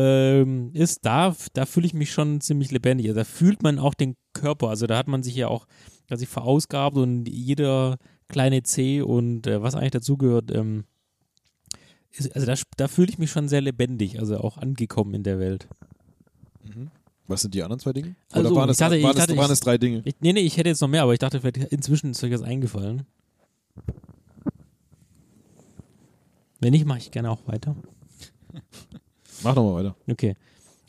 [0.00, 3.06] ähm, ist, da, da fühle ich mich schon ziemlich lebendig.
[3.08, 4.68] Also da fühlt man auch den Körper.
[4.68, 5.66] Also da hat man sich ja auch
[6.06, 7.96] quasi verausgabt und jeder
[8.28, 10.84] kleine C und äh, was eigentlich dazugehört, ähm,
[12.12, 15.38] ist, also da, da fühle ich mich schon sehr lebendig, also auch angekommen in der
[15.38, 15.68] Welt.
[17.26, 18.14] Was sind die anderen zwei Dinge?
[18.32, 20.02] Also, Oder waren ich es, dachte- waren, es, dachte, waren es drei Dinge?
[20.04, 22.30] Ich, nee, nee, ich hätte jetzt noch mehr, aber ich dachte, vielleicht inzwischen ist euch
[22.30, 23.02] das eingefallen.
[26.60, 27.76] Wenn nicht, mache ich gerne auch weiter.
[29.42, 29.96] Mach doch mal weiter.
[30.08, 30.34] Okay.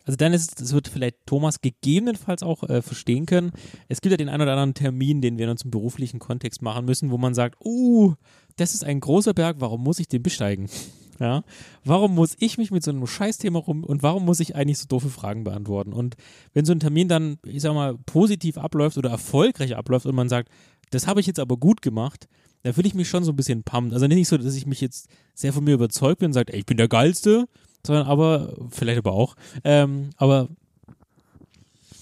[0.06, 3.52] Also dann ist, das wird vielleicht Thomas gegebenenfalls auch äh, verstehen können.
[3.89, 6.86] Es gibt ja den einen oder anderen Termin, den wir in unserem beruflichen Kontext machen
[6.86, 8.16] müssen, wo man sagt, uh,
[8.56, 10.68] das ist ein großer Berg, warum muss ich den besteigen?
[11.22, 11.43] Ja,
[11.84, 14.88] warum muss ich mich mit so einem Scheißthema rum und warum muss ich eigentlich so
[14.88, 15.91] doofe Fragen beantworten?
[15.91, 16.16] Und
[16.54, 20.30] wenn so ein Termin dann, ich sag mal, positiv abläuft oder erfolgreich abläuft und man
[20.30, 20.47] sagt,
[20.91, 22.30] das habe ich jetzt aber gut gemacht,
[22.64, 23.93] dann fühle ich mich schon so ein bisschen pumped.
[23.93, 26.60] Also nicht so, dass ich mich jetzt sehr von mir überzeugt bin und sage, ey,
[26.60, 27.47] ich bin der Geilste,
[27.86, 30.49] sondern aber, vielleicht aber auch, ähm, aber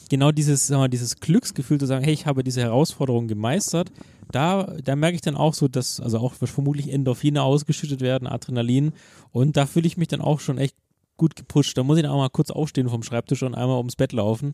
[0.10, 3.92] genau dieses, sag mal, dieses Glücksgefühl zu sagen, hey, ich habe diese Herausforderung gemeistert,
[4.32, 8.94] da, da merke ich dann auch so, dass, also auch vermutlich Endorphine ausgeschüttet werden, Adrenalin
[9.32, 10.76] und da fühle ich mich dann auch schon echt
[11.18, 11.78] gut gepusht.
[11.78, 14.54] Da muss ich dann auch mal kurz aufstehen vom Schreibtisch und einmal ums Bett laufen,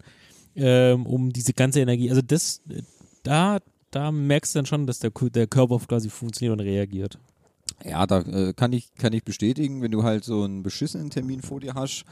[0.56, 2.62] ähm, um diese ganze Energie, also das,
[3.24, 3.60] da,
[3.92, 7.20] da merkst du dann schon, dass der, der Körper quasi funktioniert und reagiert.
[7.84, 11.42] Ja, da äh, kann, ich, kann ich bestätigen, wenn du halt so einen beschissenen Termin
[11.42, 12.06] vor dir hast,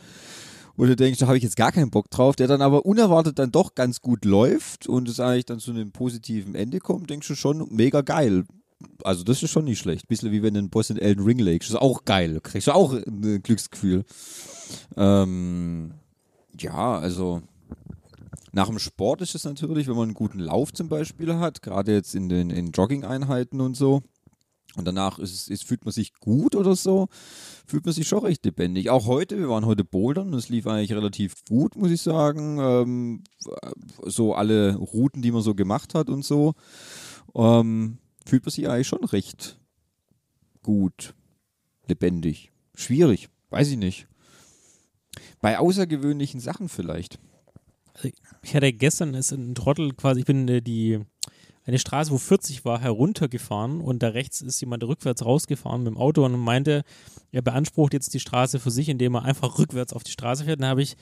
[0.76, 3.40] wo du denkst, da habe ich jetzt gar keinen Bock drauf, der dann aber unerwartet
[3.40, 7.28] dann doch ganz gut läuft und es eigentlich dann zu einem positiven Ende kommt, denkst
[7.28, 8.46] du schon, mega geil.
[9.04, 10.08] also das ist schon nicht schlecht.
[10.08, 11.70] Bisschen wie wenn du einen Boss in Elden Ring legst.
[11.70, 12.40] Das ist auch geil.
[12.42, 14.04] Kriegst du auch ein Glücksgefühl.
[14.98, 15.92] Ähm,
[16.60, 17.42] ja, also
[18.54, 21.94] nach dem Sport ist es natürlich, wenn man einen guten Lauf zum Beispiel hat, gerade
[21.94, 24.02] jetzt in den in Jogging-Einheiten und so,
[24.76, 27.08] und danach ist ist, fühlt man sich gut oder so,
[27.66, 28.90] fühlt man sich schon recht lebendig.
[28.90, 32.58] Auch heute, wir waren heute bouldern und es lief eigentlich relativ gut, muss ich sagen.
[32.60, 33.24] Ähm,
[34.06, 36.54] so alle Routen, die man so gemacht hat und so,
[37.36, 39.60] ähm, fühlt man sich eigentlich schon recht
[40.64, 41.16] gut,
[41.88, 42.52] lebendig.
[42.76, 44.08] Schwierig, weiß ich nicht.
[45.42, 47.20] Bei außergewöhnlichen Sachen vielleicht.
[47.94, 48.10] Also
[48.44, 51.00] ich hatte gestern ist ein Trottel quasi, ich bin äh, die
[51.66, 55.98] eine Straße, wo 40 war, heruntergefahren und da rechts ist jemand rückwärts rausgefahren mit dem
[55.98, 56.84] Auto und meinte,
[57.32, 60.60] er beansprucht jetzt die Straße für sich, indem er einfach rückwärts auf die Straße fährt.
[60.62, 60.98] Dann habe ich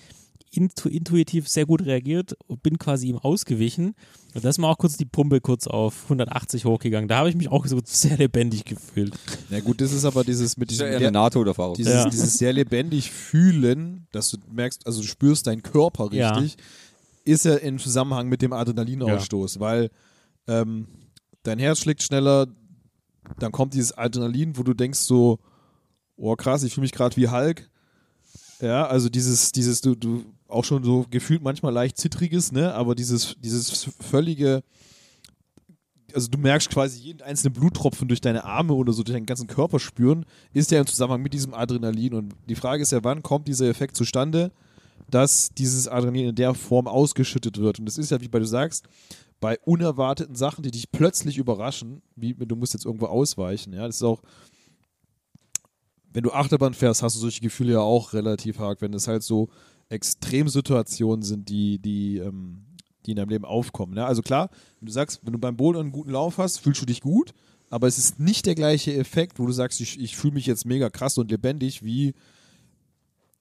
[0.51, 3.95] intu intuitiv sehr gut reagiert und bin quasi ihm ausgewichen.
[4.33, 7.07] Und da ist mir auch kurz die Pumpe kurz auf 180 hochgegangen.
[7.07, 9.13] Da habe ich mich auch so sehr lebendig gefühlt.
[9.49, 11.75] Na gut, das ist aber dieses mit diesem ja eine NATO-Erfahrung.
[11.75, 12.09] Dieses, ja.
[12.09, 16.63] dieses sehr lebendig fühlen, dass du merkst, also du spürst deinen Körper richtig, ja.
[17.25, 19.89] ist ja im Zusammenhang mit dem Adrenalinausstoß, weil
[20.49, 20.87] ähm,
[21.43, 22.47] dein Herz schlägt schneller,
[23.37, 25.39] dann kommt dieses Adrenalin, wo du denkst so,
[26.17, 27.69] oh krass, ich fühle mich gerade wie Hulk.
[28.61, 32.95] Ja, also dieses, dieses, du, du auch schon so gefühlt manchmal leicht zittriges, ne, aber
[32.95, 34.63] dieses, dieses völlige,
[36.13, 39.47] also du merkst quasi jeden einzelnen Bluttropfen durch deine Arme oder so durch deinen ganzen
[39.47, 42.15] Körper spüren, ist ja im Zusammenhang mit diesem Adrenalin.
[42.15, 44.51] Und die Frage ist ja, wann kommt dieser Effekt zustande,
[45.09, 47.79] dass dieses Adrenalin in der Form ausgeschüttet wird?
[47.79, 48.87] Und das ist ja, wie du sagst,
[49.39, 53.73] bei unerwarteten Sachen, die dich plötzlich überraschen, wie du musst jetzt irgendwo ausweichen.
[53.73, 54.21] Ja, das ist auch,
[56.11, 59.23] wenn du Achterbahn fährst, hast du solche Gefühle ja auch relativ arg, wenn es halt
[59.23, 59.49] so
[59.89, 62.65] Extremsituationen sind, die, die, ähm,
[63.05, 63.95] die in deinem Leben aufkommen.
[63.95, 64.05] Ja?
[64.05, 66.85] Also klar, wenn du sagst, wenn du beim Boden einen guten Lauf hast, fühlst du
[66.85, 67.33] dich gut,
[67.69, 70.65] aber es ist nicht der gleiche Effekt, wo du sagst, ich, ich fühle mich jetzt
[70.65, 72.13] mega krass und lebendig, wie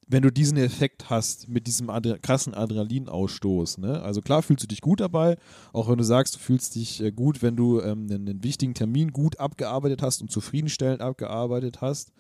[0.09, 3.79] wenn du diesen Effekt hast mit diesem Adre krassen Adrenalinausstoß.
[3.79, 4.01] Ne?
[4.03, 5.37] Also klar fühlst du dich gut dabei,
[5.73, 8.75] auch wenn du sagst, du fühlst dich äh, gut, wenn du ähm, einen, einen, wichtigen
[8.75, 12.13] Termin gut abgearbeitet hast und zufriedenstellend abgearbeitet hast,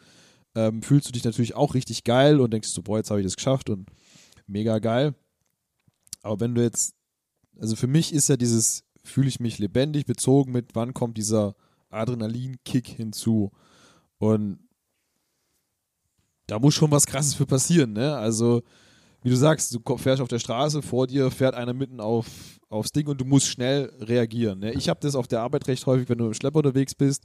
[0.55, 3.26] ähm, fühlst du dich natürlich auch richtig geil und denkst so, boah, jetzt habe ich
[3.26, 3.89] das geschafft und
[4.47, 5.14] mega geil.
[6.22, 6.95] Aber wenn du jetzt,
[7.59, 11.55] also für mich ist ja dieses, fühle ich mich lebendig bezogen mit, wann kommt dieser
[11.89, 13.51] Adrenalin-Kick hinzu.
[14.18, 14.59] Und
[16.49, 18.16] da muss schon was Krasses für passieren, ne?
[18.16, 18.62] Also,
[19.22, 22.26] wie du sagst, du fährst auf der Straße, vor dir fährt einer mitten auf,
[22.68, 24.61] aufs Ding und du musst schnell reagieren.
[24.61, 24.72] Ne?
[24.72, 27.24] Ich habe das auf der Arbeit recht häufig, wenn du im Schlepper unterwegs bist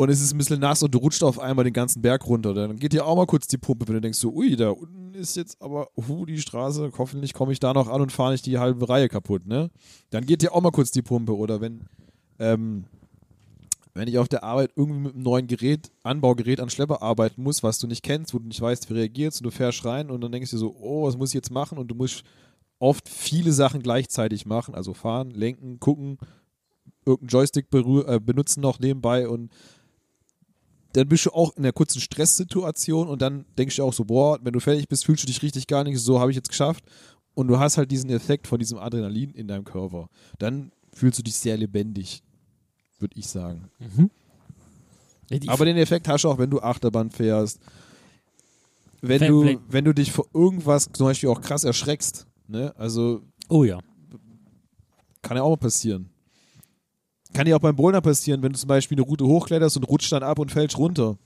[0.00, 2.54] und es ist ein bisschen nass und du rutscht auf einmal den ganzen Berg runter.
[2.54, 5.12] Dann geht dir auch mal kurz die Pumpe, wenn du denkst so, ui, da unten
[5.14, 8.46] ist jetzt aber, uh, die Straße, hoffentlich komme ich da noch an und fahre nicht
[8.46, 9.70] die halbe Reihe kaputt, ne?
[10.10, 11.80] Dann geht dir auch mal kurz die Pumpe oder wenn,
[12.38, 12.84] ähm,
[13.98, 17.64] wenn ich auf der Arbeit irgendwie mit einem neuen Gerät, Anbaugerät an Schlepper arbeiten muss,
[17.64, 20.20] was du nicht kennst, wo du nicht weißt, wie reagierst und du fährst rein und
[20.20, 21.78] dann denkst du so, oh, was muss ich jetzt machen?
[21.78, 22.22] Und du musst
[22.78, 26.18] oft viele Sachen gleichzeitig machen, also fahren, lenken, gucken,
[27.04, 29.50] irgendeinen Joystick äh, benutzen noch nebenbei und
[30.92, 34.38] dann bist du auch in einer kurzen Stresssituation und dann denkst du auch so, boah,
[34.42, 36.84] wenn du fertig bist, fühlst du dich richtig gar nicht, so habe ich jetzt geschafft
[37.34, 40.08] und du hast halt diesen Effekt von diesem Adrenalin in deinem Körper.
[40.38, 42.22] Dann fühlst du dich sehr lebendig
[42.98, 43.68] würde ich sagen.
[43.78, 44.10] Mhm.
[45.46, 47.60] Aber den Effekt hast du auch, wenn du Achterbahn fährst.
[49.00, 52.74] Wenn du, wenn du dich vor irgendwas zum Beispiel auch krass erschreckst, ne?
[52.76, 53.22] Also.
[53.48, 53.78] Oh ja.
[55.22, 56.08] Kann ja auch mal passieren.
[57.32, 60.10] Kann ja auch beim Boulder passieren, wenn du zum Beispiel eine Route hochkletterst und rutscht
[60.10, 61.16] dann ab und fällst runter.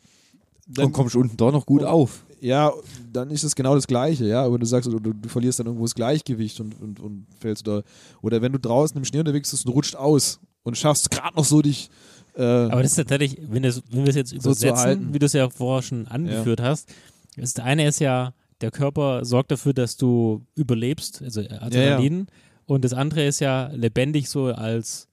[0.67, 2.25] Dann und kommst unten doch noch gut auf.
[2.41, 2.73] Ja,
[3.13, 4.45] dann ist es genau das Gleiche, ja.
[4.45, 7.85] Aber du sagst, du, du verlierst dann irgendwo das Gleichgewicht und, und, und fällst oder,
[8.21, 11.45] oder wenn du draußen im Schnee unterwegs bist und rutscht aus und schaffst gerade noch
[11.45, 11.91] so dich.
[12.35, 15.27] Äh, Aber das ist tatsächlich, wenn, das, wenn wir es jetzt übersetzen, so wie du
[15.27, 16.67] es ja vorher schon angeführt ja.
[16.67, 16.89] hast,
[17.37, 22.13] das eine ist ja, der Körper sorgt dafür, dass du überlebst, also Adrenalin.
[22.13, 22.27] Ja, ja.
[22.67, 25.09] Und das andere ist ja lebendig so als,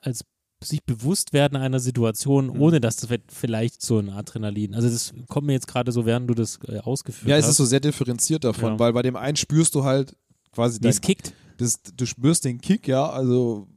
[0.00, 0.24] als
[0.62, 2.60] sich bewusst werden einer Situation, mhm.
[2.60, 4.74] ohne dass das vielleicht so ein Adrenalin.
[4.74, 7.30] Also das kommt mir jetzt gerade so, während du das äh, ausgeführt hast.
[7.30, 8.78] Ja, es ist so sehr differenziert davon, ja.
[8.78, 10.16] weil bei dem einen spürst du halt
[10.52, 11.34] quasi Wie es kickt.
[11.58, 13.68] Das, du spürst den Kick, ja, also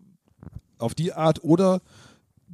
[0.79, 1.81] auf die Art oder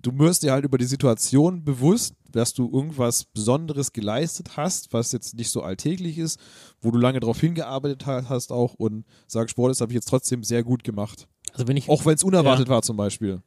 [0.02, 5.12] du wirst dir halt über die Situation bewusst, dass du irgendwas Besonderes geleistet hast, was
[5.12, 6.40] jetzt nicht so alltäglich ist,
[6.82, 10.44] wo du lange darauf hingearbeitet hast auch und sagst, boah, das habe ich jetzt trotzdem
[10.44, 11.28] sehr gut gemacht.
[11.54, 13.42] Also wenn ich, auch wenn es unerwartet ja, war zum Beispiel.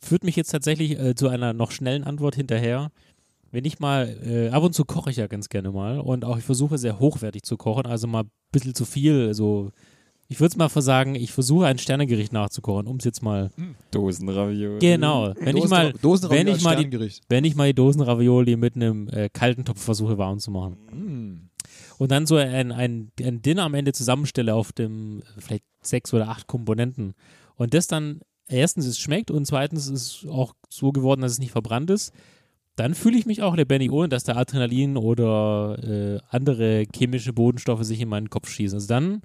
[0.00, 2.90] Führt mich jetzt tatsächlich äh, zu einer noch schnellen Antwort hinterher.
[3.50, 6.38] Wenn ich mal, äh, ab und zu koche ich ja ganz gerne mal und auch
[6.38, 9.72] ich versuche sehr hochwertig zu kochen, also mal ein bisschen zu viel, so
[10.30, 13.50] Ich würde es mal versagen, ich versuche ein Sternegericht nachzukochen, um es jetzt mal.
[13.90, 14.78] Dosenravioli.
[14.78, 15.34] Genau.
[15.40, 19.08] Wenn ich mal, Dosenravioli wenn ich mal die, wenn ich mal die Dosenravioli mit einem
[19.08, 20.76] äh, kalten Topf versuche warm zu machen.
[20.92, 21.50] Mm.
[21.98, 26.14] Und dann so ein, ein, ein Dinner am Ende zusammenstelle auf dem äh, vielleicht sechs
[26.14, 27.14] oder acht Komponenten.
[27.56, 31.40] Und das dann erstens es schmeckt und zweitens ist es auch so geworden, dass es
[31.40, 32.12] nicht verbrannt ist.
[32.76, 37.82] Dann fühle ich mich auch lebendig, ohne dass da Adrenalin oder äh, andere chemische Bodenstoffe
[37.82, 38.76] sich in meinen Kopf schießen.
[38.76, 39.22] Also dann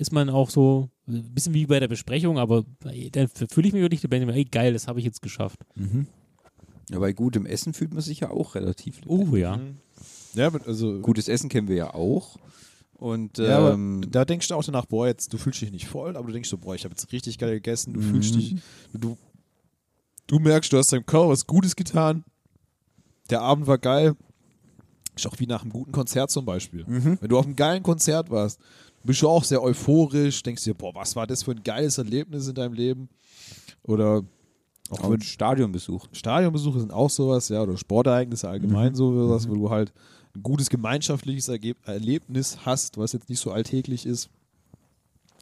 [0.00, 2.64] ist man auch so ein bisschen wie bei der Besprechung, aber
[3.12, 4.34] dann fühle ich mich wirklich lebendig.
[4.34, 5.60] Ey, geil, das habe ich jetzt geschafft.
[5.74, 6.06] Mhm.
[6.90, 9.28] Ja, bei gutem Essen fühlt man sich ja auch relativ lebendig.
[9.32, 9.60] Oh ja.
[10.34, 12.36] Ja, aber also Gutes Essen kennen wir ja auch.
[12.94, 16.16] Und Ja, ähm, da denkst du auch danach, boah, jetzt, du fühlst dich nicht voll,
[16.16, 18.04] aber du denkst so, boah, ich habe jetzt richtig geil gegessen, du Mhm.
[18.10, 18.56] fühlst dich,
[18.92, 19.16] du,
[20.26, 22.24] du merkst, du hast deinem Körper was Gutes getan,
[23.30, 24.14] der Abend war geil,
[25.16, 26.84] ist auch wie nach einem guten Konzert zum Beispiel.
[26.86, 27.18] Mhm.
[27.20, 28.60] Wenn du auf einem geilen Konzert warst,
[29.04, 32.48] bist du auch sehr euphorisch, denkst dir, boah, was war das für ein geiles Erlebnis
[32.48, 33.08] in deinem Leben?
[33.82, 34.22] Oder
[34.90, 36.06] auch wenn Stadionbesuch.
[36.12, 38.96] Stadionbesuche sind auch sowas, ja, oder Sportereignisse allgemein Mhm.
[38.96, 39.92] sowas, wo du halt
[40.34, 44.28] ein gutes gemeinschaftliches Ergeb Erlebnis hast, was jetzt nicht so alltäglich ist.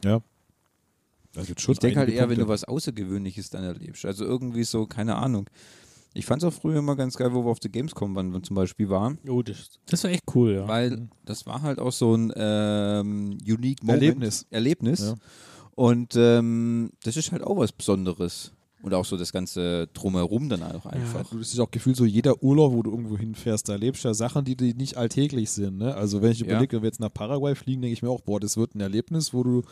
[0.03, 0.21] Ja.
[1.35, 2.47] Ich denke halt eher, wenn du Punkte.
[2.53, 4.03] was Außergewöhnliches dann erlebst.
[4.05, 5.47] Also irgendwie so, keine Ahnung.
[6.13, 8.55] Ich fand es auch früher immer ganz geil, wo wir auf der Gamescom waren, zum
[8.55, 9.19] Beispiel waren.
[9.27, 10.67] Oh, das, das war echt cool, ja.
[10.67, 14.01] Weil das war halt auch so ein ähm, unique Moment.
[14.03, 14.45] Erlebnis.
[14.49, 14.99] Erlebnis.
[15.01, 15.15] Ja.
[15.75, 18.53] Und ähm, das ist halt auch was Besonderes.
[18.81, 21.29] Und auch so das ganze Drumherum dann auch einfach.
[21.29, 24.07] Du, das ist auch gefühlt so jeder Urlaub, wo du irgendwo hinfährst, da erlebst du
[24.07, 25.79] ja Sachen, die, die nicht alltäglich sind.
[25.79, 25.93] Ne?
[25.95, 26.45] Also wenn ich Ja.
[26.45, 28.79] überlege, wenn wir jetzt nach Paraguay fliegen, denke ich mir auch, boah, das wird ein
[28.79, 29.63] Erlebnis, wo du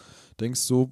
[0.41, 0.91] denkst so,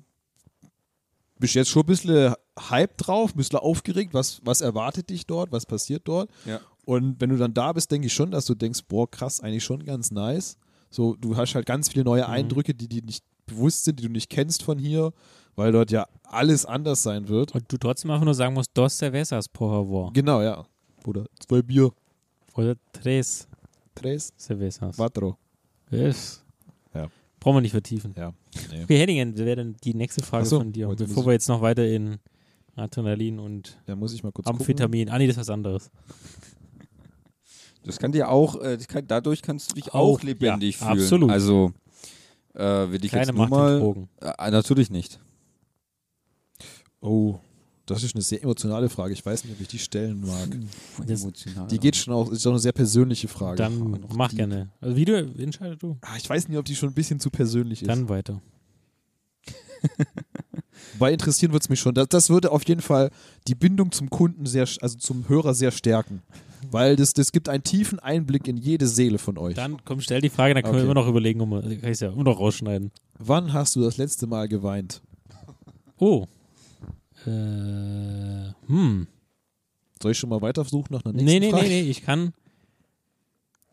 [1.40, 2.34] bist jetzt schon ein bisschen
[2.70, 6.30] hype drauf, ein bisschen aufgeregt, was, was erwartet dich dort, was passiert dort.
[6.46, 6.60] Ja.
[6.86, 9.64] Und wenn du dann da bist, denke ich schon, dass du denkst, boah, krass, eigentlich
[9.64, 10.58] schon ganz nice.
[10.90, 12.10] So, du hast halt ganz viele Mhm.
[12.12, 15.12] neue Eindrücke, die dir nicht bewusst sind, die du nicht kennst von hier,
[15.56, 17.54] weil dort ja alles anders sein wird.
[17.54, 20.14] Und du trotzdem einfach nur sagen musst, dos cervezas, por favor.
[20.14, 20.66] Genau, ja.
[21.06, 21.92] Oder zwei Bier.
[22.56, 23.48] Oder tres
[23.94, 24.96] Tres, cervezas.
[24.96, 25.38] quattro.
[25.90, 26.44] Yes.
[26.94, 27.08] Ja.
[27.46, 28.16] Brauchen wir nicht vertiefen.
[28.18, 28.34] Ja.
[28.72, 28.82] Nee.
[28.86, 31.86] Okay, Henningen, wäre dann die nächste Frage so, von dir, bevor wir jetzt noch weiter
[31.88, 32.18] in
[32.76, 34.62] Adrenalin und Da muss ich mal kurz gucken.
[34.62, 35.10] Amphetamin.
[35.10, 35.92] Ah, nee, das ist was anderes.
[37.84, 41.00] Das kann dir auch, äh, kann, dadurch kannst du dich Auch, auch, lebendig ja, fühlen.
[41.04, 41.30] absolut.
[41.30, 41.72] Also,
[42.56, 44.08] äh, will ich Keine jetzt nur Macht mal.
[44.40, 45.20] Äh, natürlich nicht.
[47.00, 47.38] Oh,
[47.86, 49.14] das ist eine sehr emotionale Frage.
[49.14, 50.50] Ich weiß nicht, ob ich die stellen mag.
[51.08, 51.68] Das- Emotional.
[51.68, 53.58] Die geht schon auch, ist auch eine sehr persönliche Frage.
[53.58, 54.70] Dann noch mach die- gerne.
[54.82, 55.98] Also wie du entscheidest du.
[56.02, 57.88] Ah, Ich weiß nicht, ob die schon ein bisschen zu persönlich ist.
[57.88, 58.42] Dann weiter.
[60.94, 61.94] Wobei interessieren wird es mich schon.
[61.94, 63.12] Das, das würde auf jeden Fall
[63.48, 66.22] die Bindung zum Kunden sehr, also zum Hörer sehr stärken.
[66.72, 69.56] Weil das, das gibt einen tiefen Einblick in jede Seele von euch.
[69.56, 70.92] Dann komm, stell die Frage, dann können wir Okay.
[70.92, 72.92] immer noch überlegen, um, kann ich es ja immer noch rausschneiden.
[73.20, 75.02] Wann hast du das letzte Mal geweint?
[75.98, 76.26] Oh.
[77.28, 79.08] Äh, hm.
[80.02, 81.68] Soll ich schon mal weiter versuchen nach einer nächsten Nee, nee, Frage?
[81.68, 82.34] nee, nee, ich kann.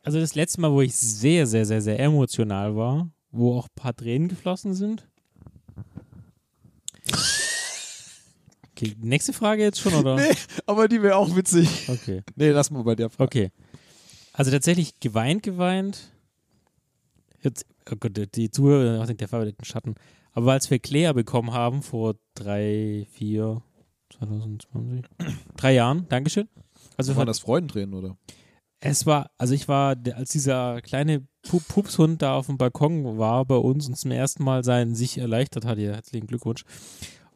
[0.02, 3.74] Also das letzte Mal, wo ich sehr, sehr, sehr, sehr emotional war, wo auch ein
[3.74, 5.06] paar Tränen geflossen sind.
[8.72, 10.16] Okay, nächste Frage jetzt schon, oder?
[10.16, 10.34] Nee,
[10.66, 11.88] aber die wäre auch witzig.
[11.88, 12.22] Okay.
[12.36, 13.24] Nee, lass mal bei der Frage.
[13.24, 13.50] Okay.
[14.32, 16.10] Also tatsächlich geweint, geweint.
[17.42, 19.94] Jetzt, oh Gott, die Zuhörer denken, der verwendeten Schatten.
[20.32, 23.62] Aber als wir Claire bekommen haben, vor drei, vier,
[24.18, 25.04] 2020,
[25.56, 26.48] drei Jahren, Dankeschön.
[26.96, 28.16] Also Waren das Freudentränen, oder?
[28.84, 33.44] es war, also ich war, als dieser kleine Pu- Pupshund da auf dem Balkon war
[33.44, 36.64] bei uns und zum ersten Mal sein sich erleichtert hat, ja, herzlichen Glückwunsch.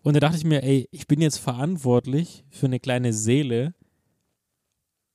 [0.03, 3.75] Und da dachte ich mir, ey, ich bin jetzt verantwortlich für eine kleine Seele.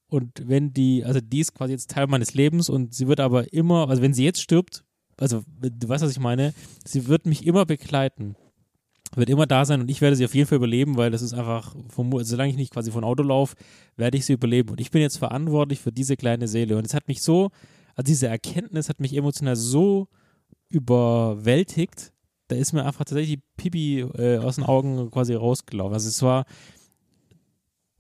[0.08, 3.52] Und wenn die, also die ist quasi jetzt Teil meines Lebens und sie wird aber
[3.54, 4.84] immer, also wenn sie jetzt stirbt,
[5.18, 6.54] also du weißt, was ich meine,
[6.86, 8.36] sie wird mich immer begleiten.
[9.16, 11.34] Wird immer da sein und ich werde sie auf jeden Fall überleben, weil das ist
[11.34, 13.58] einfach, vom, solange ich nicht quasi von Auto laufe,
[13.98, 14.70] werde ich sie überleben.
[14.70, 16.78] Und ich bin jetzt verantwortlich für diese kleine Seele.
[16.78, 17.50] Und es hat mich so,
[17.96, 20.08] also diese Erkenntnis hat mich emotional so
[20.70, 22.14] überwältigt,
[22.48, 25.94] da ist mir einfach tatsächlich die Pipi äh, aus den Augen quasi rausgelaufen.
[25.94, 26.46] Also es war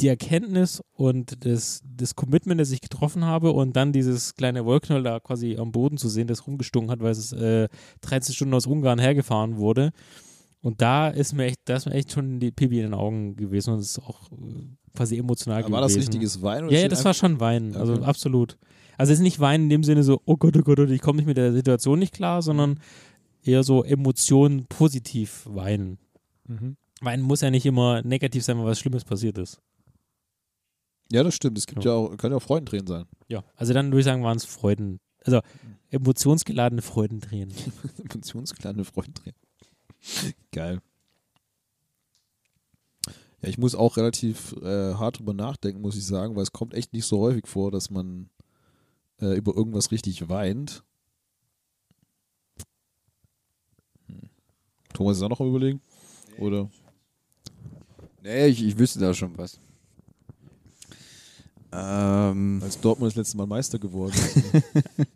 [0.01, 5.03] die Erkenntnis und das, das Commitment, das ich getroffen habe und dann dieses kleine Wollknäuel
[5.03, 7.67] da quasi am Boden zu sehen, das rumgestunken hat, weil es äh,
[8.01, 9.91] 13 Stunden aus Ungarn hergefahren wurde.
[10.61, 13.35] Und da ist mir echt, da ist mir echt schon die Pipi in den Augen
[13.35, 14.35] gewesen und es ist auch äh,
[14.95, 15.73] quasi emotional Aber gewesen.
[15.73, 16.67] war das richtiges Weinen?
[16.67, 18.03] oder Ja, ja, das war schon Weinen, also Okay.
[18.05, 18.57] absolut.
[18.97, 20.91] Also es ist nicht Weinen in dem Sinne so, oh Gott, oh Gott, oh Gott,
[20.91, 22.79] ich komme nicht mit der Situation nicht klar, sondern
[23.43, 25.97] eher so Emotionen positiv weinen.
[26.47, 26.77] Mhm.
[27.01, 29.59] Weinen muss ja nicht immer negativ sein, weil was Schlimmes passiert ist.
[31.11, 31.57] Ja, das stimmt.
[31.57, 33.05] Es gibt ja, auch, können ja auch Freudentränen sein.
[33.27, 33.43] Ja.
[33.55, 35.41] Also dann würde ich sagen, waren es Freuden, also
[35.89, 37.53] emotionsgeladene Freudentränen.
[38.09, 39.37] Emotionskleine Freudentränen.
[40.51, 40.81] Geil.
[43.41, 46.73] Ja, ich muss auch relativ äh, hart drüber nachdenken, muss ich sagen, weil es kommt
[46.73, 48.29] echt nicht so häufig vor, dass man
[49.19, 50.83] äh, über irgendwas richtig weint.
[54.07, 54.29] Hm.
[54.93, 55.81] Thomas ist auch noch am überlegen?
[56.37, 56.69] Oder?
[58.21, 59.59] Nee, ich, ich wüsste da schon was.
[61.73, 64.37] Ähm, Als Dortmund das letzte Mal Meister geworden ist.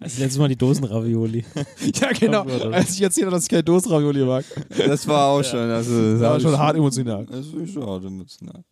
[0.00, 1.44] Also letztes Mal die Dosenravioli.
[1.94, 2.42] ja, genau.
[2.70, 4.44] Als ich erzählt habe, dass ich kein Dosenravioli mag.
[4.68, 7.26] das war auch schon, also Das war schon hart emotional.
[7.26, 8.62] Das ist schon hart emotional.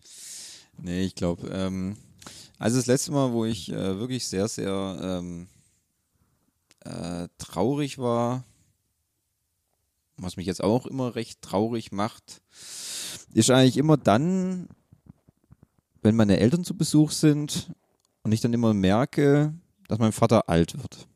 [0.79, 1.97] Nee, ich glaube, ähm,
[2.59, 5.49] also das letzte Mal, wo ich äh, wirklich sehr, sehr ähm,
[6.85, 8.45] äh, traurig war,
[10.17, 12.41] was mich jetzt auch immer recht traurig macht,
[13.35, 14.69] ist eigentlich immer dann,
[16.07, 17.73] wenn meine Eltern zu Besuch sind
[18.23, 19.53] und ich dann immer merke,
[19.89, 21.09] dass mein Vater alt wird.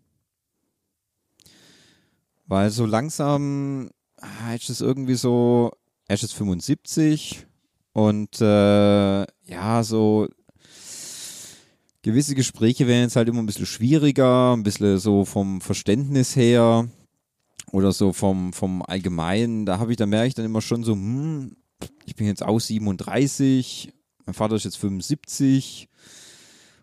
[2.46, 5.70] Weil so langsam ah, ist es irgendwie so,
[6.08, 7.46] er ist jetzt 75
[7.92, 10.26] und äh, ja, so
[12.02, 16.88] gewisse Gespräche werden jetzt halt immer ein bisschen schwieriger, ein bisschen so vom Verständnis her
[17.70, 19.66] oder so vom, vom Allgemeinen.
[19.66, 21.54] Da habe ich, da merke ich dann immer schon so, hm,
[22.04, 23.92] ich bin jetzt auch 37,
[24.30, 25.88] mein Vater ist jetzt 75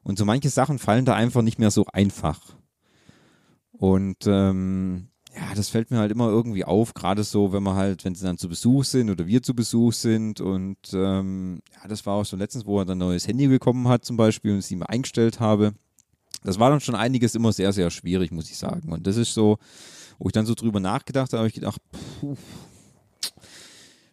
[0.04, 2.42] und so manche Sachen fallen da einfach nicht mehr so einfach.
[3.72, 8.04] Und ähm, ja, das fällt mir halt immer irgendwie auf, gerade so, wenn wir halt,
[8.04, 12.06] wenn sie dann zu Besuch sind oder wir zu Besuch sind und ähm, ja, das
[12.06, 14.58] war auch so letztens, wo er dann ein neues Handy bekommen hat zum Beispiel und
[14.58, 15.74] es ihm eingestellt habe.
[16.44, 18.92] Das war dann schon einiges immer sehr, sehr schwierig, muss ich sagen.
[18.92, 19.58] Und das ist so,
[20.20, 21.82] wo ich dann so drüber nachgedacht habe, habe ich gedacht,
[22.20, 22.36] puh,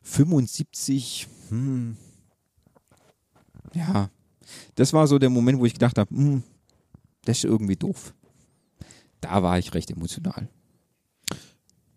[0.02, 1.96] 75, hm,
[3.72, 4.10] ja,
[4.74, 6.42] das war so der Moment, wo ich gedacht habe, hm,
[7.24, 8.12] das ist irgendwie doof.
[9.20, 10.48] Da war ich recht emotional.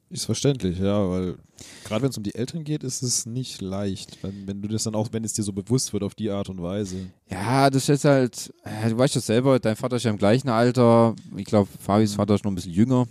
[0.09, 1.35] Ist verständlich, ja, weil
[1.83, 4.83] gerade wenn es um die Eltern geht, ist es nicht leicht, wenn, wenn du das
[4.83, 7.07] dann auch, wenn es dir so bewusst wird auf die Art und Weise.
[7.29, 10.47] Ja, das ist halt, äh, du weißt das selber, dein Vater ist ja im gleichen
[10.47, 11.13] Alter.
[11.35, 13.05] Ich glaube, Fabis Vater ist noch ein bisschen jünger.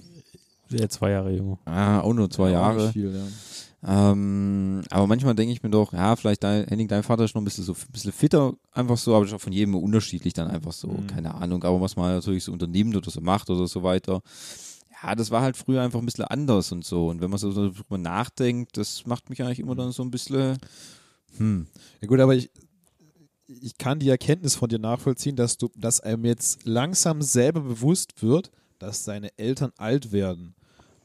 [0.71, 1.59] Ja, zwei Jahre jünger.
[1.67, 2.85] Ah, auch nur zwei Ja, Jahre.
[2.85, 3.27] nicht Viel, ja.
[3.85, 7.43] Ähm, aber manchmal denke ich mir doch, ja, vielleicht dein, Henning, dein Vater ist noch
[7.43, 10.33] ein bisschen so ein bisschen fitter, einfach so, aber das ist auch von jedem unterschiedlich
[10.35, 11.07] dann einfach so, Mhm.
[11.07, 14.23] keine Ahnung, aber was man natürlich so unternimmt oder so macht oder so weiter.
[15.03, 17.09] Ja, das war halt früher einfach ein bisschen anders und so.
[17.09, 20.57] Und wenn man so darüber nachdenkt, das macht mich eigentlich immer dann so ein bisschen,
[21.37, 21.67] hm,
[22.01, 22.51] Ja gut, aber ich,
[23.47, 28.23] ich kann die Erkenntnis von dir nachvollziehen, dass du, dass einem jetzt langsam selber bewusst
[28.23, 30.55] wird, dass seine Eltern alt werden.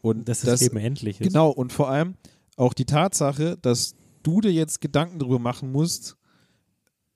[0.02, 1.28] Und Dass es eben endlich ist.
[1.28, 2.16] Genau, und vor allem
[2.58, 6.18] auch die Tatsache, dass du dir jetzt Gedanken darüber machen musst,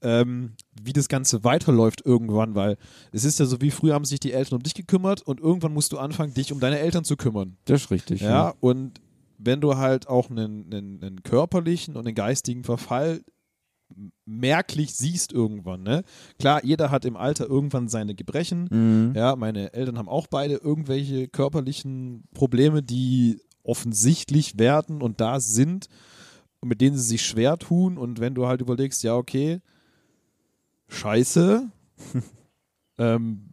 [0.02, 2.78] ähm, wie das Ganze weiterläuft irgendwann, weil
[3.12, 5.74] es ist ja so wie früher haben sich die Eltern um dich gekümmert und irgendwann
[5.74, 7.57] musst du anfangen, dich um deine Eltern zu kümmern.
[7.66, 8.22] das ist richtig.
[8.22, 9.02] Ja, und
[9.38, 13.22] wenn du halt auch einen, einen, einen körperlichen und einen geistigen Verfall
[14.26, 16.03] merklich siehst irgendwann, ne?
[16.40, 18.68] Klar, jeder hat im Alter irgendwann seine Gebrechen.
[18.72, 19.14] Mhm.
[19.16, 25.88] Ja, meine Eltern haben auch beide irgendwelche körperlichen Probleme, die offensichtlich werden und da sind
[26.62, 27.98] und mit denen sie sich schwer tun.
[27.98, 29.60] Und wenn du halt überlegst, ja, okay,
[30.88, 31.70] scheiße.
[32.98, 33.50] ähm,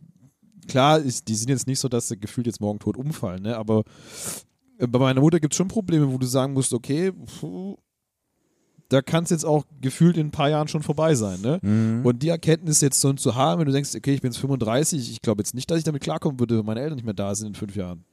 [0.69, 3.57] klar, ist, die sind jetzt nicht so, dass sie gefühlt jetzt morgen tot umfallen, ne?
[3.57, 3.85] aber
[4.79, 7.77] äh, bei meiner Mutter gibt es schon Probleme, wo du sagen musst, okay, puh,
[8.89, 11.41] da kann es jetzt auch gefühlt in ein paar Jahren schon vorbei sein.
[11.41, 11.59] Ne?
[11.63, 12.05] Mhm.
[12.05, 15.11] Und die Erkenntnis jetzt so zu haben, wenn du denkst, okay, ich bin jetzt 35,
[15.11, 17.35] ich glaube jetzt nicht, dass ich damit klarkommen würde, wenn meine Eltern nicht mehr da
[17.35, 18.05] sind in fünf Jahren.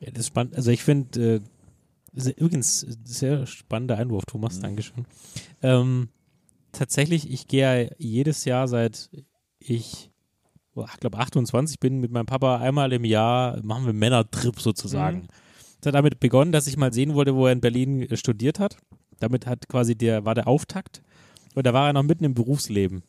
[0.00, 0.56] Ja, das ist spannend.
[0.56, 1.40] Also ich finde, äh,
[2.12, 5.06] das übrigens sehr spannender Einwurf, Thomas, Dankeschön.
[5.62, 6.08] Ähm,
[6.72, 9.10] tatsächlich, ich gehe ja jedes Jahr seit
[9.60, 10.10] ich,
[10.74, 15.28] ich glaube 28 bin, mit meinem Papa einmal im Jahr, machen wir Männertrip sozusagen.
[15.80, 18.58] Es hat damit begonnen, dass ich mal sehen wollte, wo er in Berlin äh, studiert
[18.58, 18.76] hat.
[19.20, 21.02] Damit hat quasi der, war der Auftakt.
[21.54, 23.02] Und da war er noch mitten im Berufsleben.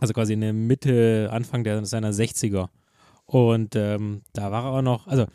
[0.00, 2.68] Also quasi in der Mitte, Anfang der, seiner 60er.
[3.26, 5.26] Und ähm, da war er auch noch, also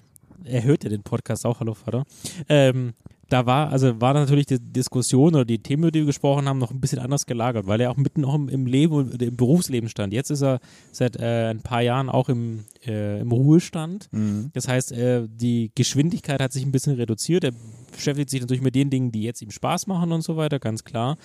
[0.45, 2.05] er hört ja den Podcast auch, hallo Vater.
[2.47, 2.93] Ähm,
[3.29, 6.57] da war, also war natürlich die Diskussion oder die Themen, über die wir gesprochen haben,
[6.57, 9.35] noch ein bisschen anders gelagert, weil er auch mitten noch im, im Leben und im
[9.35, 10.13] Berufsleben stand.
[10.13, 10.59] Jetzt ist er
[10.91, 14.09] seit äh, ein paar Jahren auch im, äh, im Ruhestand.
[14.11, 14.49] Mhm.
[14.53, 17.43] Das heißt, äh, die Geschwindigkeit hat sich ein bisschen reduziert.
[17.43, 17.51] Er
[17.91, 20.83] beschäftigt sich natürlich mit den Dingen, die jetzt ihm Spaß machen und so weiter, ganz
[20.83, 21.17] klar.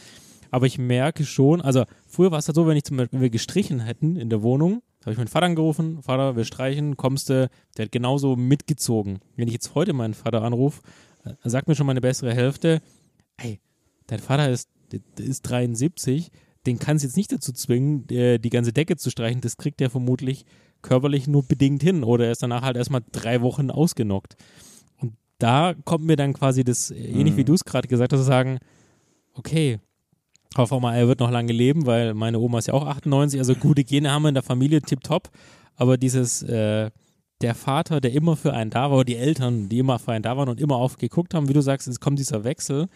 [0.51, 3.23] Aber ich merke schon, also früher war es halt so, wenn ich zum Beispiel, wenn
[3.23, 7.29] wir gestrichen hätten in der Wohnung, habe ich meinen Vater angerufen, Vater, wir streichen, kommst
[7.31, 9.21] du, der hat genauso mitgezogen.
[9.37, 10.83] Wenn ich jetzt heute meinen Vater anrufe,
[11.25, 12.81] äh, sagt mir schon meine bessere Hälfte,
[13.37, 13.61] ey,
[14.07, 14.69] dein Vater ist,
[15.19, 16.31] ist 73,
[16.67, 19.81] den kannst du jetzt nicht dazu zwingen, äh, die ganze Decke zu streichen, das kriegt
[19.81, 20.45] er vermutlich
[20.83, 24.37] körperlich nur bedingt hin oder er ist danach halt erstmal drei Wochen ausgenockt.
[24.99, 27.47] Und da kommt mir dann quasi das, äh, ähnlich wie Mhm.
[27.47, 28.59] du es gerade gesagt hast, zu sagen,
[29.35, 29.79] okay,
[30.59, 33.41] hoffe auch mal, er wird noch lange leben, weil meine Oma ist ja auch 98,
[33.41, 35.31] also gute Gene haben wir in der Familie, tipptopp,
[35.77, 36.91] aber dieses, äh,
[37.41, 40.23] der Vater, der immer für einen da war, oder die Eltern, die immer für einen
[40.23, 42.87] da waren und immer aufgeguckt haben, wie du sagst, es kommt dieser Wechsel.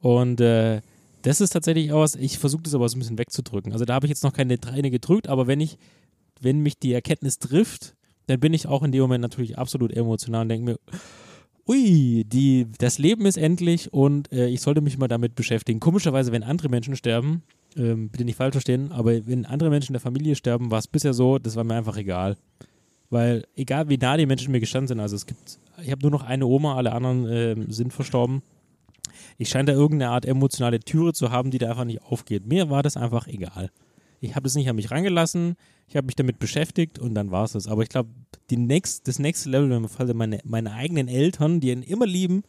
[0.00, 0.80] Und äh,
[1.22, 3.72] das ist tatsächlich auch was, ich versuche das aber so ein bisschen wegzudrücken.
[3.72, 5.78] Also da habe ich jetzt noch keine Träne gedrückt, aber wenn ich,
[6.40, 7.94] wenn mich die Erkenntnis trifft,
[8.26, 10.78] dann bin ich auch in dem Moment natürlich absolut emotional und denke mir,
[11.70, 15.78] ui, die, das Leben ist endlich und äh, ich sollte mich mal damit beschäftigen.
[15.78, 17.42] Komischerweise, wenn andere Menschen sterben,
[17.76, 20.88] ähm, bitte nicht falsch verstehen, aber wenn andere Menschen in der Familie sterben, war es
[20.88, 22.36] bisher so, das war mir einfach egal.
[23.08, 26.10] Weil egal wie nah die Menschen mir gestanden sind, also es gibt, ich habe nur
[26.10, 28.42] noch eine Oma, alle anderen ähm, sind verstorben.
[29.38, 32.46] Ich scheine da irgendeine Art emotionale Türe zu haben, die da einfach nicht aufgeht.
[32.46, 33.70] Mir war das einfach egal.
[34.20, 35.56] Ich habe das nicht an mich rangelassen,
[35.88, 37.66] ich habe mich damit beschäftigt und dann war es das.
[37.66, 38.10] Aber ich glaube,
[38.50, 42.42] nächst, das nächste Level, wenn man Fall meine, meine eigenen Eltern, die ihn immer lieben,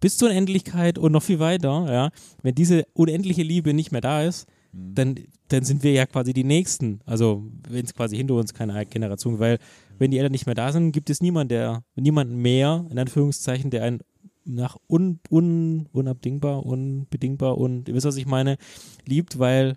[0.00, 2.10] bis zur Unendlichkeit und noch viel weiter, ja,
[2.42, 5.14] wenn diese unendliche Liebe nicht mehr da ist, dann,
[5.48, 7.00] dann sind wir ja quasi die Nächsten.
[7.06, 9.58] Also, wenn es quasi hinter uns keine Generation, weil
[9.98, 13.70] wenn die Eltern nicht mehr da sind, gibt es niemanden, der, niemanden mehr, in Anführungszeichen,
[13.70, 14.00] der einen
[14.44, 18.56] nach un, un, unabdingbar, unbedingbar und ihr wisst, was ich meine,
[19.06, 19.76] liebt, weil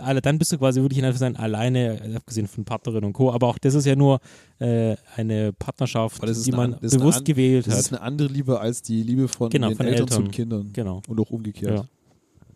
[0.00, 3.32] alle, dann bist du quasi wirklich in Anführungszeichen alleine, äh, abgesehen von Partnerin und Co.
[3.32, 4.20] Aber auch das ist ja nur
[4.58, 7.80] äh, eine Partnerschaft, das die man das eine bewusst an- gewählt Das hat.
[7.80, 10.24] ist eine andere Liebe als die Liebe von Genau, den von Eltern, Eltern.
[10.26, 10.70] zu Kindern.
[10.72, 11.02] Genau.
[11.08, 11.86] Und auch umgekehrt.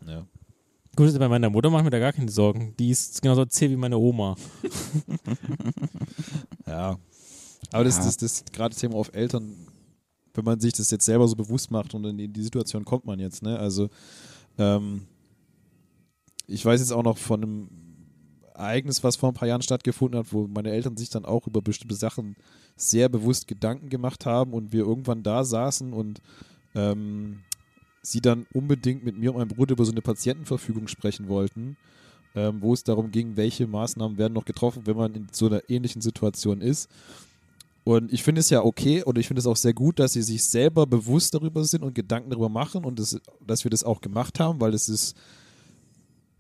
[0.07, 0.27] Ja.
[0.97, 2.75] Gut, das ist bei meiner Mutter mache ich mir da gar keine Sorgen.
[2.79, 4.35] Die ist genauso zäh wie meine Oma.
[6.67, 6.99] Ja.
[7.73, 8.07] Aber das Ja.
[8.07, 9.55] ist das, das gerade Thema auf Eltern,
[10.35, 13.19] wenn man sich das jetzt selber so bewusst macht und in die Situation kommt man
[13.19, 13.59] jetzt, ne?
[13.59, 13.89] Also
[14.59, 15.03] ähm,
[16.51, 17.69] ich weiß jetzt auch noch von einem
[18.55, 21.63] Ereignis, was vor ein paar Jahren stattgefunden hat, wo meine Eltern sich dann auch über
[21.63, 22.37] bestimmte Sachen
[22.77, 26.21] sehr bewusst Gedanken gemacht haben und wir irgendwann da saßen und
[26.75, 27.41] ähm,
[28.03, 31.77] sie dann unbedingt mit mir und meinem Bruder über so eine Patientenverfügung sprechen wollten,
[32.35, 35.63] ähm, wo es darum ging, welche Maßnahmen werden noch getroffen, wenn man in so einer
[35.69, 36.89] ähnlichen Situation ist.
[37.85, 40.23] Und ich finde es ja okay oder ich finde es auch sehr gut, dass sie
[40.23, 44.01] sich selber bewusst darüber sind und Gedanken darüber machen und das, dass wir das auch
[44.01, 45.17] gemacht haben, weil es ist,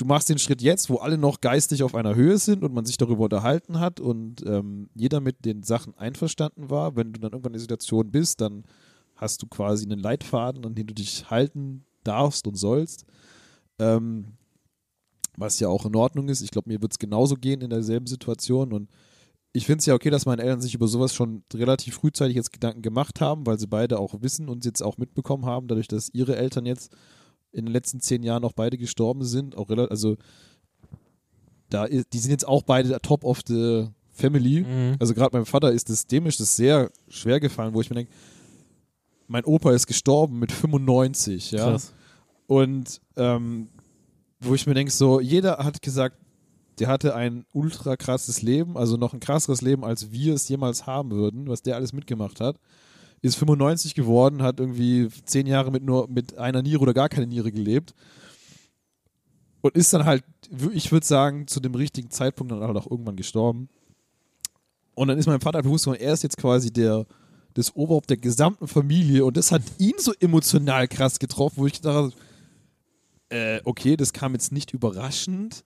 [0.01, 2.87] du machst den Schritt jetzt, wo alle noch geistig auf einer Höhe sind und man
[2.87, 6.97] sich darüber unterhalten hat und ähm, jeder mit den Sachen einverstanden war.
[6.97, 8.65] Wenn du dann irgendwann in der Situation bist, dann
[9.17, 13.05] hast du quasi einen Leitfaden, an den du dich halten darfst und sollst.
[13.79, 14.39] Ähm,
[15.37, 16.41] was ja auch in Ordnung ist.
[16.41, 18.91] Ich glaube, mir wird es genauso gehen in derselben Situation und
[19.53, 22.53] ich finde es ja okay, dass meine Eltern sich über sowas schon relativ frühzeitig jetzt
[22.53, 26.09] Gedanken gemacht haben, weil sie beide auch wissen und jetzt auch mitbekommen haben, dadurch, dass
[26.11, 26.95] ihre Eltern jetzt
[27.53, 29.57] in den letzten zehn Jahren auch beide gestorben sind.
[29.57, 30.17] Auch relativ, also
[31.69, 34.63] da ist, die sind jetzt auch beide top of the family.
[34.63, 34.97] Mhm.
[34.99, 37.97] Also gerade meinem Vater ist das, dem ist das sehr schwer gefallen, wo ich mir
[37.97, 38.13] denke,
[39.27, 41.71] mein Opa ist gestorben mit 95, ja.
[41.71, 41.93] Krass.
[42.47, 43.69] Und ähm,
[44.41, 46.17] wo ich mir denke, so, jeder hat gesagt,
[46.81, 50.87] der hatte ein ultra krasses Leben, also noch ein krasseres Leben, als wir es jemals
[50.87, 52.59] haben würden, was der alles mitgemacht hat.
[53.23, 57.27] Ist 95 geworden, hat irgendwie zehn Jahre mit nur mit einer Niere oder gar keine
[57.27, 57.95] Niere gelebt.
[59.61, 60.25] Und ist dann halt,
[60.73, 63.69] ich würde sagen, zu dem richtigen Zeitpunkt dann halt auch irgendwann gestorben.
[64.95, 67.07] Und dann ist mein Vater bewusst geworden, er ist jetzt quasi der,
[67.55, 71.75] das Oberhaupt der gesamten Familie und das hat ihn so emotional krass getroffen, wo ich
[71.75, 72.13] gedacht habe,
[73.31, 75.65] äh, okay, das kam jetzt nicht überraschend,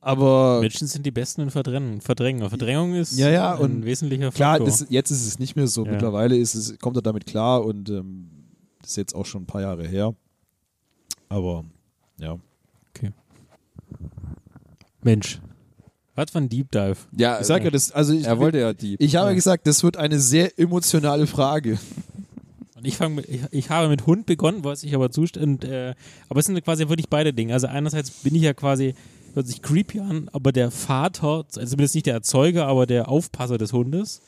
[0.00, 2.00] aber Menschen sind die Besten in Verdrängen.
[2.00, 2.48] Verdrängen.
[2.48, 4.66] Verdrängung ist Ja, ja, ein und wesentlicher klar, Faktor.
[4.68, 5.84] das, jetzt ist es nicht mehr so.
[5.84, 5.92] Ja.
[5.92, 8.30] Mittlerweile ist es, kommt er damit klar und ähm,
[8.80, 10.14] das ist jetzt auch schon ein paar Jahre her.
[11.28, 11.64] Aber
[12.18, 12.38] ja.
[15.02, 15.40] Mensch.
[16.14, 16.96] Was für ein Deep Dive.
[17.16, 18.96] Ja, Ich sage ja, das, also ich, er wollte ja die.
[18.98, 19.34] ich habe Ja.
[19.34, 21.78] gesagt, das wird eine sehr emotionale Frage.
[22.74, 25.64] Und ich, fang mit, ich, ich habe mit Hund begonnen, was ich aber zustand.
[25.64, 25.94] Äh,
[26.28, 27.52] aber es sind quasi wirklich beide Dinge.
[27.52, 28.94] Also einerseits bin ich ja quasi,
[29.34, 33.58] hört sich creepy an, aber der Vater, also zumindest nicht der Erzeuger, aber der Aufpasser
[33.58, 34.20] des Hundes,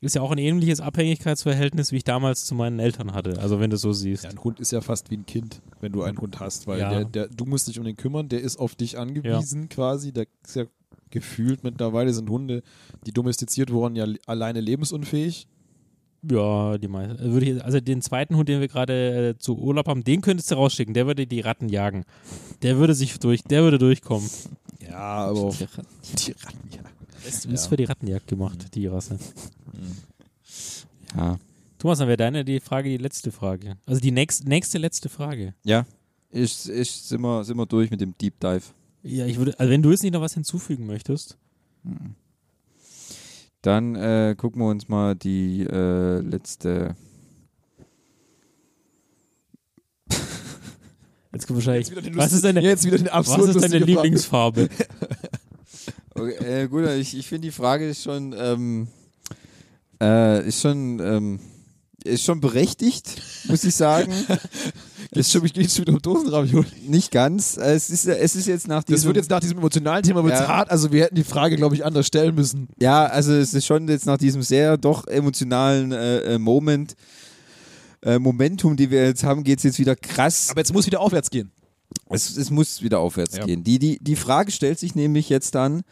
[0.00, 3.38] ist ja auch ein ähnliches Abhängigkeitsverhältnis, wie ich damals zu meinen Eltern hatte.
[3.40, 4.24] Also wenn du so siehst.
[4.24, 6.78] Ja, ein Hund ist ja fast wie ein Kind, wenn du einen Hund hast, weil
[6.78, 6.90] Ja.
[6.90, 10.12] der, der, du musst dich um den kümmern, der ist auf dich angewiesen quasi.
[10.12, 10.64] Der ist ja
[11.10, 12.62] gefühlt mittlerweile sind Hunde,
[13.06, 15.48] die domestiziert wurden, ja le- alleine lebensunfähig.
[16.22, 17.18] Ja, die meisten.
[17.20, 20.50] Also, ich, also den zweiten Hund, den wir gerade äh, zu Urlaub haben, den könntest
[20.50, 20.94] du rausschicken.
[20.94, 22.04] Der würde die Ratten jagen.
[22.62, 24.28] Der würde sich durch, der würde durchkommen.
[24.80, 25.56] Ja, aber auch
[26.18, 26.80] die Ratten, ja.
[27.24, 27.50] Das Ja.
[27.52, 29.18] ist für die Rattenjagd gemacht, die Rasse.
[31.16, 31.38] Ja.
[31.78, 33.76] Thomas, dann wäre deine die Frage die letzte Frage.
[33.86, 35.54] Also die nächste, nächste letzte Frage.
[35.64, 35.86] Ja.
[36.30, 38.62] Ich, ich sind, wir, sind wir durch mit dem Deep Dive.
[39.02, 41.38] Ja, ich würde, also wenn du jetzt nicht noch was hinzufügen möchtest.
[43.68, 46.96] Dann äh, gucken wir uns mal die äh, letzte.
[51.34, 51.90] Jetzt kommt wahrscheinlich.
[51.90, 53.84] Jetzt Was ist deine, Jetzt wieder den was ist deine.
[53.84, 54.70] Lieblingsfarbe?
[56.14, 58.88] Okay, äh, gut, ich, ich finde die Frage ist schon, ähm,
[60.02, 61.38] äh, ist schon, ähm,
[62.02, 64.10] ist schon berechtigt, muss ich sagen.
[65.18, 66.66] Jetzt schon, gehe schon wieder um Dosenravioli.
[66.86, 67.56] Nicht ganz.
[67.56, 70.40] Es ist, es ist jetzt nach Das diesem, wird jetzt nach diesem emotionalen Thema wird's
[70.40, 70.48] Ja.
[70.48, 70.70] hart.
[70.70, 72.68] Also wir hätten die Frage, glaube ich, anders stellen müssen.
[72.80, 76.94] ja, also es ist schon jetzt nach diesem sehr doch emotionalen äh, äh, Moment,
[78.02, 80.48] äh, Momentum, die wir jetzt haben, geht es jetzt wieder krass.
[80.50, 81.50] Aber jetzt muss wieder aufwärts gehen.
[82.10, 83.44] Es, es muss wieder aufwärts Ja.
[83.44, 83.64] gehen.
[83.64, 85.82] Die, die, die Frage stellt sich nämlich jetzt dann,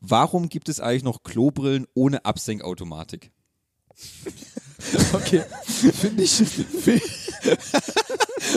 [0.00, 3.30] warum gibt es eigentlich noch Klobrillen ohne Absenkautomatik?
[5.12, 5.42] Okay.
[5.92, 6.32] Finde ich.
[6.32, 7.02] find-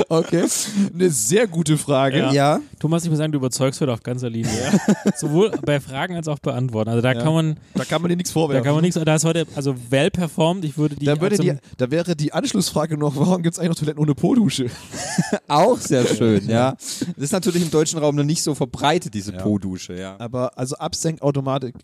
[0.10, 0.46] okay.
[0.94, 2.18] Eine sehr gute Frage.
[2.20, 2.32] Ja.
[2.34, 4.52] Ja, Thomas, ich muss sagen, du überzeugst heute auf ganzer Linie.
[5.16, 6.90] Sowohl bei Fragen als auch bei Antworten.
[6.90, 7.22] Also da Ja.
[7.22, 8.64] kann man, Da kann man dir nichts da vorwerfen.
[8.64, 11.54] kann man nichts, da ist heute, also well performed, ich würde die, da, würde die,
[11.78, 14.70] da wäre die Anschlussfrage noch, warum gibt es eigentlich noch Toiletten ohne Po-Dusche?
[15.48, 16.72] auch sehr schön, ja.
[16.72, 19.42] Das ist natürlich im deutschen Raum noch nicht so verbreitet, diese Ja.
[19.42, 20.16] Po-Dusche, ja.
[20.20, 21.76] Aber also Absenkautomatik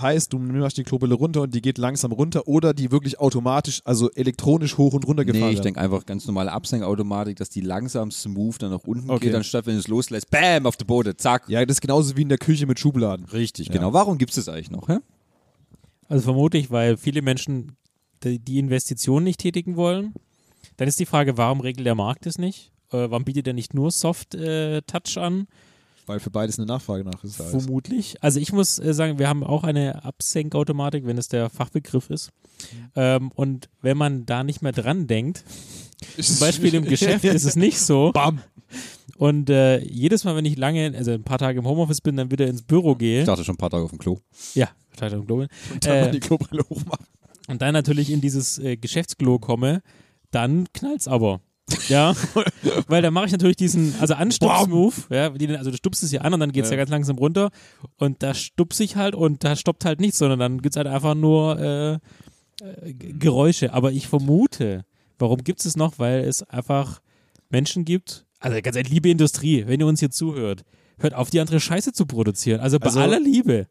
[0.00, 3.80] heißt, du nimmst die Klobrille runter und die geht langsam runter oder die wirklich automatisch,
[3.84, 7.60] also elektronisch hoch und runter gefahren Nee, ich denke einfach ganz normale Absenkautomatik, dass die
[7.60, 9.26] langsam smooth dann nach unten Okay.
[9.26, 11.48] geht, anstatt wenn du es loslässt, bam, auf der Boden, zack.
[11.48, 13.26] Ja, das ist genauso wie in der Küche mit Schubladen.
[13.26, 13.72] Richtig, Ja.
[13.74, 13.92] genau.
[13.92, 14.88] Warum gibt es das eigentlich noch?
[14.88, 14.98] Hä?
[16.08, 17.76] Also vermutlich, weil viele Menschen
[18.22, 20.14] die, die Investition nicht tätigen wollen.
[20.76, 22.70] Dann ist die Frage, warum regelt der Markt es nicht?
[22.90, 25.46] Äh, warum bietet er nicht nur Soft-Touch an?
[26.06, 27.40] Weil für beides eine Nachfrage nach ist.
[27.40, 27.44] Da.
[27.44, 28.16] Vermutlich.
[28.22, 32.30] Also ich muss äh, sagen, wir haben auch eine Absenkautomatik, wenn es der Fachbegriff ist.
[32.94, 35.44] Ähm, und wenn man da nicht mehr dran denkt,
[36.20, 38.12] zum Beispiel im Geschäft ist es nicht so.
[38.14, 38.40] Bam!
[39.18, 42.30] Und äh, jedes Mal, wenn ich lange, also ein paar Tage im Homeoffice bin, dann
[42.30, 43.20] wieder ins Büro gehe.
[43.20, 44.18] Ich dachte schon ein paar Tage auf dem Klo.
[44.54, 45.48] Ja, vielleicht auch im Global.
[45.80, 47.06] Dann Äh, die Klobrille hochmachen.
[47.48, 49.82] und dann natürlich in dieses äh, Geschäftsklo komme,
[50.30, 51.40] dann knallt's aber.
[51.88, 52.14] Ja,
[52.88, 56.20] weil dann mache ich natürlich diesen, also Anstupsmove, ja, die, also du stupst es ja
[56.20, 56.74] an und dann geht's ja.
[56.74, 56.78] Ja.
[56.78, 57.50] ganz langsam runter
[57.96, 61.14] und da stupse ich halt und da stoppt halt nichts, sondern dann gibt's halt einfach
[61.14, 61.98] nur äh,
[62.94, 63.72] Geräusche.
[63.72, 64.84] Aber ich vermute,
[65.18, 65.98] warum gibt's es noch?
[65.98, 67.00] Weil es einfach
[67.50, 70.64] Menschen gibt, also ganz ehrlich, liebe Industrie, wenn ihr uns hier zuhört,
[70.98, 72.60] hört auf, die andere Scheiße zu produzieren.
[72.60, 73.66] Also bei Also- aller Liebe.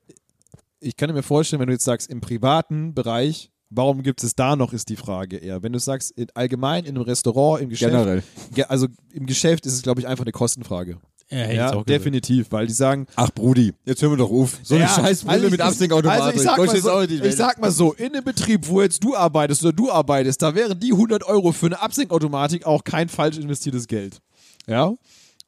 [0.80, 4.56] Ich kann mir vorstellen, wenn du jetzt sagst, im privaten Bereich, warum gibt es da
[4.56, 5.62] noch, ist die Frage eher.
[5.64, 8.24] Wenn du sagst, in, allgemein in einem Restaurant, im Geschäft, Generell.
[8.54, 10.98] ge- also im Geschäft ist es, glaube ich, einfach eine Kostenfrage.
[11.32, 14.60] Ja, Ja, definitiv, weil die sagen, Ach, Brudi, jetzt hören wir doch auf.
[14.62, 16.24] So eine Ja, scheiß Brille also mit ich- Absenkautomatik.
[16.24, 19.16] Also ich sag, mal so, ich sag mal so, in einem Betrieb, wo jetzt du
[19.16, 23.38] arbeitest oder du arbeitest, da wären die 100 Euro für eine Absenkautomatik auch kein falsch
[23.40, 24.20] investiertes Geld.
[24.68, 24.94] Ja,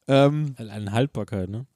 [0.08, 1.68] ähm, Eine Haltbarkeit, ne?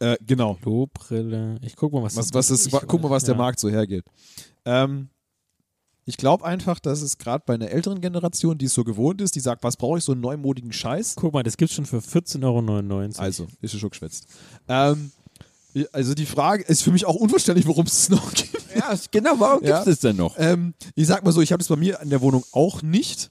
[0.00, 0.54] äh, genau.
[0.62, 1.56] Klobrille.
[1.62, 3.38] Ich guck mal, was Was, was ist, ich- guck mal, was der ja.
[3.38, 4.04] Markt so hergeht.
[4.64, 5.08] Ähm,
[6.06, 9.34] ich glaube einfach, dass es gerade bei einer älteren Generation, die es so gewohnt ist,
[9.34, 11.14] die sagt, was brauche ich, so einen neumodigen Scheiß?
[11.16, 13.22] Guck mal, das gibt's schon für 14,99 Euro.
[13.22, 14.26] Also, ist schon geschwätzt.
[14.68, 15.12] Ähm,
[15.92, 18.56] also die Frage ist für mich auch unverständlich, warum es es noch gibt.
[18.74, 19.76] Ja, genau, warum Ja.
[19.76, 20.34] gibt es denn noch?
[20.38, 23.30] Ähm, ich sag mal so, ich habe das bei mir in der Wohnung auch nicht.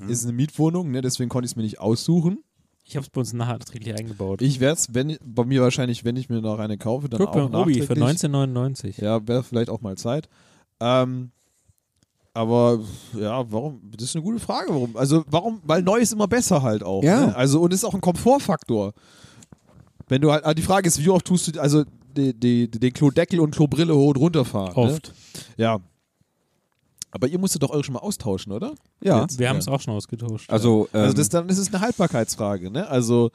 [0.00, 0.08] Mhm.
[0.08, 2.38] Ist eine Mietwohnung, ne, deswegen konnte ich es mir nicht aussuchen.
[2.86, 4.40] Ich habe es bei uns nachträglich eingebaut.
[4.42, 7.30] Ich werde es, wenn bei mir wahrscheinlich, wenn ich mir noch eine kaufe, dann Guck
[7.30, 8.30] auch beim Obi für nachträglich.
[8.30, 9.02] 19,99.
[9.02, 10.28] Ja, wäre vielleicht auch mal Zeit.
[10.80, 11.30] Ähm,
[12.34, 12.80] aber
[13.18, 13.80] ja, warum?
[13.96, 14.68] Das ist eine gute Frage.
[14.70, 14.96] Warum?
[14.96, 15.60] Also warum?
[15.64, 17.02] Weil neu ist immer besser halt auch.
[17.02, 17.26] Ja.
[17.26, 17.36] Ne?
[17.36, 18.92] Also und ist auch ein Komfortfaktor.
[20.08, 21.84] Wenn du halt, ah, die Frage ist, wie oft tust du also
[22.16, 24.72] die, die, den Klodeckel und Klobrille hoch und runter fahren?
[24.74, 25.08] Oft.
[25.08, 25.42] Ne?
[25.56, 25.78] Ja.
[27.12, 28.74] Aber ihr musstet doch eure schon mal austauschen, oder?
[29.00, 29.22] Ja.
[29.22, 29.38] Jetzt?
[29.38, 29.60] Wir haben Ja.
[29.60, 30.50] es auch schon ausgetauscht.
[30.50, 32.88] Also, ähm, Also das, dann ist es eine Haltbarkeitsfrage, ne?
[32.88, 33.30] Also,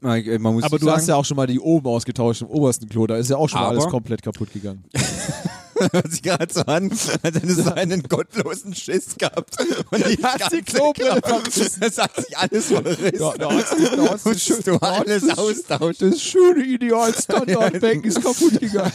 [0.00, 0.22] man
[0.54, 3.06] muss aber du sagen, hast ja auch schon mal die oben ausgetauscht im obersten Klo,
[3.06, 4.84] da ist ja auch schon mal alles komplett kaputt gegangen.
[5.92, 9.56] hört sich gerade so an, als hätte es so einen gottlosen Schiss gehabt.
[9.90, 13.18] Und die hast die Klobrille Klo- Das hat sich alles verrissen.
[13.18, 16.10] Ja, da da Musstest du da hat's- alles das- austauschen.
[16.10, 18.92] Das schöne Ideal-Standard-Bank ist kaputt gegangen.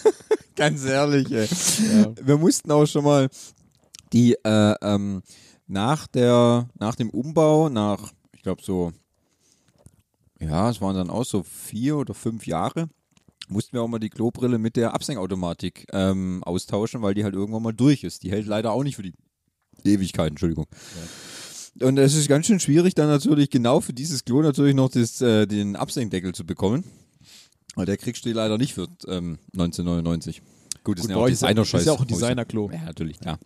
[0.56, 1.46] Ganz ehrlich, ey.
[1.46, 2.12] Ja.
[2.22, 3.28] Wir mussten auch schon mal
[4.12, 5.22] die, äh, ähm,
[5.66, 8.92] nach der, nach dem Umbau, nach, ich glaube so,
[10.40, 12.88] ja, es waren dann auch so vier oder fünf Jahre,
[13.48, 17.62] mussten wir auch mal die Klobrille mit der Absenkautomatik ähm, austauschen, weil die halt irgendwann
[17.62, 18.22] mal durch ist.
[18.22, 19.14] Die hält leider auch nicht für die
[19.84, 20.66] Ewigkeit, Entschuldigung.
[21.80, 25.20] Und es ist ganz schön schwierig, dann natürlich genau für dieses Klo natürlich noch das,
[25.20, 26.84] äh, den Absenkdeckel zu bekommen.
[27.74, 30.40] Weil der kriegst du leider nicht für ähm, 1999.
[30.82, 31.80] Gut, das Gut, bei ja auch ist ja- Designer-Scheiß.
[31.82, 32.70] ist ja auch ein Designer-Klo.
[32.72, 33.38] Ja, natürlich, ja.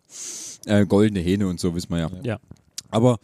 [0.66, 2.10] Äh, goldene Hähne und so, wissen wir ja.
[2.22, 2.40] ja.
[2.90, 3.18] Aber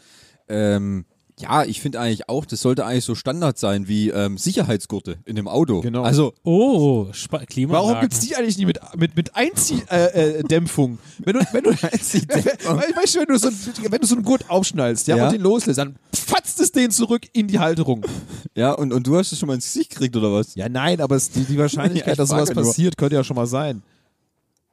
[0.48, 1.04] ähm,
[1.38, 5.36] Ja, ich finde eigentlich auch, das sollte eigentlich so Standard sein wie ähm, Sicherheitsgurte in
[5.36, 5.82] dem Auto.
[5.82, 6.02] Genau.
[6.02, 7.88] Also, Oh, Spa Klimaanlagen.
[7.90, 9.88] Warum gibt's die eigentlich nicht mit, mit, mit Einziehdämpfung?
[10.14, 10.98] Äh, äh, Dämpfung?
[11.18, 14.48] wenn du, wenn du, weißt du, wenn du so, ein- wenn du so einen Gurt
[14.48, 15.26] aufschnallst, ja, Ja.
[15.26, 18.02] und den loslässt, dann fatzt es den zurück in die Halterung.
[18.54, 20.54] ja, und, und du hast es schon mal ins Gesicht gekriegt, oder was?
[20.54, 22.64] Ja, nein, aber es, die, die Wahrscheinlichkeit, Ja, dass sowas nur.
[22.64, 23.82] passiert, könnte ja schon mal sein.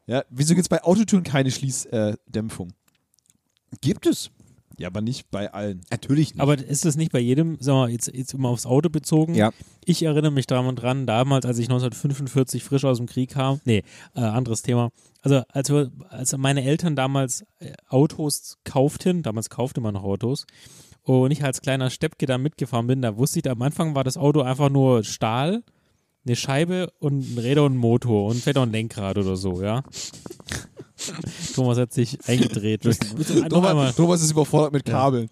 [0.08, 2.70] Ja, wieso gibt's bei Autotüren keine Schließdämpfung?
[2.70, 3.76] Äh?
[3.82, 4.30] Gibt es.
[4.84, 5.82] Ja, aber nicht bei allen.
[5.90, 6.42] Natürlich nicht.
[6.42, 9.34] Aber ist das nicht bei jedem, sagen wir mal, jetzt, jetzt immer aufs Auto bezogen?
[9.34, 9.52] Ja.
[9.86, 13.84] Ich erinnere mich daran dran, damals, als ich 1945 frisch aus dem Krieg kam, nee,
[14.14, 14.92] äh, anderes Thema.
[15.22, 20.46] Also als, wir, als meine Eltern damals äh, Autos kauften, damals kaufte man noch Autos,
[21.04, 24.18] und ich als kleiner Steppke da mitgefahren bin, da wusste ich, am Anfang war das
[24.18, 25.64] Auto einfach nur Stahl,
[26.26, 29.62] eine Scheibe und ein Räder und ein Motor und vielleicht auch ein Lenkrad oder so,
[29.62, 29.84] ja.
[31.56, 32.82] Thomas hat sich eingedreht.
[33.50, 35.30] Thomas, Thomas ist überfordert mit Kabeln.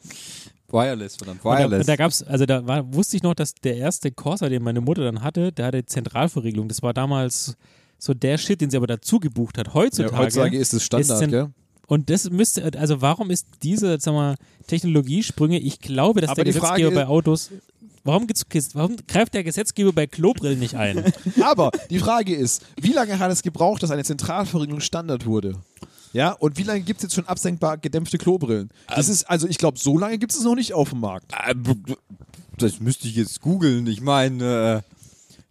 [0.70, 1.42] Wireless, verdammt.
[1.44, 1.80] Da, Wireless.
[1.82, 4.80] und da gab's, also da war, wusste ich noch, dass der erste Corsa, den meine
[4.82, 6.68] Mutter dann hatte, der hatte Zentralverriegelung.
[6.70, 7.58] Das war damals
[7.98, 9.74] so der Shit, den sie aber dazu gebucht hat.
[9.74, 10.14] Heutzutage.
[10.14, 11.50] Ja, heutzutage ist es Standard, zent- gell?
[11.88, 14.36] Und das müsste, also warum ist diese, sag mal,
[14.68, 17.52] Technologiesprünge, ich glaube, dass Aber der die Frage Gesetzgeber ist- bei Autos,
[18.04, 18.28] warum,
[18.74, 21.12] warum greift der Gesetzgeber bei Klobrillen nicht ein?
[21.42, 25.56] Aber die Frage ist, wie lange hat es gebraucht, dass eine Zentralverriegelung Standard wurde?
[26.14, 28.70] Ja, und wie lange gibt es jetzt schon absenkbar gedämpfte Klobrillen?
[28.88, 31.32] Das ist, also ich glaube, so lange gibt es noch nicht auf dem Markt.
[31.32, 31.56] Äh,
[32.58, 33.88] Das müsste ich jetzt googeln.
[33.88, 35.01] Ich meine, äh,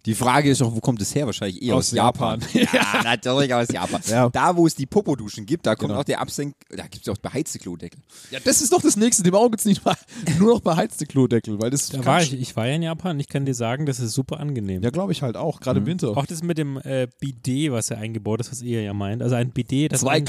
[0.07, 1.27] die Frage ist auch, wo kommt es her?
[1.27, 2.41] Wahrscheinlich eher aus, Aus Japan.
[2.53, 4.01] ja, natürlich aus Japan.
[4.09, 4.29] Ja.
[4.31, 6.01] Da, wo es die Popoduschen gibt, da kommt Genau.
[6.01, 6.55] auch der Absenk...
[6.71, 8.01] Da gibt es auch beheizte Klodeckel.
[8.31, 9.23] Ja, das ist doch das nächste.
[9.23, 9.97] Dem Auge gibt es nicht mal
[10.39, 13.29] nur noch beheizte Klodeckel, weil das Da war ich, ich war ja in Japan, ich
[13.29, 14.83] kann dir sagen, das ist super angenehm.
[14.83, 16.17] Ja, glaube ich halt auch, gerade im Winter.
[16.17, 19.23] Auch das mit dem äh, Bidet, was er eingebaut ist, was ihr ja meint.
[19.23, 20.25] Also ein Bidet, das Zwei ein-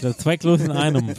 [0.00, 1.14] Genau, Zwei Klos in einem.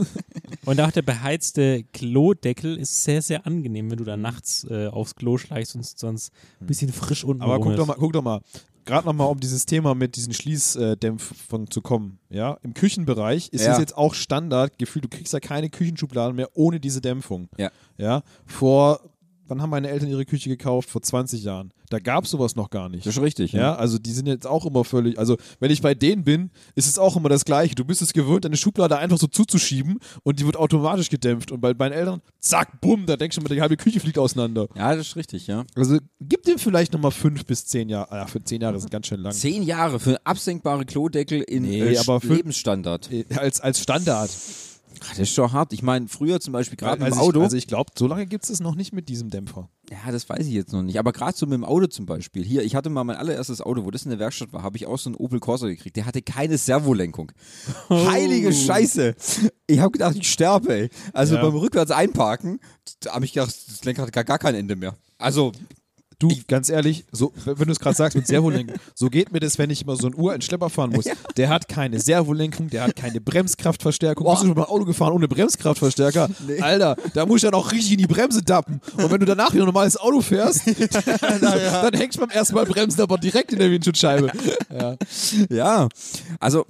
[0.65, 5.15] Und auch der beheizte Klodeckel ist sehr, sehr angenehm, wenn du da nachts äh, aufs
[5.15, 6.31] Klo schleichst und sonst
[6.61, 7.77] ein bisschen frisch unten Aber guck ist.
[7.79, 8.41] doch mal, guck doch mal.
[8.85, 12.19] Gerade nochmal, um dieses Thema mit diesen Schließdämpfungen zu kommen.
[12.29, 13.73] Ja, im Küchenbereich ist Ja.
[13.73, 14.77] es jetzt auch Standard.
[14.77, 17.49] Gefühlt, du kriegst ja keine Küchenschubladen mehr ohne diese Dämpfung.
[17.57, 17.71] Ja.
[17.97, 18.99] Ja, vor,
[19.47, 20.89] wann haben meine Eltern ihre Küche gekauft?
[20.89, 21.71] Vor 20 Jahren.
[21.89, 23.05] Da gab es sowas noch gar nicht.
[23.05, 23.51] Das ist richtig.
[23.51, 26.87] Ja, also die sind jetzt auch immer völlig, also wenn ich bei denen bin, ist
[26.87, 27.75] es auch immer das Gleiche.
[27.75, 31.51] Du bist es gewöhnt, deine Schublade einfach so zuzuschieben und die wird automatisch gedämpft.
[31.51, 34.67] Und bei meinen Eltern, zack, bumm, da denkst du mal, die halbe Küche fliegt auseinander.
[34.75, 35.63] Ja, das ist richtig, ja.
[35.75, 38.11] Also gib dem vielleicht nochmal fünf bis zehn Jahre.
[38.11, 39.33] Ah, für zehn Jahre sind ganz schön lang.
[39.33, 43.09] Zehn Jahre für absenkbare Klodeckel in Nee, äh, Lebensstandard.
[43.35, 44.29] Als, als Standard.
[45.03, 45.73] Ach, Das ist schon hart.
[45.73, 47.39] Ich meine, früher zum Beispiel gerade also im Auto.
[47.39, 49.69] Ich, also ich glaube, so lange gibt es es noch nicht mit diesem Dämpfer.
[49.89, 50.97] Ja, das weiß ich jetzt noch nicht.
[50.97, 52.43] Aber gerade so mit dem Auto zum Beispiel.
[52.43, 54.85] Hier, ich hatte mal mein allererstes Auto, wo das in der Werkstatt war, habe ich
[54.87, 55.95] auch so einen Opel Corsa gekriegt.
[55.95, 57.31] Der hatte keine Servolenkung.
[57.89, 59.15] Heilige Scheiße.
[59.67, 60.89] Ich habe gedacht, ich sterbe, ey.
[61.13, 61.41] Also Ja.
[61.41, 62.59] beim rückwärts einparken,
[63.07, 64.95] habe ich gedacht, das Lenkrad hat gar, gar kein Ende mehr.
[65.17, 65.51] Also,
[66.19, 69.57] Du, ganz ehrlich, so, wenn du es gerade sagst mit Servolenkung, so geht mir das,
[69.57, 71.05] wenn ich immer so ein Uhr in Schlepper fahren muss.
[71.37, 74.25] Der hat keine Servolenkung, der hat keine Bremskraftverstärkung.
[74.27, 76.29] Bist du schon mal Auto gefahren ohne Bremskraftverstärker?
[76.61, 78.81] Alter, da muss ich dann auch richtig in die Bremse tappen.
[78.97, 80.67] Und wenn du danach wieder ein normales Auto fährst,
[81.21, 84.31] dann, dann hängst du beim ersten Mal Bremsen aber direkt in der Windschutzscheibe.
[84.71, 84.97] Ja.
[85.49, 85.89] ja.
[86.39, 86.65] Also,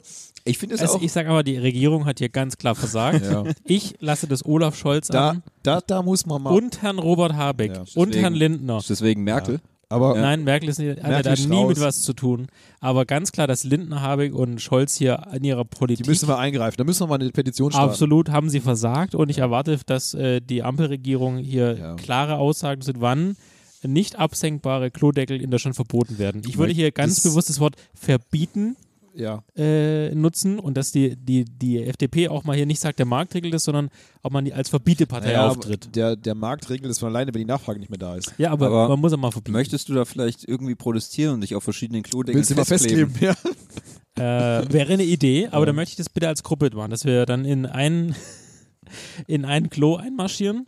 [0.46, 1.02] ich finde es Also auch.
[1.02, 3.26] ich sage aber, die Regierung hat hier ganz klar versagt.
[3.26, 3.44] Ja.
[3.66, 6.54] Ich lasse das Olaf Scholz Da, an da, da muss man mal.
[6.54, 8.82] und Herrn Robert Habeck Ja, und deswegen- Herrn Lindner.
[8.88, 9.60] deswegen Merkel.
[9.90, 12.48] aber Nein, Merkel ist nicht, hat Merkel da ist nie mit was zu tun.
[12.80, 16.38] Aber ganz klar, dass Lindner, Habeck und Scholz hier in ihrer Politik die müssen wir
[16.38, 16.76] eingreifen.
[16.78, 17.90] Da müssen wir mal eine Petition starten.
[17.90, 21.96] Absolut haben sie versagt und ich erwarte, dass äh, die Ampelregierung hier Ja.
[21.96, 23.36] klare Aussagen sind, wann
[23.84, 26.42] nicht absenkbare Klodeckel in Deutschland verboten werden.
[26.48, 28.76] Ich würde hier ganz Das- bewusst das Wort verbieten
[29.16, 29.44] Ja.
[29.56, 33.34] äh, nutzen und dass die, die, die FDP auch mal hier nicht sagt, der Markt
[33.34, 33.90] regelt es, sondern
[34.24, 35.96] ob man die als Verbietepartei Ja, auftritt.
[35.96, 38.34] Der, der Markt regelt es von alleine, wenn die Nachfrage nicht mehr da ist.
[38.38, 39.54] Ja, aber, Aber man muss ja mal verbieten.
[39.54, 43.10] Möchtest du da vielleicht irgendwie protestieren und dich auf verschiedenen Klodeckeln Willst du mal festkleben?
[43.14, 43.36] festkleben?
[43.44, 43.52] Ja.
[44.18, 47.26] Äh, wäre eine Idee, aber dann möchte ich das bitte als Gruppe machen, dass wir
[47.26, 48.16] dann in ein,
[49.28, 50.68] in ein Klo einmarschieren.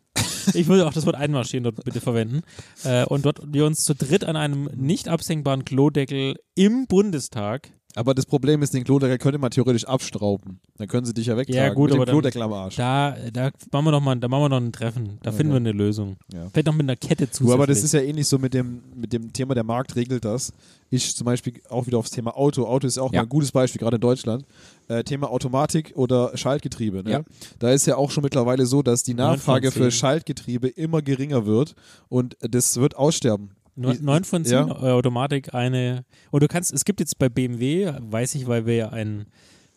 [0.53, 2.41] Ich würde auch das Wort einmarschieren dort bitte verwenden.
[2.83, 7.69] Äh, und dort wir uns zu dritt an einem nicht absenkbaren Klodeckel im Bundestag.
[7.95, 10.59] Aber das Problem ist, den Klodeckel könnte man theoretisch abstrauben.
[10.77, 11.57] Dann können sie dich ja wegtragen.
[11.63, 12.75] Ja, gut, mit dem aber dann- Klodeckel am Arsch.
[12.75, 15.17] Da, da machen wir noch mal, da machen wir noch ein Treffen.
[15.23, 16.17] Da finden wir eine Lösung.
[16.31, 16.47] Ja.
[16.51, 17.53] Vielleicht noch mit einer Kette zusätzlich.
[17.53, 20.53] aber das ist ja ähnlich so mit dem, mit dem Thema, der Markt regelt das.
[20.91, 22.65] Ich zum Beispiel auch wieder aufs Thema Auto.
[22.67, 23.19] Auto ist ja auch Ja.
[23.21, 24.45] mal ein gutes Beispiel, gerade in Deutschland.
[24.89, 27.03] Äh, Thema Automatik oder Schaltgetriebe.
[27.03, 27.11] Ne?
[27.11, 27.21] Ja.
[27.59, 29.89] Da ist ja auch schon mittlerweile so, dass die Nachfrage für.
[29.91, 31.73] Schaltgetriebe immer geringer wird
[32.09, 33.49] und das wird aussterben.
[33.77, 34.65] Neun von zehn Ja.
[34.67, 36.03] Automatik eine.
[36.31, 39.27] Und du kannst, es gibt jetzt bei BMW, weiß ich, weil wir ja ein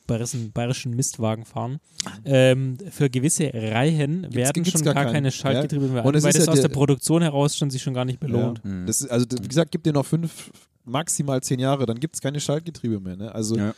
[0.07, 1.79] bayerischen, bayerischen Mistwagen fahren.
[2.25, 6.31] Ähm, für gewisse Reihen werden gibt's schon gar gar, keine Schaltgetriebe mehr, Und an, weil
[6.31, 8.61] ist das ja aus der- der Produktion heraus schon sich schon gar nicht belohnt.
[8.65, 8.85] Ja.
[8.87, 10.51] Das ist, also, wie gesagt, gibt dir noch fünf,
[10.85, 13.17] maximal zehn Jahre, dann gibt es keine Schaltgetriebe mehr.
[13.17, 13.33] Ne?
[13.33, 13.75] Also, Ja.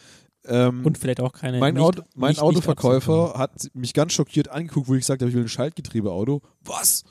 [0.46, 1.58] ähm, Und vielleicht auch keine.
[1.58, 5.28] mein, nicht, Auto, mein nicht, Autoverkäufer hat mich ganz schockiert angeguckt, wo ich gesagt habe,
[5.28, 6.40] ich will ein Schaltgetriebeauto.
[6.64, 7.02] Was?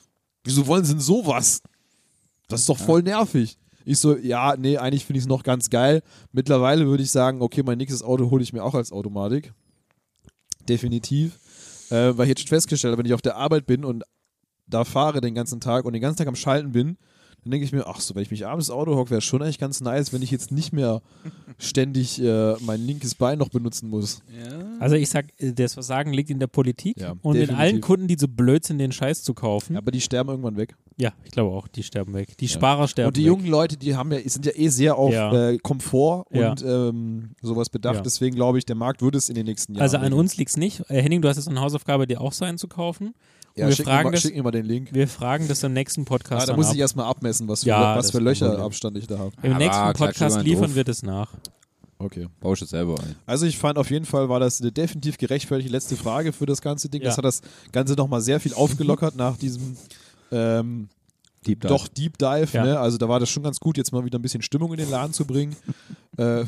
[0.43, 1.61] Wieso wollen sie denn sowas?
[2.51, 3.57] Das ist doch voll nervig.
[3.83, 6.03] Ich so, ja, nee, eigentlich finde ich es noch ganz geil.
[6.31, 9.53] Mittlerweile würde ich sagen, okay, mein nächstes Auto hole ich mir auch als Automatik.
[10.67, 11.39] Definitiv.
[11.89, 14.03] Äh, weil ich jetzt schon festgestellt habe, wenn ich auf der Arbeit bin und
[14.67, 16.97] da fahre den ganzen Tag und den ganzen Tag am Schalten bin,
[17.43, 19.57] dann denke ich mir, ach so, wenn ich mich abends Auto hocke, wäre schon eigentlich
[19.57, 21.01] ganz nice, wenn ich jetzt nicht mehr
[21.57, 24.21] ständig äh, mein linkes Bein noch benutzen muss.
[24.79, 27.59] Also ich sag, äh, das Versagen liegt in der Politik Ja, und in definitiv.
[27.59, 29.73] allen Kunden, die so blöd sind, den Scheiß zu kaufen.
[29.73, 30.75] Ja, Ja, aber die sterben irgendwann weg.
[31.25, 32.37] Ich glaube auch, die sterben weg.
[32.37, 33.27] Die Sparer sterben und die weg.
[33.27, 35.49] jungen Leute, die haben ja, sind ja eh sehr auf Ja.
[35.49, 36.51] äh, Komfort Ja.
[36.51, 37.95] und ähm, sowas bedacht.
[37.95, 38.01] Ja.
[38.01, 39.81] Deswegen glaube ich, der Markt würde es in den nächsten Jahren.
[39.83, 40.81] Also an uns liegt es nicht.
[40.89, 43.13] Äh, Henning, du hast jetzt eine Hausaufgabe, dir auch so einen zu kaufen.
[43.55, 44.93] Ja, wir schick, fragen mir mal, das- schick mir mal den Link.
[44.93, 46.43] Wir fragen das im nächsten Podcast.
[46.43, 46.73] Ah, da muss ab.
[46.73, 48.19] ich erstmal abmessen, was für, Ja, was für.
[48.19, 49.31] Löcherabstand ich da habe.
[49.43, 51.33] Im Aber nächsten Podcast liefern wir das nach.
[51.99, 52.27] Okay.
[52.39, 53.15] Baust du selber ein.
[53.27, 56.59] Also ich fand auf jeden Fall war das eine definitiv gerechtfertigte letzte Frage für das
[56.61, 57.01] ganze Ding.
[57.03, 57.09] Ja.
[57.09, 57.41] Das hat das
[57.71, 59.75] Ganze nochmal sehr viel aufgelockert nach diesem
[60.31, 60.89] ähm,
[61.45, 61.69] Deep Dive.
[61.73, 62.49] doch Deep Dive.
[62.53, 62.63] Ja.
[62.65, 62.79] Ne?
[62.79, 64.89] Also da war das schon ganz gut, jetzt mal wieder ein bisschen Stimmung in den
[64.89, 65.55] Laden zu bringen.
[66.17, 66.47] äh, du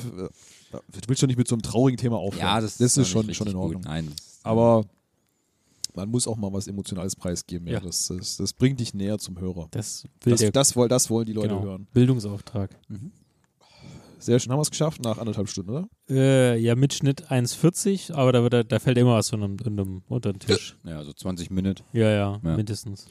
[1.07, 2.45] willst schon nicht mit so einem traurigen Thema aufhören.
[2.45, 3.81] Ja, das, das ist schon, schon in Ordnung.
[3.85, 4.11] Nein.
[4.43, 4.85] Aber
[5.95, 7.67] man muss auch mal was Emotionales preisgeben.
[7.67, 7.73] Ja.
[7.75, 7.79] Ja.
[7.81, 9.67] Das, das, das bringt dich näher zum Hörer.
[9.71, 11.87] Das will Das, der das, woll- das wollen die Leute genau, hören.
[11.93, 12.69] Bildungsauftrag.
[14.19, 14.51] Sehr schön.
[14.51, 15.89] Haben wir es geschafft nach anderthalb Stunden, oder?
[16.09, 19.57] Äh, ja, mit Schnitt 1,40, aber da, er- da fällt immer was einem,
[20.07, 20.77] unter den Tisch.
[20.85, 21.83] Ja, so 20 Minuten.
[21.91, 22.55] Ja, ja, Ja.
[22.55, 23.05] mindestens.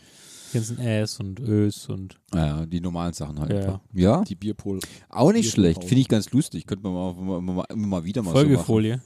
[0.52, 3.52] Die ganzen Äs und Ös und Ja, die normalen Sachen halt.
[3.52, 3.80] Ja, einfach.
[3.94, 4.22] ja.
[4.22, 4.80] Die Bierpol.
[5.08, 5.84] auch nicht Bier schlecht.
[5.84, 6.66] Finde ich ganz lustig.
[6.66, 8.48] Könnte man mal, immer, mal, immer mal wieder mal so machen.
[8.48, 9.00] Folgefolie.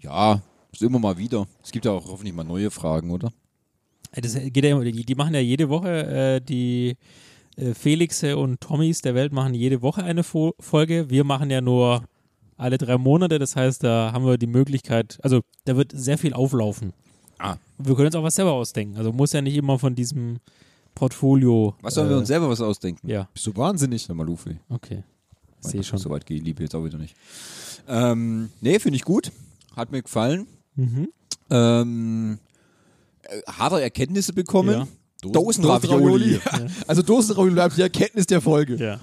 [0.00, 0.42] Ja,
[0.72, 1.46] ist immer mal wieder.
[1.62, 3.32] Es gibt ja auch hoffentlich mal neue Fragen, oder?
[4.12, 6.96] Das geht ja immer, die, die machen ja jede Woche, äh, die
[7.56, 11.10] äh, Felixe und Tommys der Welt machen jede Woche eine Fo Folge.
[11.10, 12.04] Wir machen ja nur
[12.56, 16.32] alle drei Monate, das heißt, da haben wir die Möglichkeit, also da wird sehr viel
[16.32, 16.92] auflaufen.
[17.38, 17.56] Ah.
[17.78, 18.96] Wir können uns auch was selber ausdenken.
[18.96, 20.38] Also muss ja nicht immer von diesem
[20.96, 21.76] Portfolio.
[21.82, 23.08] Was sollen wir äh, uns selber was ausdenken?
[23.08, 24.02] Ja, Bist du wahnsinnig?
[24.02, 24.58] Sag mal, Luffy.
[24.68, 25.04] okay.
[25.60, 25.98] Sehe schon.
[25.98, 27.14] So weit geht Liebe jetzt auch wieder nicht.
[27.88, 29.32] Ähm, nee, finde ich gut.
[29.74, 30.46] Hat mir gefallen.
[30.74, 31.08] Mhm.
[31.50, 32.38] Ähm,
[33.22, 34.70] äh, hat er Erkenntnisse bekommen?
[34.70, 34.88] Ja.
[35.30, 36.34] Dosenravioli.
[36.34, 36.40] Ja.
[36.86, 38.76] Also Dosenravioli bleibt die Erkenntnis der Folge.
[38.76, 39.00] Ja.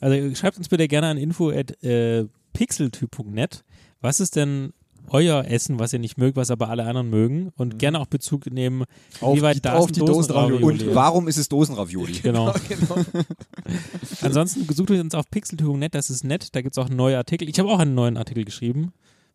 [0.00, 3.64] Also schreibt uns bitte gerne an info at äh, pixeltyp.net.
[4.00, 4.72] Was ist denn
[5.10, 7.52] euer Essen, was ihr nicht mögt, was aber alle anderen mögen?
[7.56, 8.84] Und gerne auch Bezug nehmen,
[9.20, 10.60] Auf wie weit die- da auf ist die Dosenravioli.
[10.60, 10.88] Dosenravioli.
[10.88, 12.12] Und warum ist es Dosenravioli?
[12.22, 12.52] Genau.
[12.68, 12.96] genau.
[14.22, 16.48] Ansonsten sucht euch uns auf pixeltyp.net, das ist nett.
[16.54, 17.48] Da gibt es auch neue Artikel.
[17.48, 18.92] Ich habe auch einen neuen Artikel geschrieben.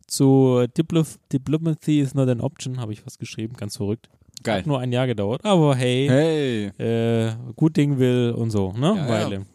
[0.07, 3.55] Zu Diplo Diplomacy is not an option, habe ich was geschrieben.
[3.55, 4.09] Ganz verrückt.
[4.41, 4.59] Geil.
[4.59, 5.43] Hat nur ein Jahr gedauert.
[5.45, 8.93] Aber hey, Hey, äh, gut Ding will und so, ne?
[8.95, 9.09] Ja, ja.
[9.09, 9.45] Weile.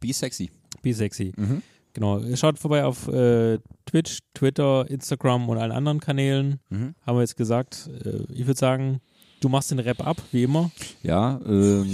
[0.00, 0.50] be sexy.
[0.82, 1.32] Be sexy.
[1.36, 1.62] Mhm.
[1.94, 2.20] Genau.
[2.36, 6.60] Schaut vorbei auf äh, Twitch, Twitter, Instagram und allen anderen Kanälen.
[6.68, 6.94] Mhm.
[7.06, 7.88] Haben wir jetzt gesagt.
[8.04, 9.00] Äh, ich würde sagen,
[9.40, 10.70] du machst den Rap ab, wie immer.
[11.02, 11.86] Ja, ähm,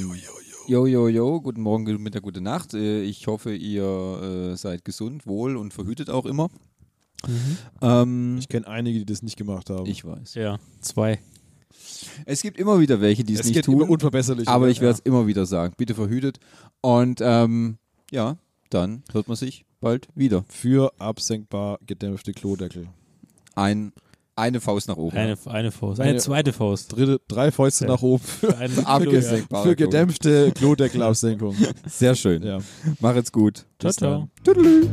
[0.66, 2.74] jo, jo, jo, guten Morgen, guten Mittag, gute Nacht.
[2.74, 6.48] Äh, ich hoffe, ihr äh, seid gesund, wohl und verhütet auch immer.
[7.82, 9.86] Ähm, Ich kenne einige, die das nicht gemacht haben.
[9.86, 10.34] ich weiß.
[10.34, 11.18] Ja, zwei.
[12.24, 14.48] Es gibt immer wieder welche, die es, es nicht geht tun, immer unverbesserlich.
[14.48, 15.74] aber ich werde es immer wieder sagen.
[15.76, 16.38] Bitte verhütet.
[16.80, 17.76] Und ähm,
[18.10, 18.36] ja,
[18.70, 20.44] dann hört man sich bald wieder.
[20.48, 22.86] Für absenkbar gedämpfte Klodeckel.
[23.54, 23.92] Ein,
[24.36, 25.16] eine Faust nach oben.
[25.16, 26.00] Eine, eine Faust.
[26.00, 26.92] Eine, Eine- zweite Faust.
[26.96, 27.92] Dritte, drei Fäuste Ja.
[27.92, 31.54] nach oben für, Ein für, für gedämpfte Klodeckelabsenkung.
[31.86, 32.42] Sehr schön.
[32.42, 32.58] ja.
[33.00, 33.66] Mach jetzt gut.
[33.78, 34.28] Ciao, Bis ciao.
[34.44, 34.54] dann.
[34.54, 34.88] Tüdelü.